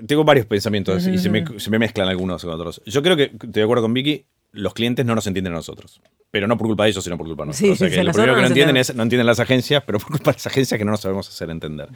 tengo 0.06 0.24
varios 0.24 0.46
pensamientos 0.46 1.08
y 1.08 1.18
se 1.18 1.30
me, 1.30 1.80
mezclan 1.80 2.08
algunos 2.08 2.44
con 2.44 2.54
otros. 2.54 2.82
Yo 2.86 3.02
creo 3.02 3.16
que, 3.16 3.24
estoy 3.24 3.52
de 3.52 3.64
acuerdo 3.64 3.84
con 3.84 3.94
Vicky, 3.94 4.26
los 4.52 4.74
clientes 4.74 5.06
no 5.06 5.16
nos 5.16 5.28
entienden 5.28 5.54
a 5.54 5.58
nosotros. 5.58 6.02
Pero 6.30 6.46
no 6.48 6.58
por 6.58 6.68
culpa 6.68 6.84
de 6.84 6.90
ellos, 6.90 7.04
sino 7.04 7.18
por 7.18 7.26
culpa 7.26 7.44
de 7.44 7.48
nosotros. 7.48 7.74
o 7.74 7.76
sea, 7.78 7.90
que 7.90 8.04
lo 8.04 8.12
primero 8.12 8.36
que 8.36 8.42
no 8.42 8.48
entienden 8.48 8.78
es, 8.78 8.94
no 8.94 9.04
entienden 9.04 9.26
las 9.26 9.40
agencias, 9.40 9.84
pero 9.86 9.98
por 10.00 10.10
culpa 10.10 10.32
de 10.32 10.36
las 10.36 10.48
agencias 10.48 10.78
que 10.78 10.84
no 10.84 10.92
nos 10.92 11.00
sabemos 11.00 11.30
hacer 11.30 11.50
entender. 11.50 11.88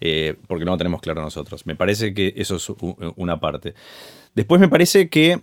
Eh, 0.00 0.36
porque 0.46 0.64
no 0.64 0.72
lo 0.72 0.78
tenemos 0.78 1.00
claro 1.00 1.22
nosotros. 1.22 1.66
Me 1.66 1.74
parece 1.74 2.14
que 2.14 2.32
eso 2.36 2.56
es 2.56 2.68
una 3.16 3.40
parte. 3.40 3.74
Después 4.34 4.60
me 4.60 4.68
parece 4.68 5.08
que 5.08 5.40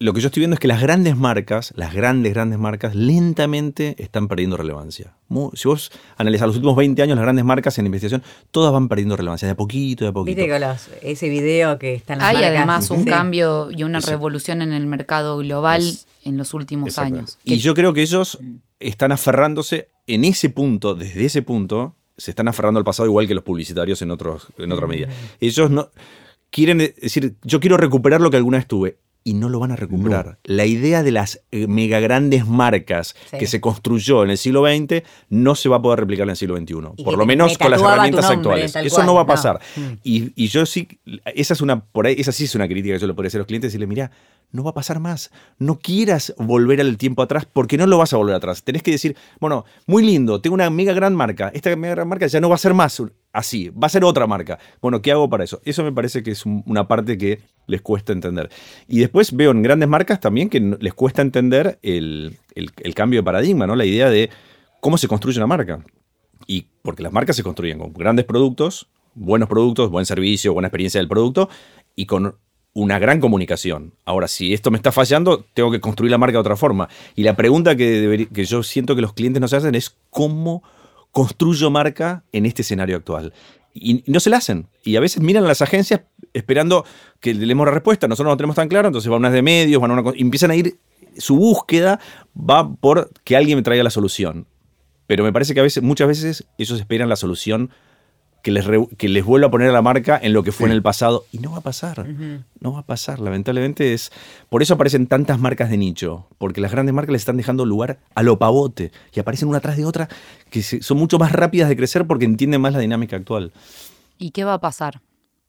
lo 0.00 0.12
que 0.12 0.20
yo 0.20 0.28
estoy 0.28 0.42
viendo 0.42 0.54
es 0.54 0.60
que 0.60 0.68
las 0.68 0.80
grandes 0.80 1.16
marcas, 1.16 1.72
las 1.74 1.92
grandes, 1.92 2.32
grandes 2.32 2.58
marcas, 2.58 2.94
lentamente 2.94 3.96
están 3.98 4.28
perdiendo 4.28 4.56
relevancia. 4.56 5.14
si 5.54 5.68
vos 5.68 5.90
analizas 6.16 6.46
los 6.46 6.56
últimos 6.56 6.76
20 6.76 7.02
años, 7.02 7.16
las 7.16 7.24
grandes 7.24 7.44
marcas 7.44 7.78
en 7.78 7.86
investigación, 7.86 8.22
todas 8.52 8.72
van 8.72 8.88
perdiendo 8.88 9.16
relevancia, 9.16 9.46
de 9.46 9.52
a 9.52 9.56
poquito, 9.56 10.04
de 10.04 10.10
a 10.10 10.12
poquito. 10.12 10.36
Viste 10.40 10.60
con 10.60 10.76
ese 11.02 11.28
video 11.28 11.78
que 11.78 11.94
están 11.94 12.18
las 12.18 12.28
Hay 12.28 12.44
además 12.44 12.90
un 12.90 13.04
cambio 13.04 13.70
y 13.72 13.82
una 13.82 13.98
revolución 13.98 14.62
en 14.62 14.72
el 14.72 14.86
mercado 14.86 15.38
global 15.38 15.82
en 16.24 16.36
los 16.36 16.54
últimos 16.54 16.96
años. 16.98 17.38
Y 17.42 17.56
yo 17.58 17.74
creo 17.74 17.92
que 17.92 18.02
ellos 18.02 18.38
están 18.78 19.10
aferrándose 19.10 19.88
en 20.06 20.24
ese 20.24 20.48
punto, 20.48 20.94
desde 20.94 21.24
ese 21.24 21.42
punto, 21.42 21.96
se 22.16 22.30
están 22.30 22.46
aferrando 22.46 22.78
al 22.78 22.84
pasado 22.84 23.08
igual 23.08 23.26
que 23.26 23.34
los 23.34 23.44
publicitarios 23.44 24.00
en, 24.02 24.12
otros, 24.12 24.46
en 24.58 24.70
otra 24.70 24.86
medida. 24.86 25.08
Ellos 25.40 25.70
no 25.70 25.90
quieren 26.50 26.78
decir, 26.78 27.34
yo 27.42 27.58
quiero 27.58 27.76
recuperar 27.76 28.20
lo 28.20 28.30
que 28.30 28.36
alguna 28.36 28.58
vez 28.58 28.66
tuve 28.66 28.96
y 29.28 29.34
no 29.34 29.50
lo 29.50 29.60
van 29.60 29.72
a 29.72 29.76
recuperar. 29.76 30.38
La 30.44 30.64
idea 30.64 31.02
de 31.02 31.12
las 31.12 31.42
eh, 31.50 31.66
mega 31.66 32.00
grandes 32.00 32.46
marcas 32.46 33.14
Sí. 33.30 33.36
que 33.36 33.46
se 33.46 33.60
construyó 33.60 34.24
en 34.24 34.30
el 34.30 34.38
siglo 34.38 34.64
XX 34.64 35.02
no 35.28 35.54
se 35.54 35.68
va 35.68 35.76
a 35.76 35.82
poder 35.82 36.00
replicar 36.00 36.24
en 36.24 36.30
el 36.30 36.36
siglo 36.36 36.56
XXI. 36.56 37.04
Por 37.04 37.18
lo 37.18 37.26
menos 37.26 37.52
me 37.52 37.58
con 37.58 37.70
las 37.70 37.82
herramientas 37.82 38.24
nombre, 38.24 38.38
actuales. 38.64 38.76
Eso 38.76 38.96
cual, 38.96 39.06
no 39.06 39.14
va 39.14 39.20
a 39.20 39.26
pasar. 39.26 39.60
Mm. 39.76 39.80
Y, 40.02 40.32
y 40.34 40.48
yo 40.48 40.64
sí, 40.64 40.88
esa 41.26 41.52
es 41.52 41.60
una, 41.60 41.84
por 41.84 42.06
ahí, 42.06 42.14
esa 42.16 42.32
sí 42.32 42.44
es 42.44 42.54
una 42.54 42.66
crítica 42.66 42.94
que 42.94 43.00
yo 43.00 43.06
le 43.06 43.12
podría 43.12 43.28
hacer 43.28 43.40
a 43.40 43.42
los 43.42 43.46
clientes, 43.48 43.68
decirle, 43.70 43.86
mira, 43.86 44.10
no 44.50 44.64
va 44.64 44.70
a 44.70 44.74
pasar 44.74 44.98
más. 44.98 45.30
No 45.58 45.78
quieras 45.78 46.34
volver 46.38 46.80
al 46.80 46.96
tiempo 46.96 47.20
atrás 47.20 47.46
porque 47.52 47.76
no 47.76 47.86
lo 47.86 47.98
vas 47.98 48.14
a 48.14 48.16
volver 48.16 48.34
atrás. 48.34 48.62
Tenés 48.62 48.82
que 48.82 48.92
decir, 48.92 49.14
bueno, 49.40 49.66
muy 49.86 50.02
lindo, 50.02 50.40
tengo 50.40 50.54
una 50.54 50.70
mega 50.70 50.94
gran 50.94 51.14
marca. 51.14 51.50
Esta 51.52 51.76
mega 51.76 51.96
gran 51.96 52.08
marca 52.08 52.26
ya 52.26 52.40
no 52.40 52.48
va 52.48 52.54
a 52.54 52.58
ser 52.58 52.72
más 52.72 52.98
así, 53.38 53.68
va 53.70 53.86
a 53.86 53.90
ser 53.90 54.04
otra 54.04 54.26
marca. 54.26 54.58
Bueno, 54.80 55.00
¿qué 55.00 55.12
hago 55.12 55.28
para 55.30 55.44
eso? 55.44 55.60
Eso 55.64 55.84
me 55.84 55.92
parece 55.92 56.22
que 56.22 56.32
es 56.32 56.44
un- 56.44 56.62
una 56.66 56.86
parte 56.88 57.16
que 57.16 57.40
les 57.66 57.80
cuesta 57.82 58.12
entender. 58.12 58.50
Y 58.86 58.98
después 59.00 59.32
veo 59.34 59.50
en 59.50 59.62
grandes 59.62 59.88
marcas 59.88 60.20
también 60.20 60.48
que 60.48 60.60
les 60.60 60.94
cuesta 60.94 61.22
entender 61.22 61.78
el, 61.82 62.38
cambio 62.94 63.20
de 63.20 63.24
paradigma, 63.24 63.66
¿no? 63.66 63.76
La 63.76 63.84
idea 63.84 64.10
de 64.10 64.30
cómo 64.80 64.98
se 64.98 65.08
construye 65.08 65.38
una 65.38 65.46
marca. 65.46 65.84
Y 66.46 66.66
porque 66.82 67.02
las 67.02 67.12
marcas 67.12 67.36
se 67.36 67.42
construyen 67.42 67.78
con 67.78 67.92
grandes 67.92 68.24
productos, 68.24 68.88
buenos 69.14 69.48
productos, 69.48 69.90
buen 69.90 70.06
servicio, 70.06 70.52
buena 70.52 70.68
experiencia 70.68 71.00
del 71.00 71.08
producto 71.08 71.48
y 71.94 72.06
con 72.06 72.36
una 72.72 72.98
gran 72.98 73.20
comunicación. 73.20 73.94
Ahora, 74.04 74.28
si 74.28 74.54
esto 74.54 74.70
me 74.70 74.76
está 74.76 74.92
fallando, 74.92 75.44
tengo 75.52 75.70
que 75.70 75.80
construir 75.80 76.10
la 76.10 76.18
marca 76.18 76.34
de 76.34 76.40
otra 76.40 76.56
forma. 76.56 76.88
Y 77.16 77.22
la 77.24 77.34
pregunta 77.34 77.76
que, 77.76 78.28
que 78.32 78.44
yo 78.44 78.62
siento 78.62 78.94
que 78.94 79.02
los 79.02 79.12
clientes 79.12 79.40
nos 79.40 79.52
hacen 79.52 79.74
es 79.74 79.96
cómo 80.10 80.62
construyo 81.12 81.70
marca 81.70 82.24
en 82.32 82.46
este 82.46 82.62
escenario 82.62 82.96
actual. 82.96 83.32
Y, 83.74 84.04
no 84.06 84.20
se 84.20 84.30
la 84.30 84.38
hacen. 84.38 84.68
Y 84.84 84.96
a 84.96 85.00
veces 85.00 85.22
miran 85.22 85.44
a 85.44 85.48
las 85.48 85.62
agencias 85.62 86.02
esperando 86.32 86.84
que 87.20 87.34
le 87.34 87.46
demos 87.46 87.66
la 87.66 87.72
respuesta. 87.72 88.08
Nosotros 88.08 88.32
no 88.32 88.36
tenemos 88.36 88.56
tan 88.56 88.68
claro, 88.68 88.88
entonces 88.88 89.10
van 89.10 89.20
unas 89.20 89.32
de 89.32 89.42
medios, 89.42 89.80
van 89.80 89.90
a 89.90 90.00
una, 90.00 90.12
empiezan 90.16 90.50
a 90.50 90.56
ir, 90.56 90.78
su 91.16 91.36
búsqueda 91.36 92.00
va 92.36 92.72
por 92.72 93.10
que 93.24 93.36
alguien 93.36 93.56
me 93.58 93.62
traiga 93.62 93.82
la 93.82 93.90
solución. 93.90 94.46
Pero 95.06 95.24
me 95.24 95.32
parece 95.32 95.54
que 95.54 95.60
a 95.60 95.62
veces, 95.62 95.82
muchas 95.82 96.08
veces 96.08 96.46
ellos 96.58 96.78
esperan 96.78 97.08
la 97.08 97.16
solución 97.16 97.70
que 98.42 98.50
les, 98.52 98.64
re- 98.64 98.86
que 98.96 99.08
les 99.08 99.24
vuelva 99.24 99.48
a 99.48 99.50
poner 99.50 99.68
a 99.68 99.72
la 99.72 99.82
marca 99.82 100.18
en 100.22 100.32
lo 100.32 100.42
que 100.42 100.52
fue 100.52 100.66
Sí. 100.66 100.70
en 100.70 100.76
el 100.76 100.82
pasado. 100.82 101.24
Y 101.32 101.38
no 101.38 101.50
va 101.52 101.58
a 101.58 101.62
pasar. 101.62 102.06
No 102.60 102.72
va 102.72 102.80
a 102.80 102.86
pasar. 102.86 103.18
Lamentablemente 103.20 103.92
es. 103.94 104.10
Por 104.48 104.62
eso 104.62 104.74
aparecen 104.74 105.06
tantas 105.06 105.38
marcas 105.38 105.70
de 105.70 105.76
nicho. 105.76 106.26
Porque 106.38 106.60
las 106.60 106.70
grandes 106.72 106.94
marcas 106.94 107.12
les 107.12 107.22
están 107.22 107.36
dejando 107.36 107.64
lugar 107.66 107.98
a 108.14 108.22
lo 108.22 108.38
pavote. 108.38 108.92
Y 109.12 109.20
aparecen 109.20 109.48
una 109.48 109.60
tras 109.60 109.76
de 109.76 109.84
otra 109.84 110.08
que 110.50 110.62
son 110.62 110.96
mucho 110.98 111.18
más 111.18 111.32
rápidas 111.32 111.68
de 111.68 111.76
crecer 111.76 112.06
porque 112.06 112.24
entienden 112.24 112.60
más 112.60 112.72
la 112.72 112.78
dinámica 112.78 113.16
actual. 113.16 113.52
¿Y 114.18 114.30
qué 114.30 114.44
va 114.44 114.54
a 114.54 114.60
pasar? 114.60 115.00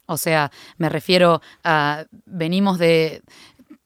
O 0.05 0.17
sea, 0.17 0.51
me 0.77 0.89
refiero 0.89 1.41
a, 1.63 2.05
venimos 2.25 2.79
de, 2.79 3.21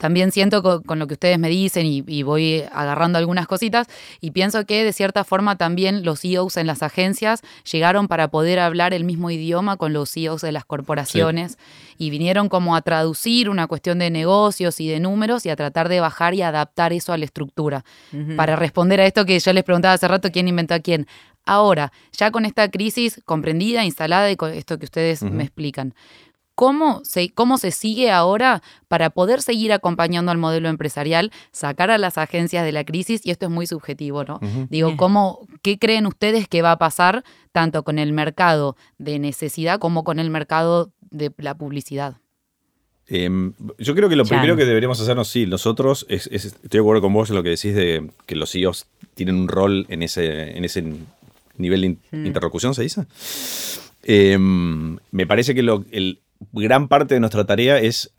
también 0.04 0.34
siento 0.34 0.62
co- 0.62 0.82
con, 0.82 1.00
lo 1.00 1.08
que 1.08 1.14
ustedes 1.14 1.40
me 1.40 1.48
dicen 1.48 1.86
y, 1.86 2.04
y 2.06 2.24
voy 2.24 2.66
agarrando 2.74 3.18
algunas 3.20 3.48
cositas 3.48 3.88
y 4.20 4.32
pienso 4.32 4.66
que 4.66 4.84
de 4.84 4.92
cierta 4.92 5.24
forma 5.24 5.56
también 5.58 6.04
los 6.04 6.20
CEOs 6.20 6.58
en 6.58 6.68
las 6.68 6.84
agencias 6.84 7.40
llegaron 7.72 8.10
para 8.10 8.28
poder 8.28 8.60
hablar 8.60 8.94
el 8.94 9.06
mismo 9.06 9.32
idioma 9.32 9.78
con 9.78 9.94
los 9.94 10.12
CEOs 10.12 10.42
de 10.42 10.52
las 10.52 10.66
corporaciones 10.66 11.58
y 11.98 12.10
vinieron 12.10 12.50
como 12.50 12.76
a 12.76 12.82
traducir 12.82 13.50
una 13.50 13.68
cuestión 13.68 13.98
de 14.00 14.10
negocios 14.10 14.82
y 14.82 14.90
de 14.90 15.00
números 15.00 15.46
y 15.46 15.50
a 15.52 15.56
tratar 15.56 15.88
de 15.88 16.02
bajar 16.02 16.34
y 16.34 16.42
adaptar 16.42 16.92
eso 16.92 17.14
a 17.14 17.18
la 17.18 17.24
estructura. 17.24 17.86
Para 18.36 18.58
responder 18.58 19.00
a 19.00 19.06
esto 19.06 19.24
que 19.26 19.40
yo 19.40 19.54
les 19.54 19.64
preguntaba 19.64 19.94
hace 19.94 20.10
rato, 20.10 20.32
¿quién 20.34 20.50
inventó 20.50 20.74
a 20.74 20.80
quién? 20.80 21.08
Ahora, 21.46 21.94
ya 22.12 22.30
con 22.32 22.44
esta 22.44 22.70
crisis 22.70 23.22
comprendida, 23.24 23.86
instalada 23.86 24.30
y 24.30 24.36
con 24.36 24.52
esto 24.52 24.78
que 24.78 24.84
ustedes 24.86 25.24
me 25.24 25.44
explican, 25.44 25.94
¿cómo 26.56 27.02
se, 27.04 27.30
¿cómo 27.32 27.58
se 27.58 27.72
sigue 27.72 28.12
ahora 28.12 28.62
para 28.88 29.10
poder 29.10 29.42
seguir 29.42 29.74
acompañando 29.74 30.32
al 30.32 30.38
modelo 30.38 30.70
empresarial, 30.70 31.32
sacar 31.52 31.90
a 31.92 31.98
las 31.98 32.18
agencias 32.18 32.64
de 32.66 32.72
la 32.72 32.84
crisis? 32.84 33.22
Y 33.26 33.32
esto 33.32 33.46
es 33.48 33.52
muy 33.52 33.68
subjetivo, 33.68 34.24
¿no? 34.24 34.40
Digo, 34.70 34.90
Bien. 34.90 34.98
¿cómo, 34.98 35.48
¿qué 35.62 35.80
creen 35.80 36.06
ustedes 36.06 36.48
que 36.48 36.62
va 36.62 36.72
a 36.74 36.78
pasar 36.80 37.24
tanto 37.52 37.84
con 37.84 38.00
el 38.00 38.14
mercado 38.14 38.76
de 38.98 39.20
necesidad 39.20 39.80
como 39.80 40.04
con 40.04 40.20
el 40.20 40.30
mercado 40.30 40.92
de 41.12 41.32
la 41.38 41.56
publicidad? 41.56 42.18
Em, 43.08 43.54
yo 43.78 43.96
creo 43.96 44.08
que 44.08 44.16
lo 44.16 44.24
Chan. 44.24 44.38
primero 44.40 44.56
que 44.56 44.64
deberíamos 44.66 45.00
hacernos, 45.02 45.28
sí, 45.28 45.46
nosotros, 45.46 46.06
es, 46.08 46.28
es- 46.32 46.46
estoy 46.46 46.70
de 46.70 46.80
acuerdo 46.80 47.02
con 47.02 47.14
vos 47.14 47.30
en 47.30 47.36
lo 47.36 47.44
que 47.44 47.50
decís 47.50 47.76
de 47.76 48.10
que 48.26 48.36
los 48.36 48.52
CEOs 48.52 48.86
tienen 49.14 49.36
un 49.36 49.48
rol 49.50 49.86
en 49.90 50.04
ese, 50.04 50.58
en 50.58 50.64
ese 50.64 50.84
nivel 51.58 51.82
de 51.82 51.88
in- 51.88 52.00
Mm. 52.12 52.26
interlocución, 52.28 52.74
¿se 52.74 52.84
dice? 52.84 53.06
Em, 54.04 54.98
me 55.12 55.28
parece 55.28 55.54
que 55.56 55.64
lo, 55.64 55.86
el, 55.92 56.20
gran 56.52 56.88
parte 56.88 57.14
de 57.14 57.20
nuestra 57.20 57.46
tarea 57.46 57.80
es 57.80 58.14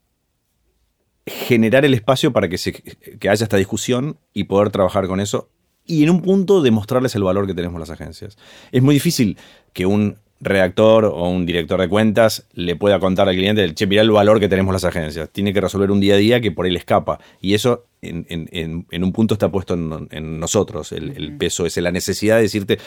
generar 1.27 1.85
el 1.85 1.95
espacio 1.95 2.33
para 2.33 2.49
que, 2.49 2.59
se, 2.59 2.73
que 2.73 3.29
haya 3.29 3.45
esta 3.45 3.57
discusión 3.57 4.19
y 4.35 4.45
poder 4.45 4.71
trabajar 4.71 5.07
con 5.07 5.21
eso 5.21 5.49
y 5.87 6.03
en 6.03 6.11
un 6.11 6.21
punto 6.23 6.63
demostrarles 6.63 7.15
el 7.15 7.23
valor 7.23 7.47
que 7.47 7.55
tenemos 7.55 7.79
las 7.81 7.91
agencias. 7.91 8.37
Es 8.73 8.83
muy 8.83 8.95
difícil 8.95 9.37
que 9.73 9.87
un 9.87 10.17
redactor 10.41 11.07
o 11.07 11.29
un 11.31 11.47
director 11.47 11.81
de 11.81 11.89
cuentas 11.89 12.47
le 12.53 12.77
pueda 12.77 12.99
contar 13.01 13.29
al 13.29 13.35
cliente, 13.37 13.73
che, 13.75 13.87
mirá 13.87 14.03
el 14.03 14.11
valor 14.11 14.41
que 14.41 14.49
tenemos 14.49 14.73
las 14.75 14.85
agencias. 14.85 15.31
Tiene 15.31 15.55
que 15.55 15.61
resolver 15.61 15.91
un 15.91 16.01
día 16.01 16.15
a 16.15 16.19
día 16.19 16.41
que 16.41 16.53
por 16.53 16.67
ahí 16.67 16.73
le 16.73 16.79
escapa. 16.79 17.19
Y 17.41 17.55
eso 17.55 17.87
en, 18.03 18.27
en- 18.29 18.49
en- 18.53 18.87
en 18.91 19.05
un 19.05 19.13
punto 19.13 19.35
está 19.35 19.51
puesto 19.51 19.73
en, 19.75 20.09
en 20.11 20.39
nosotros, 20.41 20.93
el, 20.93 21.17
el 21.17 21.37
peso 21.39 21.65
ese, 21.65 21.81
la 21.81 21.93
necesidad 21.93 22.37
de 22.37 22.43
decirte, 22.43 22.79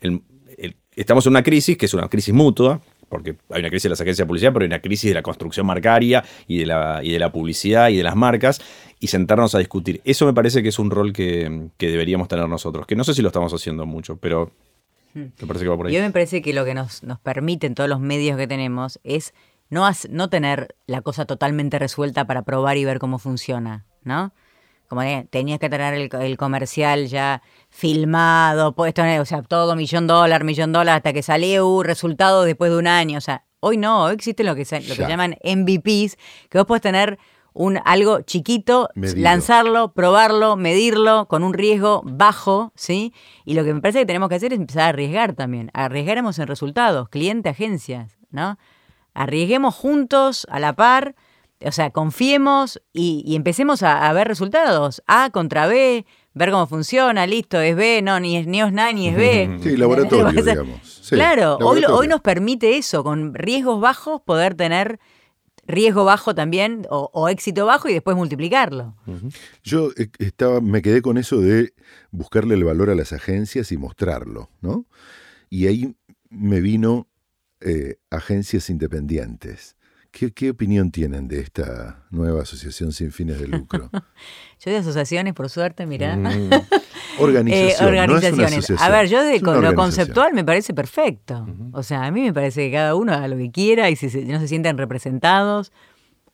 el- 0.00 0.22
el- 0.58 0.76
estamos 0.94 1.26
en 1.26 1.30
una 1.30 1.42
crisis, 1.42 1.76
que 1.76 1.86
es 1.86 1.94
una 1.94 2.08
crisis 2.08 2.32
mutua, 2.34 2.80
porque 3.14 3.36
hay 3.50 3.60
una 3.60 3.68
crisis 3.68 3.84
de 3.84 3.90
las 3.90 4.00
agencias 4.00 4.24
de 4.24 4.26
publicidad, 4.26 4.52
pero 4.52 4.64
hay 4.64 4.66
una 4.66 4.80
crisis 4.80 5.08
de 5.08 5.14
la 5.14 5.22
construcción 5.22 5.64
marcaria 5.66 6.24
y 6.48 6.58
de 6.58 6.66
la, 6.66 6.98
y 7.00 7.12
de 7.12 7.20
la 7.20 7.30
publicidad 7.30 7.88
y 7.90 7.96
de 7.96 8.02
las 8.02 8.16
marcas, 8.16 8.60
y 8.98 9.06
sentarnos 9.06 9.54
a 9.54 9.60
discutir. 9.60 10.00
Eso 10.04 10.26
me 10.26 10.32
parece 10.32 10.64
que 10.64 10.70
es 10.70 10.80
un 10.80 10.90
rol 10.90 11.12
que, 11.12 11.68
que 11.76 11.90
deberíamos 11.90 12.26
tener 12.26 12.48
nosotros, 12.48 12.88
que 12.88 12.96
no 12.96 13.04
sé 13.04 13.14
si 13.14 13.22
lo 13.22 13.28
estamos 13.28 13.54
haciendo 13.54 13.86
mucho, 13.86 14.16
pero 14.16 14.50
me 15.14 15.30
parece 15.46 15.64
que 15.64 15.68
va 15.68 15.76
por 15.76 15.86
ahí. 15.86 15.94
Y 15.94 15.96
hoy 15.96 16.02
me 16.02 16.10
parece 16.10 16.42
que 16.42 16.52
lo 16.52 16.64
que 16.64 16.74
nos, 16.74 17.04
nos 17.04 17.20
permiten 17.20 17.76
todos 17.76 17.88
los 17.88 18.00
medios 18.00 18.36
que 18.36 18.48
tenemos 18.48 18.98
es 19.04 19.32
no, 19.70 19.88
no 20.10 20.28
tener 20.28 20.74
la 20.88 21.02
cosa 21.02 21.24
totalmente 21.24 21.78
resuelta 21.78 22.26
para 22.26 22.42
probar 22.42 22.78
y 22.78 22.84
ver 22.84 22.98
cómo 22.98 23.20
funciona, 23.20 23.86
¿no? 24.02 24.32
Como 24.88 25.00
que 25.00 25.26
tenías 25.30 25.58
que 25.58 25.68
tener 25.70 25.94
el, 25.94 26.08
el 26.20 26.36
comercial 26.36 27.06
ya 27.08 27.42
filmado, 27.70 28.74
puesto 28.74 29.02
en, 29.04 29.20
o 29.20 29.24
sea, 29.24 29.42
todo 29.42 29.76
millón 29.76 30.06
dólar, 30.06 30.44
millón 30.44 30.72
dólar, 30.72 30.96
hasta 30.96 31.12
que 31.12 31.22
salió 31.22 31.68
un 31.68 31.84
resultado 31.84 32.44
después 32.44 32.70
de 32.70 32.78
un 32.78 32.86
año. 32.86 33.18
O 33.18 33.20
sea, 33.20 33.44
hoy 33.60 33.76
no, 33.76 34.04
hoy 34.04 34.14
existen 34.14 34.46
lo 34.46 34.54
que, 34.54 34.64
se- 34.64 34.80
lo 34.82 34.94
que 34.94 35.06
llaman 35.06 35.36
MVPs, 35.42 36.16
que 36.48 36.58
vos 36.58 36.66
podés 36.66 36.82
tener 36.82 37.18
un, 37.52 37.78
algo 37.84 38.20
chiquito, 38.22 38.88
Medido. 38.94 39.22
lanzarlo, 39.22 39.92
probarlo, 39.92 40.56
medirlo 40.56 41.26
con 41.28 41.44
un 41.44 41.54
riesgo 41.54 42.02
bajo, 42.04 42.72
¿sí? 42.74 43.12
Y 43.44 43.54
lo 43.54 43.62
que 43.64 43.72
me 43.72 43.80
parece 43.80 44.00
que 44.00 44.06
tenemos 44.06 44.28
que 44.28 44.34
hacer 44.34 44.52
es 44.52 44.58
empezar 44.58 44.82
a 44.82 44.88
arriesgar 44.88 45.34
también. 45.34 45.70
Arriesgaremos 45.72 46.38
en 46.40 46.46
resultados, 46.48 47.08
cliente, 47.08 47.48
agencias, 47.48 48.18
¿no? 48.30 48.58
Arriesguemos 49.14 49.74
juntos, 49.74 50.46
a 50.50 50.58
la 50.58 50.72
par, 50.74 51.14
o 51.66 51.72
sea, 51.72 51.90
confiemos 51.90 52.82
y, 52.92 53.22
y 53.26 53.36
empecemos 53.36 53.82
a, 53.82 54.08
a 54.08 54.12
ver 54.12 54.28
resultados. 54.28 55.02
A 55.06 55.30
contra 55.30 55.66
B, 55.66 56.04
ver 56.34 56.50
cómo 56.50 56.66
funciona, 56.66 57.26
listo, 57.26 57.60
es 57.60 57.76
B, 57.76 58.02
no, 58.02 58.20
ni 58.20 58.36
es, 58.36 58.46
ni 58.46 58.60
es 58.60 58.66
A 58.66 58.92
ni 58.92 59.08
es 59.08 59.16
B. 59.16 59.58
Sí, 59.62 59.76
laboratorio, 59.76 60.42
digamos. 60.42 61.00
Sí, 61.02 61.14
claro, 61.14 61.54
hoy, 61.54 61.80
laboratorio. 61.80 61.96
hoy 61.96 62.08
nos 62.08 62.20
permite 62.20 62.76
eso, 62.76 63.04
con 63.04 63.34
riesgos 63.34 63.80
bajos, 63.80 64.20
poder 64.22 64.54
tener 64.54 64.98
riesgo 65.66 66.04
bajo 66.04 66.34
también 66.34 66.86
o, 66.90 67.10
o 67.12 67.28
éxito 67.28 67.66
bajo 67.66 67.88
y 67.88 67.94
después 67.94 68.16
multiplicarlo. 68.16 68.94
Yo 69.62 69.90
eh, 69.96 70.08
estaba, 70.18 70.60
me 70.60 70.82
quedé 70.82 71.02
con 71.02 71.16
eso 71.18 71.40
de 71.40 71.72
buscarle 72.10 72.54
el 72.54 72.64
valor 72.64 72.90
a 72.90 72.94
las 72.94 73.12
agencias 73.12 73.72
y 73.72 73.76
mostrarlo, 73.76 74.50
¿no? 74.60 74.86
Y 75.48 75.66
ahí 75.66 75.96
me 76.28 76.60
vino 76.60 77.06
eh, 77.60 77.96
agencias 78.10 78.68
independientes. 78.68 79.76
¿Qué, 80.16 80.32
qué 80.32 80.50
opinión 80.50 80.92
tienen 80.92 81.26
de 81.26 81.40
esta 81.40 82.04
nueva 82.10 82.42
asociación 82.42 82.92
sin 82.92 83.10
fines 83.10 83.40
de 83.40 83.48
lucro? 83.48 83.90
Yo 84.64 84.70
de 84.70 84.76
asociaciones, 84.76 85.34
por 85.34 85.50
suerte, 85.50 85.86
mirá. 85.86 86.16
Mm. 86.16 86.50
Organización, 87.18 87.58
Eh, 87.58 87.66
no 87.68 87.68
es 87.68 87.80
una 87.80 88.02
organizaciones. 88.04 88.52
asociación. 88.58 88.78
a 88.92 88.96
ver, 88.96 89.08
yo 89.08 89.22
de 89.24 89.40
con 89.40 89.60
lo 89.62 89.74
conceptual 89.74 90.32
me 90.32 90.44
parece 90.44 90.72
perfecto. 90.74 91.46
O 91.72 91.82
sea, 91.82 92.04
a 92.04 92.10
mí 92.10 92.22
me 92.22 92.32
parece 92.32 92.66
que 92.66 92.72
cada 92.76 92.94
uno 92.94 93.12
haga 93.12 93.28
lo 93.28 93.36
que 93.36 93.50
quiera 93.50 93.90
y 93.90 93.96
si 93.96 94.08
se- 94.10 94.24
no 94.24 94.38
se 94.40 94.48
sienten 94.48 94.78
representados 94.78 95.72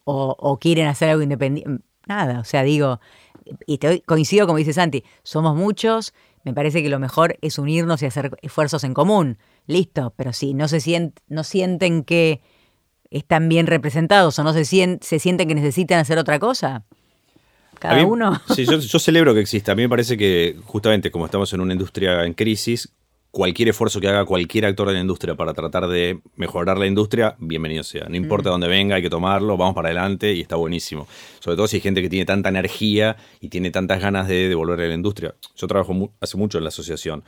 o, 0.05 0.35
o 0.39 0.57
quieren 0.59 0.87
hacer 0.87 1.09
algo 1.09 1.21
independiente, 1.23 1.83
nada. 2.07 2.39
O 2.39 2.43
sea, 2.43 2.63
digo, 2.63 2.99
y 3.67 3.77
te- 3.79 4.01
coincido 4.03 4.45
como 4.47 4.57
dice 4.59 4.73
Santi, 4.73 5.03
somos 5.23 5.55
muchos, 5.55 6.13
me 6.43 6.53
parece 6.53 6.81
que 6.81 6.89
lo 6.89 6.99
mejor 6.99 7.37
es 7.41 7.59
unirnos 7.59 8.01
y 8.01 8.05
hacer 8.07 8.31
esfuerzos 8.41 8.83
en 8.83 8.93
común. 8.93 9.37
Listo, 9.67 10.13
pero 10.15 10.33
si 10.33 10.53
no 10.53 10.67
se 10.67 10.77
sient- 10.77 11.13
no 11.27 11.43
sienten 11.43 12.03
que 12.03 12.41
están 13.11 13.47
bien 13.49 13.67
representados 13.67 14.39
o 14.39 14.43
no 14.43 14.53
se, 14.53 14.65
sien- 14.65 14.97
se 15.01 15.19
sienten 15.19 15.47
que 15.47 15.55
necesitan 15.55 15.99
hacer 15.99 16.17
otra 16.17 16.39
cosa, 16.39 16.83
cada 17.79 17.95
mí- 17.95 18.03
uno. 18.03 18.41
Sí, 18.55 18.65
yo, 18.65 18.79
yo 18.79 18.99
celebro 18.99 19.33
que 19.33 19.41
exista. 19.41 19.73
A 19.73 19.75
mí 19.75 19.83
me 19.83 19.89
parece 19.89 20.17
que 20.17 20.55
justamente 20.65 21.11
como 21.11 21.25
estamos 21.25 21.51
en 21.53 21.61
una 21.61 21.73
industria 21.73 22.23
en 22.25 22.33
crisis, 22.33 22.91
cualquier 23.31 23.69
esfuerzo 23.69 24.01
que 24.01 24.07
haga 24.09 24.25
cualquier 24.25 24.65
actor 24.65 24.87
de 24.89 24.93
la 24.95 24.99
industria 24.99 25.35
para 25.35 25.53
tratar 25.53 25.87
de 25.87 26.19
mejorar 26.35 26.77
la 26.77 26.85
industria, 26.85 27.35
bienvenido 27.39 27.81
sea. 27.83 28.05
No 28.09 28.15
importa 28.17 28.49
dónde 28.49 28.67
venga, 28.67 28.95
hay 28.97 29.01
que 29.01 29.09
tomarlo, 29.09 29.55
vamos 29.55 29.73
para 29.73 29.87
adelante 29.89 30.33
y 30.33 30.41
está 30.41 30.57
buenísimo. 30.57 31.07
Sobre 31.39 31.55
todo 31.55 31.67
si 31.67 31.77
hay 31.77 31.81
gente 31.81 32.01
que 32.01 32.09
tiene 32.09 32.25
tanta 32.25 32.49
energía 32.49 33.15
y 33.39 33.47
tiene 33.49 33.71
tantas 33.71 34.01
ganas 34.01 34.27
de 34.27 34.49
devolverle 34.49 34.85
a 34.85 34.89
la 34.89 34.95
industria. 34.95 35.33
Yo 35.55 35.67
trabajo 35.67 36.11
hace 36.19 36.37
mucho 36.37 36.57
en 36.57 36.65
la 36.65 36.69
asociación. 36.69 37.23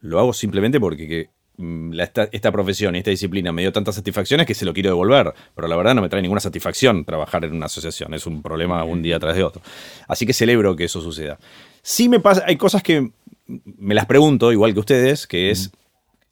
Lo 0.00 0.18
hago 0.18 0.32
simplemente 0.32 0.78
porque 0.80 1.30
mm, 1.56 1.98
esta, 2.00 2.52
profesión 2.52 2.94
y 2.94 2.98
esta 2.98 3.10
disciplina 3.10 3.52
me 3.52 3.62
dio 3.62 3.72
tantas 3.72 3.94
satisfacciones 3.94 4.46
que 4.46 4.54
se 4.54 4.64
lo 4.64 4.72
quiero 4.72 4.90
devolver, 4.90 5.32
pero 5.54 5.68
la 5.68 5.76
verdad 5.76 5.94
no 5.94 6.02
me 6.02 6.08
trae 6.08 6.22
ninguna 6.22 6.40
satisfacción 6.40 7.04
trabajar 7.04 7.44
en 7.44 7.54
una 7.54 7.66
asociación, 7.66 8.14
es 8.14 8.26
un 8.26 8.42
problema 8.42 8.84
un 8.84 9.02
día 9.02 9.18
tras 9.18 9.36
de 9.36 9.42
otro. 9.42 9.62
Así 10.08 10.26
que 10.26 10.32
celebro 10.32 10.76
que 10.76 10.84
eso 10.84 11.00
suceda. 11.00 11.38
Sí 11.82 12.08
me 12.08 12.20
pasa, 12.20 12.44
hay 12.46 12.56
cosas 12.56 12.82
que 12.82 13.10
me 13.46 13.94
las 13.94 14.06
pregunto, 14.06 14.52
igual 14.52 14.74
que 14.74 14.80
ustedes, 14.80 15.26
que 15.26 15.50
es, 15.50 15.70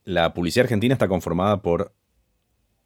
la 0.04 0.34
publicidad 0.34 0.64
argentina 0.64 0.94
está 0.94 1.08
conformada 1.08 1.62
por 1.62 1.92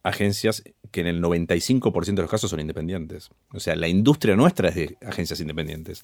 agencias 0.03 0.63
que 0.91 1.01
en 1.01 1.07
el 1.07 1.23
95% 1.23 2.15
de 2.15 2.23
los 2.23 2.31
casos 2.31 2.51
son 2.51 2.61
independientes. 2.61 3.31
O 3.53 3.61
sea, 3.61 3.77
la 3.77 3.89
industria 3.89 4.37
nuestra 4.37 4.69
es 4.69 4.75
de 4.75 4.99
agencias 5.07 5.41
independientes. 5.41 6.03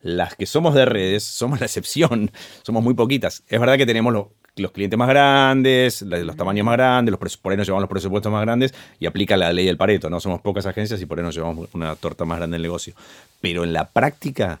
Las 0.00 0.36
que 0.36 0.46
somos 0.46 0.74
de 0.74 0.84
redes 0.84 1.24
somos 1.24 1.60
la 1.60 1.66
excepción, 1.66 2.30
somos 2.62 2.82
muy 2.82 2.94
poquitas. 2.94 3.44
Es 3.48 3.58
verdad 3.58 3.76
que 3.76 3.86
tenemos 3.86 4.12
los 4.12 4.26
clientes 4.72 4.98
más 4.98 5.08
grandes, 5.08 6.02
los 6.02 6.36
tamaños 6.36 6.64
más 6.64 6.76
grandes, 6.76 7.12
los 7.12 7.36
por 7.36 7.52
ahí 7.52 7.58
nos 7.58 7.66
llevamos 7.66 7.82
los 7.82 7.90
presupuestos 7.90 8.32
más 8.32 8.42
grandes 8.42 8.74
y 8.98 9.06
aplica 9.06 9.36
la 9.36 9.52
ley 9.52 9.66
del 9.66 9.76
Pareto, 9.76 10.10
¿no? 10.10 10.20
Somos 10.20 10.40
pocas 10.40 10.66
agencias 10.66 11.00
y 11.00 11.06
por 11.06 11.18
ahí 11.18 11.24
nos 11.24 11.34
llevamos 11.34 11.68
una 11.72 11.94
torta 11.96 12.24
más 12.24 12.38
grande 12.38 12.54
del 12.56 12.62
negocio. 12.62 12.94
Pero 13.40 13.64
en 13.64 13.72
la 13.72 13.88
práctica, 13.90 14.60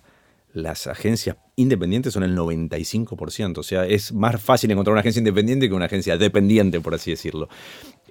las 0.56 0.86
agencias 0.86 1.36
independientes 1.56 2.12
son 2.12 2.22
el 2.22 2.36
95%. 2.36 3.58
O 3.58 3.62
sea, 3.62 3.86
es 3.86 4.12
más 4.12 4.40
fácil 4.40 4.70
encontrar 4.70 4.92
una 4.92 5.00
agencia 5.00 5.20
independiente 5.20 5.68
que 5.68 5.74
una 5.74 5.84
agencia 5.84 6.16
dependiente, 6.16 6.80
por 6.80 6.94
así 6.94 7.10
decirlo. 7.10 7.48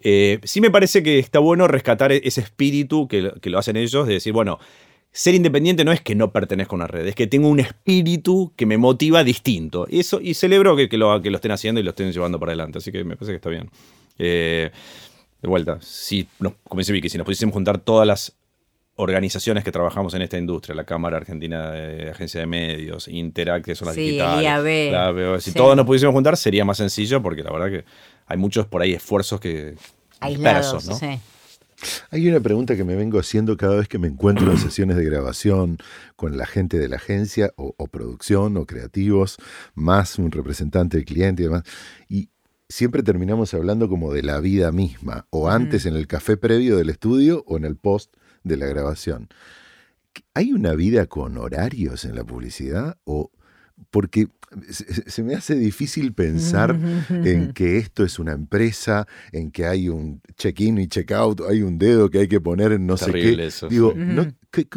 Eh, 0.03 0.39
sí 0.43 0.61
me 0.61 0.69
parece 0.69 1.01
que 1.01 1.17
está 1.17 1.39
bueno 1.39 1.67
rescatar 1.67 2.11
e-, 2.11 2.21
ese 2.23 2.41
espíritu 2.41 3.07
que, 3.07 3.33
lo 3.43 3.57
hacen 3.57 3.75
ellos, 3.75 4.07
de 4.07 4.13
decir, 4.13 4.33
bueno, 4.33 4.59
ser 5.15 5.33
independiente 5.33 5.85
no 5.85 5.93
es 5.93 6.01
que 6.01 6.13
no 6.13 6.33
pertenezco 6.33 6.75
a 6.75 6.77
una 6.77 6.87
red, 6.87 7.07
es 7.07 7.15
que 7.15 7.25
tengo 7.25 7.47
un 7.47 7.61
espíritu 7.61 8.51
que 8.57 8.65
me 8.65 8.77
motiva 8.77 9.23
distinto. 9.23 9.87
Y, 9.89 10.01
eso, 10.01 10.19
y 10.21 10.33
celebro 10.33 10.75
que, 10.75 10.89
lo, 10.97 11.21
que 11.21 11.29
lo 11.29 11.37
estén 11.37 11.53
haciendo 11.53 11.79
y 11.79 11.83
lo 11.83 11.91
estén 11.91 12.11
llevando 12.11 12.37
para 12.37 12.51
adelante. 12.51 12.79
Así 12.79 12.91
que 12.91 13.05
me 13.05 13.15
parece 13.15 13.31
que 13.31 13.37
está 13.37 13.49
bien. 13.49 13.69
Eh, 14.19 14.71
de 15.41 15.47
vuelta, 15.47 15.79
si 15.81 16.27
como 16.37 16.79
dice 16.79 16.91
Vicky, 16.91 17.07
si 17.07 17.17
nos 17.17 17.23
pudiésemos 17.23 17.53
juntar 17.53 17.77
todas 17.77 18.05
las 18.05 18.35
organizaciones 18.97 19.63
que 19.63 19.71
trabajamos 19.71 20.13
en 20.15 20.21
esta 20.21 20.37
industria, 20.37 20.75
la 20.75 20.83
Cámara 20.83 21.15
Argentina 21.15 21.71
de 21.71 22.09
Agencia 22.09 22.41
de 22.41 22.47
Medios, 22.47 23.07
Interact, 23.07 23.65
que 23.65 23.75
son 23.75 23.87
las 23.87 23.95
digitales. 23.95 25.43
si 25.43 25.53
todos 25.53 25.77
nos 25.77 25.85
pudiésemos 25.85 26.13
juntar 26.13 26.35
sería 26.35 26.65
más 26.65 26.75
sencillo 26.75 27.23
porque 27.23 27.41
la 27.41 27.53
verdad 27.53 27.69
que 27.69 27.85
hay 28.27 28.37
muchos 28.37 28.67
por 28.67 28.81
ahí 28.81 28.91
esfuerzos 28.91 29.39
que 29.39 29.75
aislados, 30.19 30.89
¿no? 30.89 30.97
Hay 32.09 32.27
una 32.29 32.39
pregunta 32.39 32.75
que 32.75 32.83
me 32.83 32.95
vengo 32.95 33.19
haciendo 33.19 33.57
cada 33.57 33.75
vez 33.75 33.87
que 33.87 33.97
me 33.97 34.07
encuentro 34.07 34.51
en 34.51 34.57
sesiones 34.57 34.97
de 34.97 35.05
grabación 35.05 35.77
con 36.15 36.37
la 36.37 36.45
gente 36.45 36.77
de 36.77 36.87
la 36.87 36.97
agencia 36.97 37.53
o, 37.57 37.73
producción 37.87 38.57
o 38.57 38.65
creativos, 38.65 39.37
más 39.73 40.17
un 40.17 40.31
representante 40.31 40.97
del 40.97 41.05
cliente 41.05 41.43
y 41.43 41.45
demás. 41.45 41.63
Y 42.07 42.29
siempre 42.69 43.03
terminamos 43.03 43.53
hablando 43.53 43.89
como 43.89 44.13
de 44.13 44.23
la 44.23 44.39
vida 44.39 44.71
misma, 44.71 45.27
o 45.29 45.49
antes 45.49 45.85
en 45.85 45.95
el 45.95 46.07
café 46.07 46.37
previo 46.37 46.77
del 46.77 46.89
estudio 46.89 47.43
o 47.47 47.57
en 47.57 47.65
el 47.65 47.75
post 47.75 48.15
de 48.43 48.57
la 48.57 48.65
grabación. 48.67 49.29
¿Hay 50.33 50.53
una 50.53 50.73
vida 50.73 51.07
con 51.07 51.37
horarios 51.37 52.05
en 52.05 52.15
la 52.15 52.23
publicidad? 52.23 52.97
O 53.03 53.31
porque 53.91 54.29
se 54.69 55.23
me 55.23 55.35
hace 55.35 55.55
difícil 55.55 56.13
pensar 56.13 56.77
en 57.09 57.53
que 57.53 57.77
esto 57.77 58.03
es 58.03 58.19
una 58.19 58.33
empresa, 58.33 59.07
en 59.31 59.51
que 59.51 59.65
hay 59.65 59.89
un 59.89 60.21
check-in 60.37 60.77
y 60.77 60.87
check-out, 60.87 61.41
hay 61.49 61.61
un 61.61 61.77
dedo 61.77 62.09
que 62.09 62.19
hay 62.19 62.27
que 62.27 62.41
poner 62.41 62.71
en 62.71 62.85
no 62.85 62.97
sé 62.97 63.11
qué. 63.11 63.49
Digo, 63.69 63.93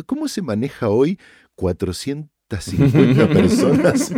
¿cómo 0.07 0.29
se 0.29 0.43
maneja 0.43 0.89
hoy 0.89 1.19
450 1.57 3.29
personas 3.33 4.13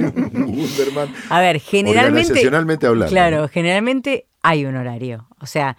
A 1.29 1.41
ver, 1.41 1.61
generalmente. 1.61 2.87
hablando. 2.87 3.11
Claro, 3.11 3.49
generalmente 3.49 4.27
hay 4.43 4.65
un 4.65 4.77
horario. 4.77 5.29
O 5.41 5.47
sea, 5.47 5.77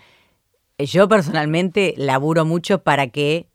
yo 0.77 1.07
personalmente 1.07 1.93
laburo 1.97 2.45
mucho 2.45 2.83
para 2.83 3.07
que 3.07 3.47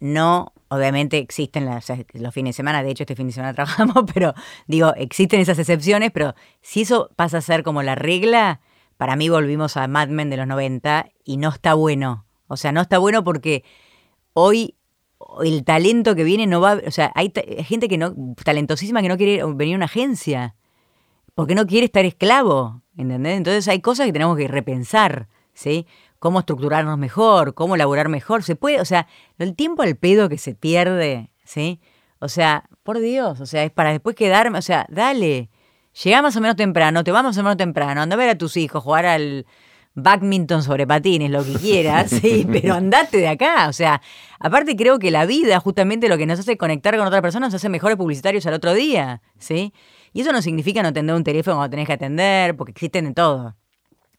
no, 0.00 0.53
obviamente 0.74 1.18
existen 1.18 1.66
los 1.66 2.34
fines 2.34 2.50
de 2.50 2.56
semana, 2.56 2.82
de 2.82 2.90
hecho 2.90 3.04
este 3.04 3.16
fin 3.16 3.26
de 3.26 3.32
semana 3.32 3.54
trabajamos, 3.54 4.04
pero 4.12 4.34
digo, 4.66 4.94
existen 4.96 5.40
esas 5.40 5.58
excepciones, 5.58 6.10
pero 6.12 6.34
si 6.60 6.82
eso 6.82 7.10
pasa 7.16 7.38
a 7.38 7.40
ser 7.40 7.62
como 7.62 7.82
la 7.82 7.94
regla, 7.94 8.60
para 8.96 9.16
mí 9.16 9.28
volvimos 9.28 9.76
a 9.76 9.88
Mad 9.88 10.08
Men 10.08 10.30
de 10.30 10.36
los 10.36 10.46
90 10.46 11.10
y 11.24 11.36
no 11.36 11.48
está 11.50 11.74
bueno. 11.74 12.26
O 12.46 12.56
sea, 12.56 12.72
no 12.72 12.80
está 12.80 12.98
bueno 12.98 13.24
porque 13.24 13.64
hoy 14.34 14.76
el 15.42 15.64
talento 15.64 16.14
que 16.14 16.24
viene 16.24 16.46
no 16.46 16.60
va, 16.60 16.80
o 16.86 16.90
sea, 16.90 17.10
hay, 17.14 17.32
gente 17.64 17.88
que 17.88 17.98
no, 17.98 18.14
talentosísima 18.44 19.02
que 19.02 19.08
no 19.08 19.16
quiere 19.16 19.44
venir 19.54 19.74
a 19.74 19.78
una 19.78 19.86
agencia, 19.86 20.54
porque 21.34 21.54
no 21.54 21.66
quiere 21.66 21.86
estar 21.86 22.04
esclavo, 22.04 22.82
¿entendés? 22.96 23.36
Entonces 23.36 23.66
hay 23.68 23.80
cosas 23.80 24.06
que 24.06 24.12
tenemos 24.12 24.36
que 24.36 24.48
repensar, 24.48 25.28
¿sí? 25.52 25.86
Cómo 26.24 26.38
estructurarnos 26.38 26.96
mejor, 26.96 27.52
cómo 27.52 27.74
elaborar 27.74 28.08
mejor. 28.08 28.42
Se 28.42 28.56
puede, 28.56 28.80
o 28.80 28.86
sea, 28.86 29.06
el 29.36 29.54
tiempo 29.54 29.82
al 29.82 29.94
pedo 29.94 30.30
que 30.30 30.38
se 30.38 30.54
pierde, 30.54 31.28
¿sí? 31.44 31.82
O 32.18 32.30
sea, 32.30 32.64
por 32.82 32.98
Dios, 32.98 33.42
o 33.42 33.44
sea, 33.44 33.62
es 33.62 33.70
para 33.70 33.90
después 33.90 34.16
quedarme, 34.16 34.56
o 34.56 34.62
sea, 34.62 34.86
dale. 34.88 35.50
Llega 36.02 36.22
más 36.22 36.34
o 36.34 36.40
menos 36.40 36.56
temprano, 36.56 37.04
te 37.04 37.12
vas 37.12 37.22
más 37.22 37.36
o 37.36 37.42
menos 37.42 37.58
temprano, 37.58 38.00
anda 38.00 38.14
a 38.14 38.16
ver 38.16 38.30
a 38.30 38.38
tus 38.38 38.56
hijos, 38.56 38.82
jugar 38.82 39.04
al 39.04 39.44
badminton 39.92 40.62
sobre 40.62 40.86
patines, 40.86 41.30
lo 41.30 41.44
que 41.44 41.52
quieras, 41.56 42.08
sí, 42.22 42.48
pero 42.50 42.72
andate 42.72 43.18
de 43.18 43.28
acá. 43.28 43.68
O 43.68 43.74
sea, 43.74 44.00
aparte 44.38 44.76
creo 44.76 44.98
que 44.98 45.10
la 45.10 45.26
vida, 45.26 45.60
justamente 45.60 46.08
lo 46.08 46.16
que 46.16 46.24
nos 46.24 46.40
hace 46.40 46.56
conectar 46.56 46.96
con 46.96 47.06
otra 47.06 47.20
persona, 47.20 47.48
nos 47.48 47.54
hace 47.54 47.68
mejores 47.68 47.98
publicitarios 47.98 48.46
al 48.46 48.54
otro 48.54 48.72
día, 48.72 49.20
¿sí? 49.38 49.74
Y 50.14 50.22
eso 50.22 50.32
no 50.32 50.40
significa 50.40 50.80
no 50.82 50.88
atender 50.88 51.14
un 51.14 51.22
teléfono 51.22 51.58
cuando 51.58 51.72
tenés 51.72 51.86
que 51.86 51.92
atender, 51.92 52.56
porque 52.56 52.70
existen 52.70 53.04
de 53.04 53.12
todo. 53.12 53.56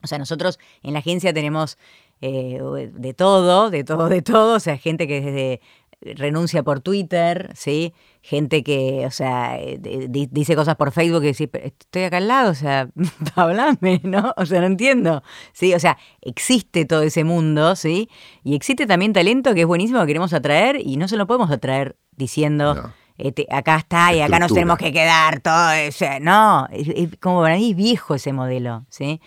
O 0.05 0.07
sea, 0.07 0.17
nosotros 0.17 0.59
en 0.81 0.93
la 0.93 0.99
agencia 0.99 1.33
tenemos 1.33 1.77
eh, 2.21 2.59
de 2.93 3.13
todo, 3.13 3.69
de 3.69 3.83
todo, 3.83 4.09
de 4.09 4.21
todo. 4.21 4.55
O 4.55 4.59
sea, 4.59 4.77
gente 4.77 5.07
que 5.07 5.21
desde 5.21 5.61
renuncia 6.01 6.63
por 6.63 6.81
Twitter, 6.81 7.51
¿sí? 7.55 7.93
Gente 8.21 8.63
que, 8.63 9.05
o 9.05 9.11
sea, 9.11 9.57
eh, 9.59 9.79
dice 10.09 10.55
cosas 10.55 10.75
por 10.75 10.91
Facebook 10.91 11.23
y 11.23 11.27
dice, 11.27 11.49
estoy 11.53 12.03
acá 12.03 12.17
al 12.17 12.27
lado, 12.27 12.51
o 12.51 12.55
sea, 12.55 12.89
hablame, 13.35 14.01
¿no? 14.03 14.33
O 14.37 14.45
sea, 14.45 14.59
no 14.61 14.67
entiendo, 14.67 15.23
¿sí? 15.53 15.73
O 15.73 15.79
sea, 15.79 15.97
existe 16.21 16.85
todo 16.85 17.01
ese 17.01 17.23
mundo, 17.23 17.75
¿sí? 17.75 18.09
Y 18.43 18.55
existe 18.55 18.85
también 18.85 19.13
talento 19.13 19.53
que 19.53 19.61
es 19.61 19.67
buenísimo 19.67 19.99
que 20.01 20.07
queremos 20.07 20.33
atraer 20.33 20.79
y 20.83 20.97
no 20.97 21.07
se 21.07 21.17
lo 21.17 21.27
podemos 21.27 21.51
atraer 21.51 21.97
diciendo... 22.15 22.91
Este, 23.17 23.47
acá 23.49 23.77
está 23.77 24.13
y 24.13 24.19
acá 24.19 24.39
nos 24.39 24.53
tenemos 24.53 24.77
que 24.77 24.91
quedar 24.91 25.39
todo, 25.39 25.69
o 25.69 26.19
no, 26.19 26.67
es, 26.69 27.15
como 27.21 27.39
para 27.39 27.55
mí 27.55 27.73
viejo 27.73 28.15
ese 28.15 28.33
modelo, 28.33 28.85
¿sí? 28.89 29.21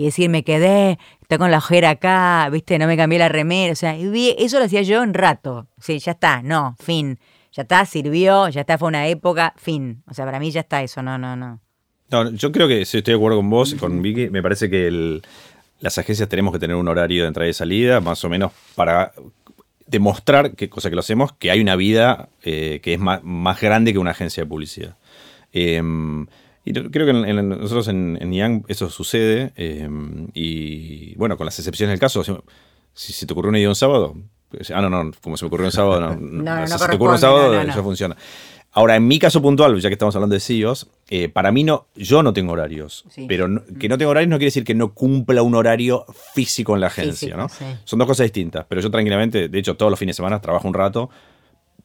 Y 0.00 0.04
decir, 0.04 0.30
me 0.30 0.44
quedé, 0.44 0.98
está 1.20 1.36
con 1.36 1.50
la 1.50 1.58
ojera 1.58 1.90
acá, 1.90 2.48
viste, 2.50 2.78
no 2.78 2.86
me 2.86 2.96
cambié 2.96 3.18
la 3.18 3.28
remera, 3.28 3.74
o 3.74 3.76
sea, 3.76 3.94
eso 3.94 4.58
lo 4.58 4.64
hacía 4.64 4.80
yo 4.80 5.02
en 5.02 5.12
rato, 5.12 5.68
sí, 5.78 5.98
ya 5.98 6.12
está, 6.12 6.40
no, 6.40 6.74
fin, 6.82 7.18
ya 7.52 7.64
está, 7.64 7.84
sirvió, 7.84 8.48
ya 8.48 8.62
está, 8.62 8.78
fue 8.78 8.88
una 8.88 9.08
época, 9.08 9.52
fin, 9.58 10.02
o 10.08 10.14
sea, 10.14 10.24
para 10.24 10.40
mí 10.40 10.50
ya 10.50 10.60
está 10.60 10.82
eso, 10.82 11.02
no, 11.02 11.18
no, 11.18 11.36
no. 11.36 11.60
No, 12.10 12.30
yo 12.30 12.50
creo 12.50 12.66
que 12.66 12.86
si 12.86 12.96
estoy 12.96 13.12
de 13.12 13.18
acuerdo 13.18 13.36
con 13.36 13.50
vos, 13.50 13.74
con 13.74 14.00
Vicky, 14.00 14.30
me 14.30 14.42
parece 14.42 14.70
que 14.70 15.20
las 15.80 15.98
agencias 15.98 16.30
tenemos 16.30 16.54
que 16.54 16.58
tener 16.58 16.76
un 16.76 16.88
horario 16.88 17.24
de 17.24 17.28
entrada 17.28 17.50
y 17.50 17.52
salida, 17.52 18.00
más 18.00 18.24
o 18.24 18.30
menos 18.30 18.52
para 18.74 19.12
demostrar, 19.86 20.56
cosa 20.70 20.88
que 20.88 20.96
lo 20.96 21.00
hacemos, 21.00 21.34
que 21.34 21.50
hay 21.50 21.60
una 21.60 21.76
vida 21.76 22.30
eh, 22.42 22.80
que 22.82 22.94
es 22.94 22.98
más, 22.98 23.22
más, 23.22 23.60
grande 23.60 23.92
que 23.92 23.98
una 23.98 24.12
agencia 24.12 24.44
de 24.44 24.48
publicidad. 24.48 24.96
Eh, 25.52 25.82
y 26.64 26.72
creo 26.72 27.06
que 27.06 27.12
nosotros 27.12 27.88
en, 27.88 28.18
en 28.20 28.32
Yang 28.32 28.64
eso 28.68 28.90
sucede. 28.90 29.52
Em, 29.56 30.28
y 30.34 31.14
bueno, 31.16 31.36
con 31.36 31.46
las 31.46 31.58
excepciones 31.58 31.92
del 31.92 32.00
caso, 32.00 32.22
si, 32.92 33.12
se 33.12 33.26
te 33.26 33.32
ocurrió 33.32 33.48
una 33.48 33.58
idea 33.58 33.68
un 33.68 33.74
sábado, 33.74 34.16
pues, 34.50 34.70
ah, 34.70 34.80
no, 34.82 34.90
no, 34.90 35.10
como 35.22 35.36
se 35.36 35.44
me 35.44 35.48
ocurrió 35.48 35.66
un 35.66 35.72
sábado, 35.72 36.00
no. 36.00 36.16
no, 36.20 36.60
no, 36.60 36.66
si 36.66 36.78
se 36.78 36.88
te 36.88 36.96
ocurrió 36.96 37.14
un 37.14 37.18
sábado, 37.18 37.60
eso 37.60 37.82
funciona. 37.82 38.16
Ahora, 38.72 38.94
en 38.94 39.08
mi 39.08 39.18
caso 39.18 39.42
puntual, 39.42 39.80
ya 39.80 39.88
que 39.88 39.94
estamos 39.94 40.14
hablando 40.14 40.34
de 40.34 40.40
CEOs, 40.40 40.88
eh, 41.08 41.28
para 41.28 41.50
mí 41.50 41.64
no, 41.64 41.88
yo 41.96 42.22
no 42.22 42.32
tengo 42.32 42.52
horarios. 42.52 43.04
Pero 43.26 43.48
que 43.80 43.88
no 43.88 43.98
tengo 43.98 44.12
horarios 44.12 44.30
no 44.30 44.36
quiere 44.36 44.46
decir 44.46 44.62
que 44.62 44.74
no 44.74 44.94
cumpla 44.94 45.42
un 45.42 45.56
horario 45.56 46.04
físico 46.34 46.74
en 46.74 46.82
la 46.82 46.86
agencia, 46.86 47.36
¿no? 47.36 47.48
Son 47.82 47.98
dos 47.98 48.06
cosas 48.06 48.26
distintas. 48.26 48.66
Pero 48.68 48.80
yo 48.80 48.90
tranquilamente, 48.90 49.48
de 49.48 49.58
hecho, 49.58 49.76
todos 49.76 49.90
los 49.90 49.98
fines 49.98 50.14
de 50.14 50.18
semana 50.18 50.40
trabajo 50.40 50.68
un 50.68 50.74
rato. 50.74 51.10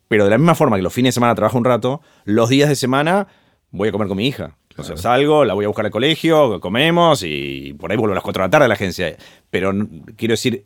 Pero 0.08 0.26
de 0.26 0.30
la 0.30 0.38
misma 0.38 0.54
forma 0.54 0.76
que 0.76 0.84
los 0.84 0.94
fines 0.94 1.10
de 1.10 1.14
semana 1.14 1.34
trabajo 1.34 1.58
un 1.58 1.66
rato, 1.66 2.02
los 2.24 2.50
días 2.50 2.70
de 2.70 2.76
semana 2.76 3.28
voy 3.72 3.90
a 3.90 3.92
comer 3.92 4.08
con 4.08 4.18
mi 4.18 4.28
hija. 4.28 4.56
O 4.78 4.84
sea, 4.84 4.98
salgo, 4.98 5.46
la 5.46 5.54
voy 5.54 5.66
a 5.66 5.68
buscar 5.70 5.86
al 5.86 5.92
colegio, 5.92 6.60
comemos 6.60 7.24
y 7.24 7.74
por 7.80 7.92
ahí 7.92 7.98
vuelvo 7.98 8.14
a 8.14 8.16
las 8.16 8.24
4 8.24 8.42
de 8.44 8.48
la 8.48 8.52
tarde 8.52 8.66
a 8.66 8.68
la 8.68 8.74
agencia. 8.74 9.16
Pero 9.50 9.72
quiero 10.18 10.34
decir, 10.34 10.66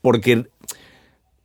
porque, 0.00 0.46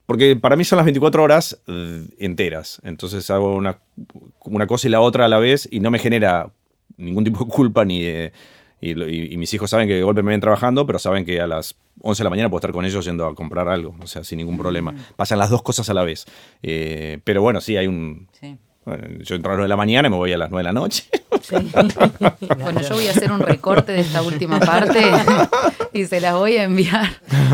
porque 0.06 0.36
para 0.36 0.56
mí 0.56 0.64
son 0.64 0.78
las 0.78 0.86
24 0.86 1.24
horas 1.24 1.60
eh, 1.68 2.06
enteras. 2.20 2.80
Entonces 2.84 3.30
hago 3.30 3.56
una, 3.56 3.80
una 4.46 4.68
cosa 4.68 4.88
y 4.88 4.92
la 4.92 5.02
otra 5.02 5.26
a 5.26 5.28
la 5.28 5.40
vez 5.40 5.68
y 5.72 5.80
no 5.80 5.90
me 5.92 6.00
genera 6.00 6.52
ningún 6.98 7.24
tipo 7.24 7.44
de 7.46 7.52
culpa 7.52 7.86
ni 7.86 8.02
de, 8.04 8.32
Y, 8.82 8.94
lo- 8.96 9.08
y- 9.10 9.32
y 9.34 9.38
mis 9.38 9.54
hijos 9.54 9.70
saben 9.70 9.88
que 9.88 9.96
de 9.96 10.04
golpe 10.04 10.22
me 10.24 10.32
ven 10.32 10.42
trabajando, 10.42 10.86
pero 10.86 11.00
saben 11.00 11.24
que 11.26 11.40
a 11.40 11.48
las 11.48 11.76
11 12.02 12.20
de 12.22 12.24
la 12.26 12.30
mañana 12.30 12.50
puedo 12.50 12.60
estar 12.60 12.72
con 12.74 12.84
ellos 12.86 13.06
yendo 13.06 13.26
a 13.26 13.34
comprar 13.34 13.70
algo, 13.70 13.96
o 14.02 14.08
sea, 14.08 14.24
sin 14.26 14.38
ningún 14.40 14.58
problema. 14.58 14.94
Pasan 15.16 15.40
las 15.40 15.50
dos 15.50 15.64
cosas 15.64 15.90
a 15.90 15.94
la 15.94 16.04
vez. 16.04 16.26
Eh, 16.62 17.20
pero 17.24 17.42
bueno, 17.42 17.62
sí, 17.62 17.78
hay 17.78 17.88
un... 17.88 18.28
Sí. 18.40 18.58
Bueno, 18.86 19.08
yo 19.22 19.36
entro 19.36 19.52
a 19.52 19.54
las 19.54 19.58
9 19.60 19.64
de 19.64 19.68
la 19.70 19.76
mañana 19.78 20.08
y 20.08 20.12
me 20.12 20.18
voy 20.18 20.34
a 20.34 20.38
las 20.38 20.50
9 20.52 20.60
de 20.60 20.64
la 20.64 20.74
noche. 20.74 21.04
Sí. 21.42 21.56
Bueno, 22.64 22.82
yo 22.82 22.96
voy 22.96 23.08
a 23.08 23.12
hacer 23.12 23.32
un 23.32 23.40
recorte 23.40 23.92
de 23.92 24.02
esta 24.02 24.22
última 24.22 24.60
parte 24.60 25.02
y 25.94 26.06
se 26.06 26.22
las 26.22 26.36
voy 26.36 26.58
a 26.58 26.64
enviar 26.64 27.10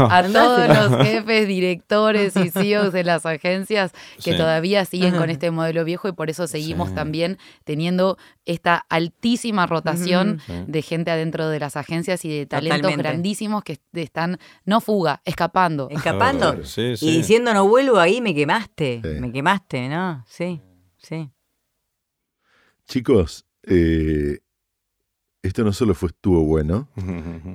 a 0.10 0.24
todos 0.24 0.68
los 0.68 1.02
jefes, 1.08 1.48
directores 1.48 2.36
y 2.36 2.50
CEOs 2.50 2.92
de 2.94 3.04
las 3.04 3.26
agencias 3.26 3.92
que 4.24 4.32
Sí. 4.32 4.38
todavía 4.38 4.86
siguen 4.86 5.16
con 5.16 5.30
este 5.30 5.50
modelo 5.52 5.84
viejo 5.86 6.08
y 6.08 6.12
por 6.12 6.30
eso 6.30 6.48
seguimos 6.48 6.90
Sí. 6.90 6.96
también 6.96 7.38
teniendo 7.64 8.18
esta 8.46 8.86
altísima 8.90 9.66
rotación 9.66 10.40
Sí. 10.46 10.54
de 10.68 10.82
gente 10.82 11.12
adentro 11.12 11.50
de 11.50 11.60
las 11.60 11.76
agencias 11.78 12.26
y 12.26 12.30
de 12.30 12.46
talentos 12.46 12.82
Totalmente. 12.82 13.04
grandísimos 13.10 13.64
que 13.64 13.80
están, 13.94 14.40
no 14.66 14.82
fuga, 14.82 15.22
escapando. 15.26 15.88
Escapando. 15.90 16.64
Sí. 16.66 16.94
Y 17.02 17.18
diciendo 17.18 17.54
no 17.54 17.68
vuelvo 17.68 17.98
ahí, 18.00 18.22
me 18.22 18.34
quemaste. 18.36 19.02
Sí. 19.04 19.20
Me 19.22 19.32
quemaste, 19.32 19.88
¿no? 19.90 20.24
Sí, 20.28 20.62
sí. 21.00 21.30
Chicos, 22.88 23.46
eh, 23.64 24.40
esto 25.44 25.64
no 25.64 25.74
solo 25.74 25.94
fue, 25.94 26.10
estuvo 26.10 26.44
bueno, 26.44 26.90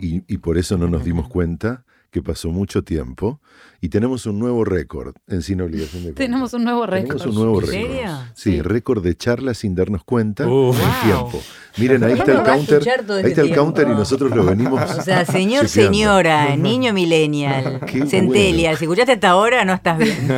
y, 0.01 0.23
y 0.33 0.39
por 0.39 0.59
eso 0.59 0.79
no 0.79 0.89
nos 0.89 1.05
dimos 1.05 1.29
cuenta 1.29 1.85
que 2.11 2.23
pasó 2.23 2.51
mucho 2.51 2.85
tiempo, 2.85 3.41
y 3.81 3.89
tenemos 3.89 4.25
un 4.27 4.39
nuevo 4.39 4.65
récord 4.65 5.17
en 5.27 5.43
Sin 5.43 5.61
Obligación 5.61 6.05
de. 6.05 6.13
Tenemos 6.13 6.55
un 6.55 6.63
nuevo 6.63 6.87
Tenemos 6.87 7.09
récord. 7.15 7.29
un 7.29 7.35
nuevo 7.35 7.61
¿En 7.61 7.67
récord. 7.67 7.89
serio? 7.97 8.11
Sí, 8.35 8.53
Sí. 8.53 8.63
récord 8.63 9.03
de 9.03 9.17
charlas 9.17 9.59
sin 9.59 9.75
darnos 9.75 10.05
cuenta 10.05 10.45
en 10.45 10.51
Wow. 10.51 10.75
tiempo. 11.03 11.43
Miren, 11.77 12.05
ahí 12.05 12.13
está 12.13 12.25
¿Cómo 12.27 12.39
el 12.39 12.45
counter. 12.45 12.83
Ahí 12.89 12.95
está 13.03 13.17
el 13.25 13.35
tiempo? 13.35 13.55
counter 13.57 13.89
y 13.89 13.91
nosotros 13.91 14.31
lo 14.31 14.45
venimos. 14.45 14.81
O 14.97 15.03
sea, 15.03 15.25
señor, 15.25 15.67
chequeando. 15.67 15.93
señora, 15.93 16.55
niño 16.55 16.93
millennial, 16.93 17.81
bueno. 17.81 18.77
si 18.79 18.85
escuchaste 18.85 19.13
hasta 19.15 19.31
ahora, 19.31 19.65
no 19.65 19.75
estás 19.75 19.99
bien. 19.99 20.15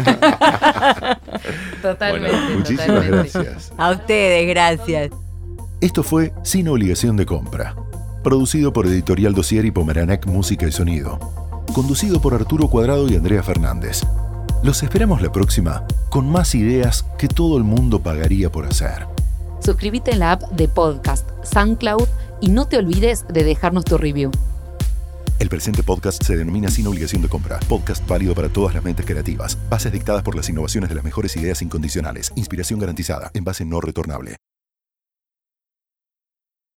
Totalmente. 1.83 2.37
Bueno, 2.37 2.57
Muchísimas 2.59 2.87
totalmente. 2.87 3.31
gracias. 3.39 3.73
A 3.77 3.91
ustedes, 3.91 4.49
gracias. 4.49 5.11
Esto 5.81 6.03
fue 6.03 6.33
Sin 6.43 6.69
Obligación 6.69 7.17
de 7.17 7.27
Compra, 7.27 7.75
producido 8.25 8.73
por 8.73 8.87
Editorial 8.87 9.35
Dossier 9.35 9.65
y 9.65 9.71
Pomeranek 9.71 10.27
Música 10.27 10.67
y 10.67 10.73
Sonido, 10.73 11.19
conducido 11.75 12.21
por 12.21 12.35
Arturo 12.35 12.69
Cuadrado 12.69 13.09
y 13.09 13.15
Andrea 13.17 13.43
Fernández. 13.43 14.03
Los 14.63 14.83
esperamos 14.83 15.21
la 15.21 15.31
próxima 15.31 15.85
con 16.09 16.29
más 16.31 16.55
ideas 16.55 17.05
que 17.19 17.29
todo 17.29 17.59
el 17.59 17.65
mundo 17.65 18.01
pagaría 18.03 18.51
por 18.51 18.67
hacer. 18.67 19.07
Suscríbete 19.61 20.13
en 20.13 20.21
la 20.21 20.33
app 20.33 20.43
de 20.53 20.67
podcast 20.69 21.29
SoundCloud 21.45 22.09
y 22.41 22.49
no 22.49 22.67
te 22.67 22.79
olvides 22.79 23.27
de 23.29 23.45
dejarnos 23.45 23.85
tu 23.85 23.99
review. 23.99 24.31
El 25.39 25.51
presente 25.51 25.83
podcast 25.83 26.23
se 26.23 26.35
denomina 26.35 26.71
Sin 26.71 26.87
Obligación 26.87 27.21
de 27.21 27.29
Compra, 27.29 27.61
podcast 27.69 28.07
válido 28.09 28.35
para 28.35 28.49
todas 28.49 28.75
las 28.75 28.83
mentes 28.83 29.05
creativas, 29.05 29.59
bases 29.69 29.93
dictadas 29.93 30.23
por 30.23 30.35
las 30.35 30.49
innovaciones 30.49 30.89
de 30.89 30.95
las 30.95 31.05
mejores 31.05 31.37
ideas 31.37 31.61
incondicionales, 31.61 32.33
inspiración 32.37 32.81
garantizada, 32.81 33.31
en 33.35 33.45
base 33.45 33.67
no 33.67 33.83
retornable. 33.83 34.37